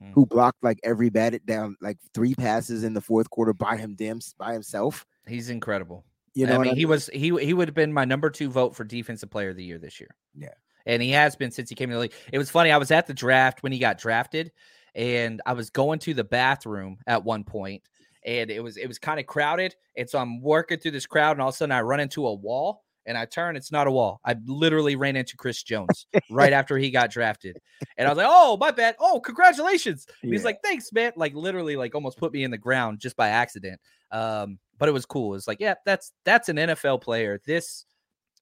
Hmm. 0.00 0.10
who 0.12 0.26
blocked 0.26 0.64
like 0.64 0.80
every 0.82 1.10
batted 1.10 1.46
down 1.46 1.76
like 1.80 1.98
three 2.12 2.34
passes 2.34 2.82
in 2.82 2.92
the 2.92 3.00
fourth 3.00 3.30
quarter 3.30 3.52
by 3.52 3.76
him 3.76 3.94
damn 3.94 4.18
by 4.36 4.52
himself? 4.52 5.06
He's 5.28 5.48
incredible. 5.48 6.04
You 6.34 6.46
know, 6.46 6.54
I 6.54 6.58
what 6.58 6.66
mean, 6.68 6.76
he 6.76 6.86
was 6.86 7.08
he 7.12 7.30
he 7.44 7.52
would 7.54 7.68
have 7.68 7.74
been 7.74 7.92
my 7.92 8.04
number 8.04 8.30
two 8.30 8.48
vote 8.50 8.74
for 8.74 8.84
defensive 8.84 9.30
player 9.30 9.50
of 9.50 9.56
the 9.56 9.64
year 9.64 9.78
this 9.78 10.00
year. 10.00 10.14
Yeah. 10.36 10.48
and 10.86 11.02
he 11.02 11.10
has 11.10 11.36
been 11.36 11.50
since 11.50 11.68
he 11.68 11.74
came 11.74 11.88
to 11.90 11.94
the 11.94 12.00
league. 12.00 12.14
It 12.32 12.38
was 12.38 12.50
funny. 12.50 12.70
I 12.72 12.78
was 12.78 12.90
at 12.90 13.06
the 13.06 13.14
draft 13.14 13.62
when 13.62 13.72
he 13.72 13.78
got 13.78 13.98
drafted, 13.98 14.50
and 14.94 15.40
I 15.46 15.52
was 15.52 15.70
going 15.70 15.98
to 16.00 16.14
the 16.14 16.24
bathroom 16.24 16.98
at 17.06 17.22
one 17.24 17.44
point, 17.44 17.82
and 18.24 18.50
it 18.50 18.62
was 18.62 18.76
it 18.76 18.86
was 18.86 18.98
kind 18.98 19.20
of 19.20 19.26
crowded, 19.26 19.74
and 19.96 20.08
so 20.08 20.18
I'm 20.18 20.40
working 20.40 20.78
through 20.78 20.92
this 20.92 21.06
crowd, 21.06 21.32
and 21.32 21.40
all 21.42 21.48
of 21.48 21.54
a 21.54 21.56
sudden 21.56 21.72
I 21.72 21.82
run 21.82 22.00
into 22.00 22.26
a 22.26 22.32
wall, 22.34 22.82
and 23.04 23.18
I 23.18 23.26
turn. 23.26 23.56
It's 23.56 23.70
not 23.72 23.86
a 23.86 23.90
wall. 23.90 24.20
I 24.24 24.36
literally 24.46 24.96
ran 24.96 25.16
into 25.16 25.36
Chris 25.36 25.62
Jones 25.62 26.06
right 26.30 26.52
after 26.52 26.78
he 26.78 26.90
got 26.90 27.10
drafted, 27.10 27.58
and 27.96 28.08
I 28.08 28.10
was 28.10 28.16
like, 28.16 28.28
"Oh, 28.28 28.56
my 28.56 28.70
bad. 28.70 28.96
Oh, 28.98 29.20
congratulations." 29.20 30.06
And 30.22 30.32
He's 30.32 30.44
like, 30.44 30.60
"Thanks, 30.62 30.92
man." 30.92 31.12
Like 31.16 31.34
literally, 31.34 31.76
like 31.76 31.94
almost 31.94 32.16
put 32.18 32.32
me 32.32 32.42
in 32.42 32.50
the 32.50 32.58
ground 32.58 33.00
just 33.00 33.16
by 33.16 33.28
accident. 33.28 33.80
Um, 34.10 34.58
but 34.82 34.88
it 34.88 34.92
was 34.92 35.06
cool. 35.06 35.36
It's 35.36 35.46
like, 35.46 35.60
yeah, 35.60 35.74
that's 35.86 36.10
that's 36.24 36.48
an 36.48 36.56
NFL 36.56 37.02
player. 37.02 37.40
This 37.46 37.84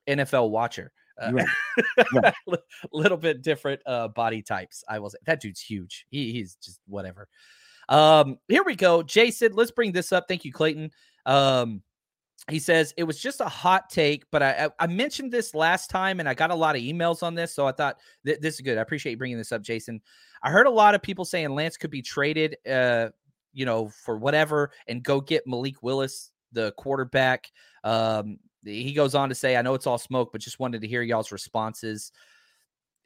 NFL 0.08 0.48
watcher. 0.48 0.90
Uh, 1.20 1.32
Right. 1.34 2.34
li- 2.46 2.56
little 2.94 3.18
bit 3.18 3.42
different 3.42 3.82
uh 3.84 4.08
body 4.08 4.40
types. 4.40 4.82
I 4.88 5.00
will 5.00 5.10
say 5.10 5.18
that 5.26 5.42
dude's 5.42 5.60
huge. 5.60 6.06
He, 6.08 6.32
he's 6.32 6.54
just 6.54 6.80
whatever. 6.86 7.28
Um, 7.90 8.38
here 8.48 8.62
we 8.64 8.74
go. 8.74 9.02
Jason, 9.02 9.52
let's 9.52 9.70
bring 9.70 9.92
this 9.92 10.12
up. 10.12 10.28
Thank 10.28 10.46
you, 10.46 10.50
Clayton. 10.50 10.92
Um, 11.26 11.82
he 12.48 12.58
says 12.58 12.94
it 12.96 13.04
was 13.04 13.20
just 13.20 13.42
a 13.42 13.48
hot 13.48 13.90
take, 13.90 14.24
but 14.30 14.42
I, 14.42 14.64
I 14.78 14.84
I 14.84 14.86
mentioned 14.86 15.30
this 15.30 15.54
last 15.54 15.90
time 15.90 16.20
and 16.20 16.28
I 16.28 16.32
got 16.32 16.50
a 16.50 16.54
lot 16.54 16.74
of 16.74 16.80
emails 16.80 17.22
on 17.22 17.34
this, 17.34 17.54
so 17.54 17.66
I 17.66 17.72
thought 17.72 17.98
th- 18.24 18.40
this 18.40 18.54
is 18.54 18.62
good. 18.62 18.78
I 18.78 18.80
appreciate 18.80 19.12
you 19.12 19.18
bringing 19.18 19.36
this 19.36 19.52
up, 19.52 19.60
Jason. 19.60 20.00
I 20.42 20.48
heard 20.48 20.66
a 20.66 20.70
lot 20.70 20.94
of 20.94 21.02
people 21.02 21.26
saying 21.26 21.50
Lance 21.50 21.76
could 21.76 21.90
be 21.90 22.00
traded, 22.00 22.56
uh, 22.66 23.10
you 23.52 23.66
know, 23.66 23.88
for 23.88 24.16
whatever 24.16 24.70
and 24.88 25.02
go 25.02 25.20
get 25.20 25.46
Malik 25.46 25.82
Willis, 25.82 26.29
the 26.52 26.72
quarterback. 26.76 27.50
Um, 27.84 28.38
he 28.64 28.92
goes 28.92 29.14
on 29.14 29.28
to 29.30 29.34
say, 29.34 29.56
I 29.56 29.62
know 29.62 29.74
it's 29.74 29.86
all 29.86 29.98
smoke, 29.98 30.30
but 30.32 30.40
just 30.40 30.60
wanted 30.60 30.82
to 30.82 30.88
hear 30.88 31.02
y'all's 31.02 31.32
responses. 31.32 32.12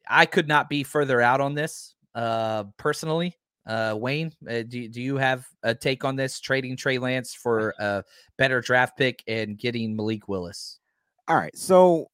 I 0.08 0.26
could 0.26 0.48
not 0.48 0.68
be 0.68 0.82
further 0.82 1.20
out 1.20 1.40
on 1.40 1.54
this 1.54 1.94
uh, 2.14 2.64
personally. 2.76 3.36
Uh, 3.66 3.94
Wayne, 3.98 4.32
uh, 4.48 4.62
do, 4.62 4.88
do 4.88 5.00
you 5.00 5.16
have 5.16 5.46
a 5.62 5.74
take 5.74 6.04
on 6.04 6.16
this 6.16 6.38
trading 6.38 6.76
Trey 6.76 6.98
Lance 6.98 7.34
for 7.34 7.74
a 7.78 8.04
better 8.36 8.60
draft 8.60 8.98
pick 8.98 9.22
and 9.26 9.56
getting 9.56 9.96
Malik 9.96 10.28
Willis? 10.28 10.80
All 11.28 11.36
right. 11.36 11.56
So 11.56 12.10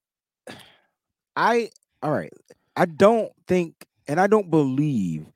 I 1.34 1.70
all 2.02 2.12
right. 2.12 2.32
I 2.76 2.84
don't 2.86 3.32
think 3.48 3.86
and 4.06 4.20
I 4.20 4.28
don't 4.28 4.50
believe 4.50 5.26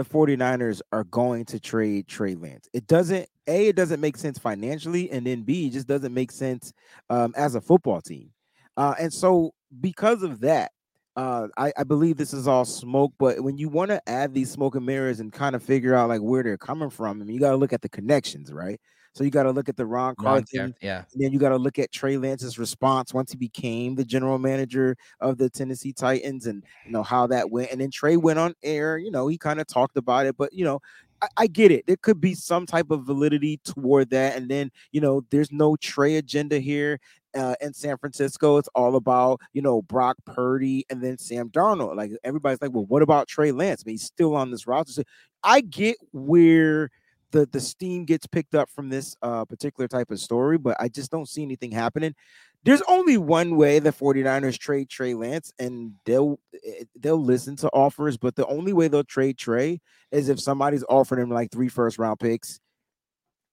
the 0.00 0.08
49ers 0.08 0.80
are 0.92 1.04
going 1.04 1.44
to 1.44 1.60
trade 1.60 2.08
Trey 2.08 2.34
Lance. 2.34 2.70
It 2.72 2.86
doesn't 2.86 3.28
A, 3.46 3.68
it 3.68 3.76
doesn't 3.76 4.00
make 4.00 4.16
sense 4.16 4.38
financially, 4.38 5.10
and 5.10 5.26
then 5.26 5.42
B, 5.42 5.66
it 5.66 5.74
just 5.74 5.86
doesn't 5.86 6.14
make 6.14 6.32
sense 6.32 6.72
um, 7.10 7.34
as 7.36 7.54
a 7.54 7.60
football 7.60 8.00
team. 8.00 8.30
Uh, 8.78 8.94
and 8.98 9.12
so 9.12 9.52
because 9.78 10.22
of 10.22 10.40
that, 10.40 10.72
uh, 11.16 11.48
I, 11.58 11.70
I 11.76 11.84
believe 11.84 12.16
this 12.16 12.32
is 12.32 12.48
all 12.48 12.64
smoke, 12.64 13.12
but 13.18 13.42
when 13.42 13.58
you 13.58 13.68
want 13.68 13.90
to 13.90 14.00
add 14.08 14.32
these 14.32 14.50
smoke 14.50 14.74
and 14.74 14.86
mirrors 14.86 15.20
and 15.20 15.30
kind 15.30 15.54
of 15.54 15.62
figure 15.62 15.94
out 15.94 16.08
like 16.08 16.22
where 16.22 16.42
they're 16.42 16.56
coming 16.56 16.88
from, 16.88 17.20
I 17.20 17.24
mean, 17.24 17.34
you 17.34 17.40
got 17.40 17.50
to 17.50 17.56
look 17.56 17.74
at 17.74 17.82
the 17.82 17.90
connections, 17.90 18.50
right? 18.50 18.80
So 19.12 19.24
you 19.24 19.30
got 19.30 19.42
to 19.42 19.50
look 19.50 19.68
at 19.68 19.76
the 19.76 19.86
Ran 19.86 20.14
Carthon 20.14 20.74
yeah. 20.80 21.04
and 21.12 21.22
then 21.22 21.32
you 21.32 21.38
got 21.38 21.48
to 21.48 21.56
look 21.56 21.78
at 21.78 21.90
Trey 21.90 22.16
Lance's 22.16 22.58
response 22.58 23.12
once 23.12 23.32
he 23.32 23.36
became 23.36 23.96
the 23.96 24.04
general 24.04 24.38
manager 24.38 24.96
of 25.20 25.36
the 25.36 25.50
Tennessee 25.50 25.92
Titans 25.92 26.46
and 26.46 26.64
you 26.86 26.92
know 26.92 27.02
how 27.02 27.26
that 27.26 27.50
went. 27.50 27.72
And 27.72 27.80
then 27.80 27.90
Trey 27.90 28.16
went 28.16 28.38
on 28.38 28.54
air, 28.62 28.98
you 28.98 29.10
know, 29.10 29.26
he 29.26 29.36
kind 29.36 29.60
of 29.60 29.66
talked 29.66 29.96
about 29.96 30.26
it, 30.26 30.36
but 30.36 30.52
you 30.52 30.64
know, 30.64 30.80
I, 31.22 31.28
I 31.38 31.46
get 31.48 31.72
it. 31.72 31.86
There 31.86 31.96
could 31.96 32.20
be 32.20 32.34
some 32.34 32.66
type 32.66 32.90
of 32.90 33.04
validity 33.04 33.58
toward 33.64 34.10
that. 34.10 34.36
And 34.36 34.48
then, 34.48 34.70
you 34.92 35.00
know, 35.00 35.22
there's 35.30 35.50
no 35.50 35.76
Trey 35.76 36.16
agenda 36.16 36.58
here 36.58 37.00
uh, 37.36 37.54
in 37.60 37.72
San 37.72 37.96
Francisco. 37.98 38.58
It's 38.58 38.68
all 38.74 38.96
about, 38.96 39.40
you 39.52 39.62
know, 39.62 39.82
Brock 39.82 40.16
Purdy 40.24 40.84
and 40.90 41.02
then 41.02 41.18
Sam 41.18 41.48
Darnold. 41.48 41.96
Like 41.96 42.12
everybody's 42.24 42.62
like, 42.62 42.72
well, 42.72 42.86
what 42.86 43.02
about 43.02 43.28
Trey 43.28 43.52
Lance? 43.52 43.82
I 43.84 43.86
mean, 43.86 43.94
he's 43.94 44.04
still 44.04 44.34
on 44.34 44.50
this 44.50 44.66
roster. 44.66 44.92
So 44.92 45.02
I 45.42 45.60
get 45.62 45.96
where 46.12 46.90
the 47.32 47.46
the 47.46 47.60
steam 47.60 48.04
gets 48.04 48.26
picked 48.26 48.54
up 48.54 48.68
from 48.70 48.88
this 48.88 49.16
uh 49.22 49.44
particular 49.44 49.88
type 49.88 50.10
of 50.10 50.18
story, 50.20 50.58
but 50.58 50.76
I 50.80 50.88
just 50.88 51.10
don't 51.10 51.28
see 51.28 51.42
anything 51.42 51.70
happening. 51.70 52.14
There's 52.62 52.82
only 52.88 53.16
one 53.16 53.56
way 53.56 53.78
the 53.78 53.90
49ers 53.92 54.58
trade 54.58 54.90
Trey 54.90 55.14
Lance, 55.14 55.52
and 55.58 55.92
they'll 56.04 56.38
eh, 56.54 56.84
they'll 56.98 57.22
listen 57.22 57.56
to 57.56 57.68
offers, 57.70 58.16
but 58.18 58.36
the 58.36 58.46
only 58.46 58.72
way 58.72 58.88
they'll 58.88 59.04
trade 59.04 59.38
Trey 59.38 59.80
is 60.10 60.28
if 60.28 60.38
somebody's 60.40 60.84
offering 60.88 61.22
him 61.22 61.30
like 61.30 61.50
three 61.50 61.68
first 61.68 61.98
round 61.98 62.20
picks. 62.20 62.60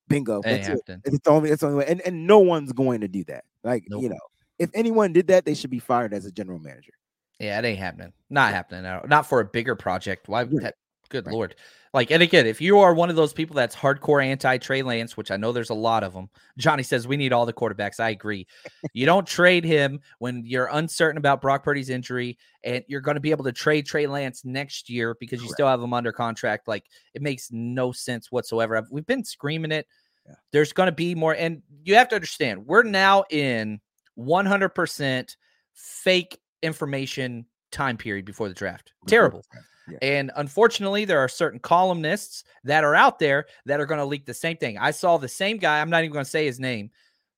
Bingo. 0.10 0.42
That's 0.42 0.70
it. 0.70 0.80
It's 1.06 1.20
the 1.24 1.30
only 1.30 1.50
it's 1.52 1.62
the 1.62 1.68
only 1.68 1.80
way. 1.80 1.86
And, 1.88 2.02
and 2.02 2.26
no 2.28 2.40
one's 2.40 2.72
going 2.72 3.02
to 3.02 3.08
do 3.08 3.24
that. 3.26 3.44
Like, 3.64 3.84
Nope. 3.90 4.04
you 4.04 4.10
know, 4.10 4.20
if 4.58 4.70
anyone 4.74 5.12
did 5.12 5.28
that, 5.28 5.44
they 5.46 5.54
should 5.54 5.70
be 5.70 5.80
fired 5.80 6.14
as 6.14 6.26
a 6.26 6.32
general 6.32 6.60
manager. 6.60 6.94
Yeah, 7.40 7.60
it 7.60 7.66
ain't 7.66 7.80
happening. 7.80 8.14
Not 8.30 8.54
happening. 8.54 8.84
No. 8.84 9.02
Not 9.08 9.28
for 9.28 9.42
a 9.42 9.46
bigger 9.46 9.76
project. 9.76 10.28
Why? 10.30 10.46
That, 10.46 10.76
good 11.10 11.26
Right. 11.26 11.34
lord. 11.34 11.56
Like, 11.94 12.12
and 12.12 12.22
again, 12.22 12.46
if 12.46 12.62
you 12.62 12.80
are 12.80 12.94
one 12.94 13.10
of 13.10 13.16
those 13.16 13.34
people 13.34 13.56
that's 13.56 13.76
hardcore 13.76 14.24
anti 14.24 14.58
Trey 14.58 14.82
Lance, 14.82 15.16
which 15.16 15.32
I 15.32 15.38
know 15.38 15.52
there's 15.52 15.70
a 15.70 15.76
lot 15.76 16.04
of 16.04 16.14
them, 16.14 16.30
Johnny 16.58 16.84
says 16.84 17.08
we 17.08 17.18
need 17.18 17.34
all 17.34 17.46
the 17.46 17.54
quarterbacks. 17.54 18.00
I 18.00 18.10
agree. 18.10 18.48
you 18.94 19.06
don't 19.06 19.26
trade 19.26 19.64
him 19.64 20.00
when 20.20 20.44
you're 20.46 20.70
uncertain 20.72 21.18
about 21.18 21.42
Brock 21.42 21.64
Purdy's 21.64 21.90
injury, 21.90 22.38
and 22.64 22.84
you're 22.88 23.02
going 23.02 23.16
to 23.16 23.22
be 23.22 23.32
able 23.32 23.46
to 23.46 23.52
trade 23.52 23.86
Trey 23.86 24.08
Lance 24.08 24.44
next 24.46 24.90
year 24.90 25.16
because 25.20 25.42
you 25.42 25.50
still 25.50 25.68
have 25.68 25.82
him 25.82 25.94
under 25.94 26.12
contract. 26.12 26.68
Like, 26.68 26.86
it 27.14 27.22
makes 27.22 27.50
no 27.52 27.92
sense 27.92 28.32
whatsoever. 28.32 28.86
We've 28.92 29.06
been 29.06 29.24
screaming 29.24 29.72
it. 29.72 29.88
Yeah. 30.26 30.36
There's 30.52 30.74
going 30.74 30.88
to 30.88 30.96
be 30.96 31.16
more, 31.16 31.34
and 31.34 31.62
you 31.84 31.96
have 31.96 32.10
to 32.10 32.16
understand, 32.16 32.66
we're 32.66 32.84
now 32.84 33.24
in 33.30 33.80
100% 34.18 35.36
fake 35.74 36.40
information 36.62 37.46
time 37.72 37.98
period 37.98 38.26
before 38.26 38.48
the 38.48 38.54
draft. 38.54 38.94
Terrible. 39.08 39.44
Yeah. 39.90 39.98
And 40.02 40.32
unfortunately, 40.36 41.06
there 41.06 41.20
are 41.20 41.28
certain 41.30 41.60
columnists 41.60 42.44
that 42.64 42.84
are 42.84 42.96
out 42.96 43.20
there 43.20 43.46
that 43.66 43.80
are 43.80 43.86
going 43.86 44.00
to 44.00 44.06
leak 44.06 44.26
the 44.26 44.34
same 44.34 44.58
thing. 44.58 44.78
I 44.78 44.92
saw 44.92 45.18
the 45.18 45.28
same 45.28 45.58
guy, 45.58 45.80
I'm 45.80 45.90
not 45.90 46.04
even 46.04 46.14
going 46.14 46.26
to 46.26 46.30
say 46.32 46.46
his 46.46 46.60
name, 46.60 46.90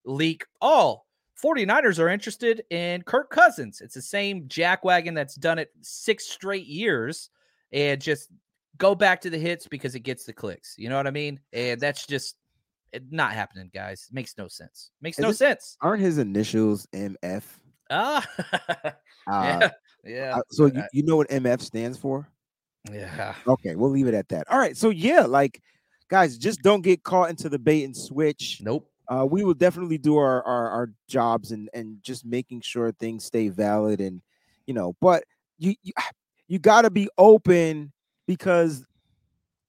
leak, 0.06 0.46
oh, 0.62 1.04
49ers 1.44 2.00
are 2.00 2.10
interested 2.10 2.64
in 2.70 3.02
Kirk 3.04 3.30
Cousins. 3.30 3.82
It's 3.82 3.94
the 3.96 4.02
same 4.02 4.44
jackwagon 4.50 5.16
that's 5.16 5.36
done 5.36 5.58
it 5.60 5.70
six 5.82 6.28
straight 6.28 6.66
years 6.68 7.30
and 7.72 8.02
just 8.02 8.30
go 8.78 8.94
back 8.96 9.22
to 9.22 9.30
the 9.30 9.38
hits 9.38 9.68
because 9.68 9.96
it 9.96 10.02
gets 10.02 10.26
the 10.26 10.34
clicks. 10.34 10.76
You 10.78 10.90
know 10.90 10.98
what 10.98 11.08
I 11.08 11.12
mean? 11.12 11.40
And 11.54 11.80
that's 11.80 12.06
just 12.06 12.36
it, 12.92 13.04
not 13.12 13.34
happening, 13.34 13.70
guys. 13.74 14.10
Makes 14.12 14.38
no 14.38 14.48
sense. 14.48 14.92
Makes 15.02 15.20
Is 15.20 15.24
no 15.24 15.30
it- 15.30 15.38
sense. 15.38 15.78
Aren't 15.82 16.02
his 16.02 16.18
initials 16.18 16.88
MF? 16.94 17.44
Ah, 17.92 18.26
Uh, 19.28 19.60
yeah, 19.62 19.70
yeah, 20.04 20.36
uh, 20.38 20.42
so 20.50 20.66
you, 20.66 20.84
you 20.92 21.04
know 21.04 21.16
what 21.16 21.30
MF 21.30 21.62
stands 21.62 21.98
for? 22.00 22.28
Yeah. 22.92 23.36
Okay, 23.48 23.76
we'll 23.76 23.90
leave 23.90 24.08
it 24.08 24.14
at 24.14 24.30
that. 24.30 24.50
All 24.50 24.60
right. 24.60 24.76
So 24.78 24.90
yeah, 24.90 25.22
like 25.22 25.62
guys, 26.10 26.38
just 26.38 26.62
don't 26.62 26.82
get 26.82 27.04
caught 27.04 27.30
into 27.30 27.50
the 27.50 27.60
bait 27.60 27.84
and 27.84 27.96
switch. 27.96 28.62
Nope. 28.62 28.90
Uh, 29.08 29.26
we 29.30 29.44
will 29.44 29.56
definitely 29.56 29.98
do 29.98 30.18
our, 30.18 30.44
our 30.44 30.70
our 30.70 30.92
jobs 31.08 31.52
and 31.52 31.70
and 31.74 31.98
just 32.04 32.26
making 32.26 32.62
sure 32.62 32.92
things 32.92 33.26
stay 33.26 33.50
valid 33.50 34.02
and 34.02 34.22
you 34.68 34.74
know, 34.74 34.96
but 35.02 35.24
you 35.58 35.76
you, 35.82 35.94
you 36.48 36.60
got 36.60 36.84
to 36.84 36.90
be 36.92 37.10
open 37.18 37.92
because 38.28 38.86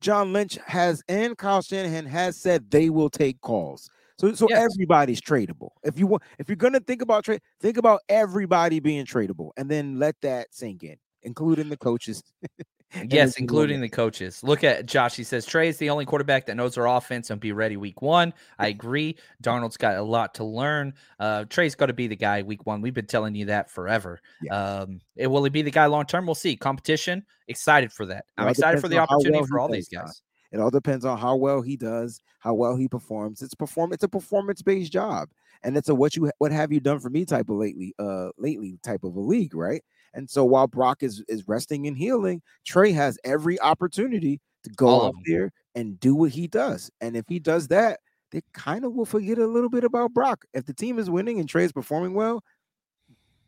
John 0.00 0.32
Lynch 0.32 0.58
has 0.66 1.02
and 1.08 1.36
Kyle 1.36 1.62
Shanahan 1.62 2.06
has 2.06 2.36
said 2.36 2.70
they 2.70 2.90
will 2.90 3.10
take 3.10 3.40
calls. 3.40 3.90
So 4.18 4.34
so 4.34 4.46
Yes. 4.50 4.70
everybody's 4.72 5.20
tradable. 5.20 5.70
If 5.82 5.98
you 5.98 6.06
want 6.06 6.22
if 6.38 6.48
you're 6.48 6.56
going 6.56 6.74
to 6.74 6.80
think 6.80 7.00
about 7.00 7.24
trade, 7.24 7.40
think 7.60 7.78
about 7.78 8.00
everybody 8.08 8.78
being 8.80 9.06
tradable 9.06 9.50
and 9.56 9.70
then 9.70 9.98
let 9.98 10.16
that 10.20 10.48
sink 10.54 10.82
in, 10.82 10.96
including 11.22 11.70
the 11.70 11.76
coaches. 11.78 12.22
Yes, 13.08 13.36
including 13.38 13.80
the 13.80 13.88
coaches. 13.88 14.42
Look 14.42 14.64
at 14.64 14.86
Josh. 14.86 15.14
He 15.14 15.22
says 15.22 15.46
Trey 15.46 15.68
is 15.68 15.78
the 15.78 15.90
only 15.90 16.04
quarterback 16.04 16.46
that 16.46 16.56
knows 16.56 16.76
our 16.76 16.88
offense 16.88 17.30
and 17.30 17.40
be 17.40 17.52
ready 17.52 17.76
week 17.76 18.02
one. 18.02 18.34
I 18.58 18.68
agree. 18.68 19.16
Darnold's 19.42 19.76
got 19.76 19.96
a 19.96 20.02
lot 20.02 20.34
to 20.34 20.44
learn. 20.44 20.94
Uh, 21.18 21.44
Trey's 21.44 21.74
got 21.74 21.86
to 21.86 21.92
be 21.92 22.08
the 22.08 22.16
guy 22.16 22.42
week 22.42 22.66
one. 22.66 22.80
We've 22.80 22.94
been 22.94 23.06
telling 23.06 23.34
you 23.34 23.46
that 23.46 23.70
forever. 23.70 24.20
Yeah. 24.42 24.54
Um, 24.54 25.00
it, 25.14 25.28
will 25.28 25.44
he 25.44 25.50
be 25.50 25.62
the 25.62 25.70
guy 25.70 25.86
long 25.86 26.04
term? 26.06 26.26
We'll 26.26 26.34
see. 26.34 26.56
Competition. 26.56 27.24
Excited 27.46 27.92
for 27.92 28.06
that. 28.06 28.24
I'm 28.36 28.48
excited 28.48 28.80
for 28.80 28.88
the 28.88 28.98
opportunity 28.98 29.38
well 29.38 29.46
for 29.46 29.60
all 29.60 29.68
these 29.68 29.88
guys. 29.88 30.22
It 30.52 30.58
all 30.58 30.70
depends 30.70 31.04
on 31.04 31.16
how 31.16 31.36
well 31.36 31.62
he 31.62 31.76
does, 31.76 32.20
how 32.40 32.54
well 32.54 32.76
he 32.76 32.88
performs. 32.88 33.40
It's 33.40 33.54
perform. 33.54 33.92
It's 33.92 34.02
a 34.02 34.08
performance 34.08 34.62
based 34.62 34.92
job, 34.92 35.28
and 35.62 35.76
it's 35.76 35.88
a 35.88 35.94
what 35.94 36.16
you 36.16 36.30
what 36.38 36.50
have 36.50 36.72
you 36.72 36.80
done 36.80 36.98
for 36.98 37.08
me 37.08 37.24
type 37.24 37.50
of 37.50 37.56
lately, 37.56 37.94
uh, 38.00 38.30
lately 38.36 38.78
type 38.82 39.04
of 39.04 39.14
a 39.14 39.20
league, 39.20 39.54
right? 39.54 39.84
And 40.14 40.28
so 40.28 40.44
while 40.44 40.66
Brock 40.66 41.02
is 41.02 41.22
is 41.28 41.46
resting 41.46 41.86
and 41.86 41.96
healing, 41.96 42.42
Trey 42.64 42.92
has 42.92 43.18
every 43.24 43.60
opportunity 43.60 44.40
to 44.64 44.70
go 44.70 45.02
of 45.02 45.06
out 45.08 45.14
there 45.26 45.52
and 45.74 45.98
do 46.00 46.14
what 46.14 46.30
he 46.30 46.46
does. 46.46 46.90
And 47.00 47.16
if 47.16 47.24
he 47.28 47.38
does 47.38 47.68
that, 47.68 48.00
they 48.32 48.42
kind 48.52 48.84
of 48.84 48.92
will 48.92 49.06
forget 49.06 49.38
a 49.38 49.46
little 49.46 49.70
bit 49.70 49.84
about 49.84 50.12
Brock. 50.12 50.44
If 50.52 50.66
the 50.66 50.74
team 50.74 50.98
is 50.98 51.10
winning 51.10 51.40
and 51.40 51.48
Trey 51.48 51.64
is 51.64 51.72
performing 51.72 52.14
well, 52.14 52.42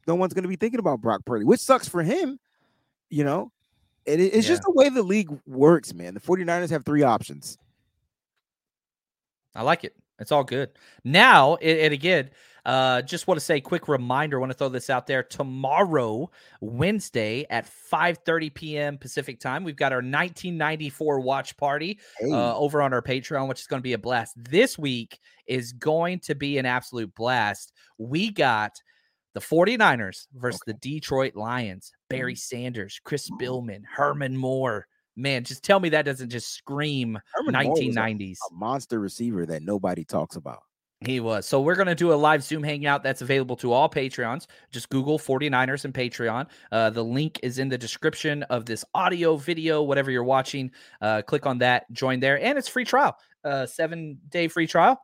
no 0.07 0.15
one's 0.15 0.35
going 0.35 0.43
to 0.43 0.49
be 0.49 0.57
thinking 0.57 0.81
about 0.81 1.01
Brock 1.01 1.25
Purdy, 1.25 1.45
which 1.45 1.61
sucks 1.61 1.89
for 1.89 2.03
him. 2.03 2.39
You 3.11 3.25
know, 3.25 3.53
it, 4.07 4.21
it's 4.21 4.47
just 4.47 4.63
the 4.63 4.73
way 4.73 4.89
the 4.89 5.03
league 5.03 5.31
works, 5.47 5.95
man. 5.95 6.15
The 6.15 6.21
49ers 6.21 6.71
have 6.71 6.85
three 6.85 7.03
options. 7.03 7.59
I 9.55 9.63
like 9.63 9.85
it. 9.85 9.95
It's 10.19 10.33
all 10.33 10.45
good. 10.45 10.71
Now, 11.05 11.57
and 11.57 11.93
again, 11.93 12.31
uh, 12.65 13.03
just 13.03 13.27
want 13.27 13.39
to 13.39 13.45
say 13.45 13.61
quick 13.61 13.89
reminder. 13.89 14.39
want 14.39 14.53
to 14.53 14.57
throw 14.59 14.69
this 14.69 14.89
out 14.91 15.07
there. 15.07 15.23
Tomorrow, 15.23 16.31
Wednesday 16.61 17.45
at 17.51 17.67
5:30 17.93 18.55
p.m. 18.55 18.99
Pacific 18.99 19.41
time, 19.41 19.65
we've 19.65 19.77
got 19.77 19.93
our 19.93 19.99
1994 19.99 21.21
watch 21.21 21.57
party 21.57 21.99
Hey, 22.19 22.31
uh, 22.31 22.55
over 22.55 22.83
on 22.83 22.93
our 22.93 23.03
Patreon, 23.03 23.49
which 23.49 23.61
is 23.61 23.67
going 23.67 23.81
to 23.81 23.85
be 23.85 23.95
a 23.95 23.99
blast. 23.99 24.35
This 24.37 24.79
week 24.79 25.19
is 25.47 25.73
going 25.73 26.21
to 26.21 26.35
be 26.35 26.59
an 26.59 26.67
absolute 26.67 27.15
blast. 27.15 27.73
We 27.99 28.31
got 28.31 28.73
the 29.35 29.41
49ers 29.41 30.27
versus 30.35 30.61
the 30.67 30.75
Detroit 30.75 31.35
Lions, 31.35 31.93
Barry 32.11 32.35
Sanders, 32.37 33.01
Chris 33.03 33.29
Spielman, 33.31 33.83
Herman 33.91 34.37
Moore. 34.37 34.87
Man, 35.17 35.45
just 35.45 35.63
tell 35.65 35.81
me 35.81 35.89
that 35.91 36.05
doesn't 36.05 36.31
just 36.31 36.53
scream 36.55 37.19
Herman 37.35 37.55
Moore 37.65 37.73
was 37.73 37.81
a- 37.81 37.83
1990s. 37.85 38.37
a 38.51 38.55
monster 38.55 39.01
receiver 39.01 39.47
that 39.47 39.63
nobody 39.63 40.05
talks 40.05 40.37
about. 40.37 40.63
He 41.05 41.21
was. 41.21 41.47
So 41.47 41.61
we're 41.61 41.75
going 41.75 41.89
to 41.89 41.95
do 41.95 42.13
a 42.13 42.15
live 42.15 42.43
Zoom 42.43 42.63
hangout 42.63 43.03
that's 43.03 43.23
available 43.23 43.57
to 43.57 43.73
all 43.73 43.89
Patreons. 43.89 44.47
Just 44.71 44.89
Google 44.89 45.19
49ers 45.19 45.85
and 45.85 45.93
Patreon. 45.93 46.47
Uh, 46.71 46.91
the 46.91 47.03
link 47.03 47.41
is 47.43 47.59
in 47.59 47.69
the 47.69 47.79
description 47.79 48.43
of 48.45 48.67
this 48.67 48.85
audio, 48.95 49.37
video, 49.37 49.83
whatever 49.83 50.11
you're 50.11 50.25
watching. 50.25 50.71
Uh, 51.01 51.23
click 51.23 51.47
on 51.47 51.59
that, 51.59 51.91
join 51.93 52.21
there, 52.21 52.41
and 52.41 52.57
it's 52.57 52.69
free 52.69 52.85
trial. 52.85 53.17
Uh, 53.45 53.67
seven 53.67 54.19
day 54.29 54.49
free 54.49 54.67
trial. 54.67 55.01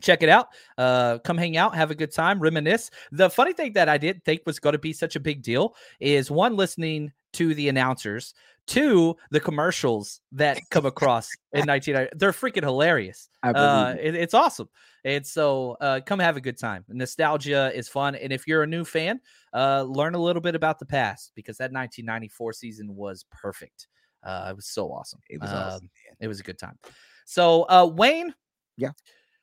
Check 0.00 0.22
it 0.22 0.28
out. 0.28 0.48
Uh, 0.78 1.18
come 1.18 1.36
hang 1.36 1.56
out, 1.56 1.74
have 1.74 1.90
a 1.90 1.94
good 1.94 2.12
time, 2.12 2.40
reminisce. 2.40 2.90
The 3.12 3.28
funny 3.28 3.52
thing 3.52 3.74
that 3.74 3.90
I 3.90 3.98
didn't 3.98 4.24
think 4.24 4.40
was 4.46 4.58
going 4.58 4.72
to 4.72 4.78
be 4.78 4.92
such 4.92 5.16
a 5.16 5.20
big 5.20 5.42
deal 5.42 5.76
is 6.00 6.30
one, 6.30 6.56
listening 6.56 7.12
to 7.34 7.54
the 7.54 7.68
announcers, 7.68 8.34
two, 8.66 9.16
the 9.30 9.40
commercials 9.40 10.20
that 10.32 10.58
come 10.70 10.86
across 10.86 11.28
in 11.52 11.66
1990. 11.66 12.16
They're 12.16 12.32
freaking 12.32 12.62
hilarious. 12.62 13.28
Uh, 13.42 13.94
it. 13.98 14.14
it, 14.14 14.14
it's 14.14 14.34
awesome. 14.34 14.68
And 15.04 15.26
so 15.26 15.76
uh, 15.80 16.00
come 16.06 16.20
have 16.20 16.36
a 16.36 16.40
good 16.40 16.58
time. 16.58 16.84
Nostalgia 16.88 17.72
is 17.74 17.88
fun. 17.88 18.14
And 18.14 18.32
if 18.32 18.46
you're 18.46 18.62
a 18.62 18.66
new 18.66 18.84
fan, 18.84 19.20
uh, 19.52 19.82
learn 19.82 20.14
a 20.14 20.18
little 20.22 20.42
bit 20.42 20.54
about 20.54 20.78
the 20.78 20.86
past 20.86 21.32
because 21.34 21.56
that 21.58 21.72
1994 21.72 22.52
season 22.52 22.94
was 22.94 23.24
perfect. 23.30 23.88
Uh, 24.22 24.46
it 24.50 24.56
was 24.56 24.66
so 24.66 24.92
awesome. 24.92 25.18
It 25.28 25.40
was 25.40 25.50
Um, 25.50 25.56
awesome, 25.56 25.90
man. 26.06 26.16
It 26.20 26.28
was 26.28 26.38
a 26.38 26.44
good 26.44 26.58
time. 26.58 26.78
So, 27.26 27.64
uh, 27.68 27.86
Wayne, 27.92 28.32
Yeah. 28.76 28.90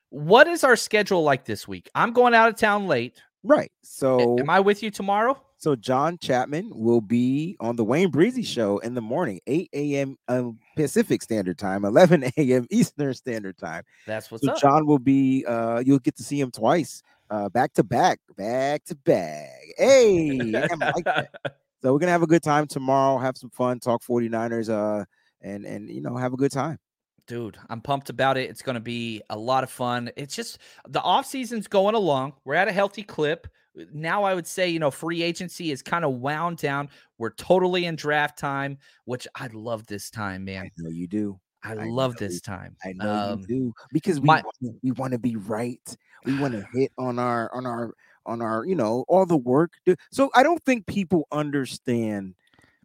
what 0.10 0.48
is 0.48 0.64
our 0.64 0.78
schedule 0.78 1.24
like 1.24 1.44
this 1.44 1.68
week? 1.68 1.90
I'm 1.94 2.14
going 2.14 2.34
out 2.34 2.48
of 2.50 2.56
town 2.56 2.88
late. 2.88 3.20
Right. 3.44 3.72
So 3.84 4.40
Am 4.40 4.50
I 4.50 4.62
with 4.62 4.82
you 4.82 4.92
tomorrow? 4.92 5.42
So 5.60 5.76
John 5.76 6.18
Chapman 6.18 6.72
will 6.74 7.02
be 7.02 7.58
on 7.60 7.76
the 7.76 7.84
Wayne 7.84 8.10
Breezie 8.10 8.46
show 8.46 8.78
in 8.78 8.94
the 8.94 9.02
morning, 9.02 9.42
8 9.46 9.70
a.m. 9.74 10.18
Um, 10.30 10.58
Pacific 10.78 11.22
Standard 11.22 11.58
Time, 11.58 11.84
11 11.84 12.24
a.m. 12.38 12.66
Eastern 12.72 13.14
Standard 13.14 13.58
Time. 13.58 13.84
That's 14.08 14.32
what's 14.32 14.46
so 14.46 14.54
up. 14.54 14.62
John 14.62 14.88
will 14.88 15.00
be 15.00 15.46
uh 15.46 15.84
you'll 15.86 16.00
get 16.00 16.16
to 16.16 16.24
see 16.24 16.40
him 16.40 16.50
twice, 16.50 17.04
uh 17.30 17.50
back 17.50 17.74
to 17.74 17.84
back, 17.84 18.22
back 18.38 18.86
to 18.86 18.96
back. 18.96 19.50
Hey, 19.78 20.56
I 20.56 20.76
like 20.76 21.04
that. 21.06 21.36
So 21.82 21.94
we're 21.94 22.00
gonna 22.00 22.12
have 22.12 22.24
a 22.24 22.28
good 22.28 22.44
time 22.44 22.68
tomorrow, 22.68 23.18
have 23.20 23.38
some 23.38 23.52
fun, 23.52 23.80
talk 23.80 24.04
49ers, 24.04 24.70
uh, 24.70 25.06
and 25.42 25.66
and 25.66 25.90
you 25.90 26.02
know, 26.02 26.18
have 26.18 26.34
a 26.34 26.38
good 26.38 26.52
time. 26.52 26.78
Dude, 27.26 27.58
I'm 27.70 27.80
pumped 27.80 28.10
about 28.10 28.38
it. 28.38 28.50
It's 28.50 28.62
going 28.62 28.74
to 28.74 28.82
be 28.82 29.22
a 29.30 29.38
lot 29.38 29.64
of 29.64 29.70
fun. 29.70 30.10
It's 30.18 30.36
just 30.36 30.58
the 30.88 31.00
off 31.00 31.26
season's 31.26 31.68
going 31.68 31.96
along. 31.96 32.34
We're 32.44 32.56
at 32.56 32.68
a 32.68 32.72
healthy 32.72 33.04
clip. 33.04 33.48
Now 33.94 34.24
I 34.24 34.34
would 34.36 34.48
say, 34.48 34.70
you 34.70 34.80
know, 34.80 34.92
free 34.92 35.22
agency 35.24 35.72
is 35.72 35.82
kind 35.82 36.04
of 36.06 36.16
wound 36.16 36.58
down. 36.58 36.90
We're 37.18 37.32
totally 37.32 37.86
in 37.86 37.96
draft 37.96 38.38
time, 38.38 38.78
which 39.06 39.28
I 39.36 39.48
love 39.54 39.86
this 39.86 40.10
time, 40.10 40.46
man. 40.46 40.66
I 40.66 40.72
know 40.78 40.90
you 40.90 41.08
do. 41.08 41.40
I, 41.64 41.72
I 41.74 41.86
love 41.86 42.16
this 42.18 42.36
you- 42.36 42.40
time. 42.42 42.76
I 42.86 42.94
know 42.94 43.12
Um, 43.34 43.40
you 43.42 43.48
do 43.48 43.74
because 43.92 44.20
we 44.20 44.28
my- 44.28 44.44
wanna, 44.62 44.76
we 44.82 44.92
want 44.92 45.14
to 45.14 45.20
be 45.20 45.36
right. 45.36 45.98
We 46.26 46.38
want 46.40 46.54
to 46.54 46.66
hit 46.74 46.92
on 46.98 47.20
our 47.20 47.54
on 47.54 47.66
our 47.66 47.94
on 48.26 48.42
our 48.42 48.66
you 48.66 48.76
know 48.76 49.06
all 49.08 49.26
the 49.26 49.38
work. 49.38 49.72
So 50.12 50.30
I 50.36 50.44
don't 50.44 50.64
think 50.64 50.86
people 50.86 51.28
understand 51.32 52.36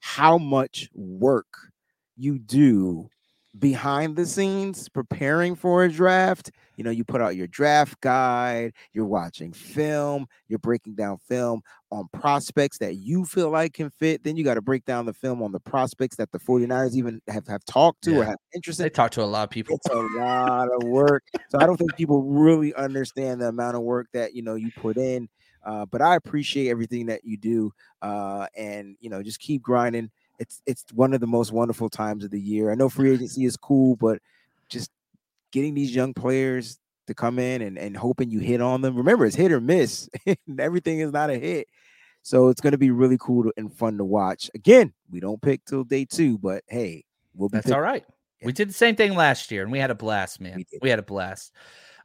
how 0.00 0.38
much 0.38 0.90
work 0.94 1.46
you 2.16 2.38
do 2.38 3.08
behind 3.58 4.16
the 4.16 4.26
scenes 4.26 4.88
preparing 4.88 5.54
for 5.54 5.84
a 5.84 5.90
draft. 5.90 6.50
You 6.76 6.82
know, 6.82 6.90
you 6.90 7.04
put 7.04 7.20
out 7.20 7.36
your 7.36 7.46
draft 7.46 8.00
guide, 8.00 8.72
you're 8.92 9.06
watching 9.06 9.52
film, 9.52 10.26
you're 10.48 10.58
breaking 10.58 10.96
down 10.96 11.18
film 11.18 11.62
on 11.92 12.08
prospects 12.12 12.78
that 12.78 12.96
you 12.96 13.24
feel 13.24 13.50
like 13.50 13.74
can 13.74 13.90
fit. 13.90 14.24
Then 14.24 14.36
you 14.36 14.42
got 14.42 14.54
to 14.54 14.62
break 14.62 14.84
down 14.84 15.06
the 15.06 15.12
film 15.12 15.40
on 15.42 15.52
the 15.52 15.60
prospects 15.60 16.16
that 16.16 16.32
the 16.32 16.40
49ers 16.40 16.96
even 16.96 17.20
have, 17.28 17.46
have 17.46 17.64
talked 17.64 18.02
to 18.04 18.18
or 18.18 18.24
have 18.24 18.36
interest 18.54 18.80
in 18.80 18.84
They 18.84 18.90
talk 18.90 19.12
to 19.12 19.22
a 19.22 19.24
lot 19.24 19.44
of 19.44 19.50
people. 19.50 19.76
it's 19.76 19.88
a 19.88 20.18
lot 20.18 20.68
of 20.72 20.88
work. 20.88 21.22
So 21.48 21.58
I 21.60 21.66
don't 21.66 21.76
think 21.76 21.94
people 21.94 22.22
really 22.22 22.74
understand 22.74 23.40
the 23.40 23.48
amount 23.48 23.76
of 23.76 23.82
work 23.82 24.08
that 24.12 24.34
you 24.34 24.42
know 24.42 24.56
you 24.56 24.72
put 24.76 24.96
in. 24.96 25.28
Uh, 25.64 25.86
but 25.86 26.02
I 26.02 26.16
appreciate 26.16 26.68
everything 26.68 27.06
that 27.06 27.24
you 27.24 27.38
do, 27.38 27.72
uh, 28.02 28.46
and 28.56 28.96
you 29.00 29.08
know 29.08 29.22
just 29.22 29.40
keep 29.40 29.62
grinding. 29.62 30.10
It's 30.38 30.62
it's 30.66 30.84
one 30.92 31.14
of 31.14 31.20
the 31.20 31.26
most 31.26 31.52
wonderful 31.52 31.88
times 31.88 32.24
of 32.24 32.30
the 32.30 32.40
year. 32.40 32.70
I 32.70 32.74
know 32.74 32.88
free 32.88 33.12
agency 33.12 33.44
is 33.44 33.56
cool, 33.56 33.96
but 33.96 34.18
just 34.68 34.90
getting 35.52 35.74
these 35.74 35.94
young 35.94 36.14
players 36.14 36.78
to 37.06 37.14
come 37.14 37.38
in 37.38 37.62
and, 37.62 37.78
and 37.78 37.96
hoping 37.96 38.30
you 38.30 38.40
hit 38.40 38.60
on 38.60 38.80
them. 38.80 38.96
Remember, 38.96 39.26
it's 39.26 39.36
hit 39.36 39.52
or 39.52 39.60
miss. 39.60 40.08
Everything 40.58 41.00
is 41.00 41.12
not 41.12 41.30
a 41.30 41.38
hit. 41.38 41.68
So 42.22 42.48
it's 42.48 42.60
going 42.60 42.72
to 42.72 42.78
be 42.78 42.90
really 42.90 43.18
cool 43.20 43.44
to, 43.44 43.52
and 43.56 43.72
fun 43.72 43.98
to 43.98 44.04
watch. 44.04 44.50
Again, 44.54 44.92
we 45.10 45.20
don't 45.20 45.42
pick 45.42 45.64
till 45.66 45.84
day 45.84 46.06
two, 46.06 46.38
but 46.38 46.64
hey, 46.68 47.04
we'll 47.34 47.50
be. 47.50 47.58
That's 47.58 47.70
all 47.70 47.82
right. 47.82 48.04
Yeah. 48.40 48.46
We 48.46 48.52
did 48.52 48.70
the 48.70 48.74
same 48.74 48.96
thing 48.96 49.14
last 49.14 49.50
year, 49.50 49.62
and 49.62 49.70
we 49.70 49.78
had 49.78 49.90
a 49.90 49.94
blast, 49.94 50.40
man. 50.40 50.56
We, 50.56 50.66
we 50.80 50.90
had 50.90 50.98
a 50.98 51.02
blast. 51.02 51.52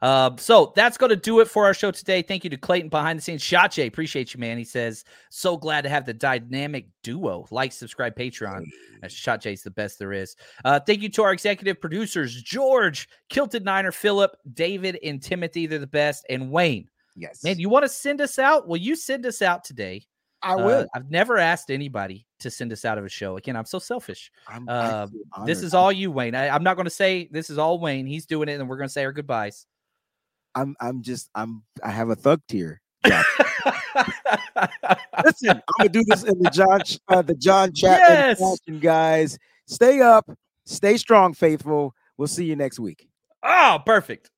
Uh, 0.02 0.30
so 0.36 0.72
that's 0.74 0.96
going 0.96 1.10
to 1.10 1.16
do 1.16 1.40
it 1.40 1.48
for 1.48 1.66
our 1.66 1.74
show 1.74 1.90
today. 1.90 2.22
Thank 2.22 2.44
you 2.44 2.50
to 2.50 2.56
Clayton 2.56 2.88
behind 2.88 3.18
the 3.18 3.22
scenes. 3.22 3.42
Shache, 3.42 3.86
appreciate 3.86 4.32
you, 4.32 4.40
man. 4.40 4.56
He 4.56 4.64
says, 4.64 5.04
so 5.28 5.56
glad 5.56 5.82
to 5.82 5.90
have 5.90 6.06
the 6.06 6.14
dynamic 6.14 6.86
duo. 7.02 7.46
Like, 7.50 7.72
subscribe, 7.72 8.16
Patreon. 8.16 8.64
Shache 9.08 9.46
is 9.46 9.62
the 9.62 9.70
best 9.70 9.98
there 9.98 10.12
is. 10.12 10.36
Uh, 10.64 10.80
thank 10.80 11.02
you 11.02 11.08
to 11.10 11.22
our 11.22 11.32
executive 11.32 11.80
producers, 11.80 12.42
George, 12.42 13.08
Kilted 13.28 13.64
Niner, 13.64 13.92
Philip, 13.92 14.34
David, 14.54 14.98
and 15.04 15.22
Timothy. 15.22 15.66
They're 15.66 15.78
the 15.78 15.86
best. 15.86 16.24
And 16.30 16.50
Wayne. 16.50 16.88
Yes. 17.16 17.44
Man, 17.44 17.58
you 17.58 17.68
want 17.68 17.84
to 17.84 17.88
send 17.88 18.20
us 18.20 18.38
out? 18.38 18.68
Will 18.68 18.78
you 18.78 18.96
send 18.96 19.26
us 19.26 19.42
out 19.42 19.64
today? 19.64 20.06
I 20.42 20.56
will. 20.56 20.80
Uh, 20.80 20.86
I've 20.94 21.10
never 21.10 21.36
asked 21.36 21.70
anybody 21.70 22.26
to 22.38 22.50
send 22.50 22.72
us 22.72 22.86
out 22.86 22.96
of 22.96 23.04
a 23.04 23.08
show. 23.08 23.36
Again, 23.36 23.56
I'm 23.56 23.66
so 23.66 23.78
selfish. 23.78 24.32
I'm, 24.48 24.66
uh, 24.68 25.06
this 25.44 25.62
is 25.62 25.74
all 25.74 25.92
you, 25.92 26.10
Wayne. 26.10 26.34
I, 26.34 26.46
am 26.46 26.62
not 26.62 26.76
going 26.76 26.86
to 26.86 26.90
say 26.90 27.28
this 27.30 27.50
is 27.50 27.58
all 27.58 27.78
Wayne. 27.78 28.06
He's 28.06 28.24
doing 28.24 28.48
it, 28.48 28.58
and 28.58 28.68
we're 28.68 28.78
going 28.78 28.88
to 28.88 28.92
say 28.92 29.04
our 29.04 29.12
goodbyes. 29.12 29.66
I'm 30.54 30.76
I'm 30.80 31.02
just 31.02 31.30
I'm 31.34 31.62
I 31.82 31.90
have 31.90 32.10
a 32.10 32.16
thug 32.16 32.40
tier. 32.48 32.80
Yeah. 33.06 33.22
Listen, 35.24 35.50
I'm 35.50 35.62
gonna 35.78 35.88
do 35.90 36.02
this 36.06 36.24
in 36.24 36.38
the 36.38 36.50
John 36.50 36.80
uh, 37.08 37.22
the 37.22 37.34
John 37.34 37.72
Chapman 37.72 38.36
yes. 38.38 38.80
guys. 38.80 39.38
Stay 39.66 40.00
up, 40.00 40.30
stay 40.66 40.96
strong, 40.96 41.34
faithful. 41.34 41.94
We'll 42.16 42.28
see 42.28 42.44
you 42.44 42.56
next 42.56 42.78
week. 42.78 43.08
Oh, 43.42 43.78
perfect. 43.84 44.30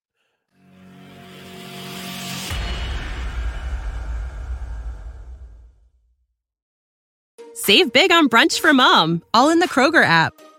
Save 7.55 7.93
big 7.93 8.11
on 8.11 8.29
brunch 8.29 8.61
for 8.61 8.73
mom, 8.73 9.23
all 9.35 9.51
in 9.51 9.59
the 9.59 9.69
Kroger 9.69 10.05
app. 10.05 10.35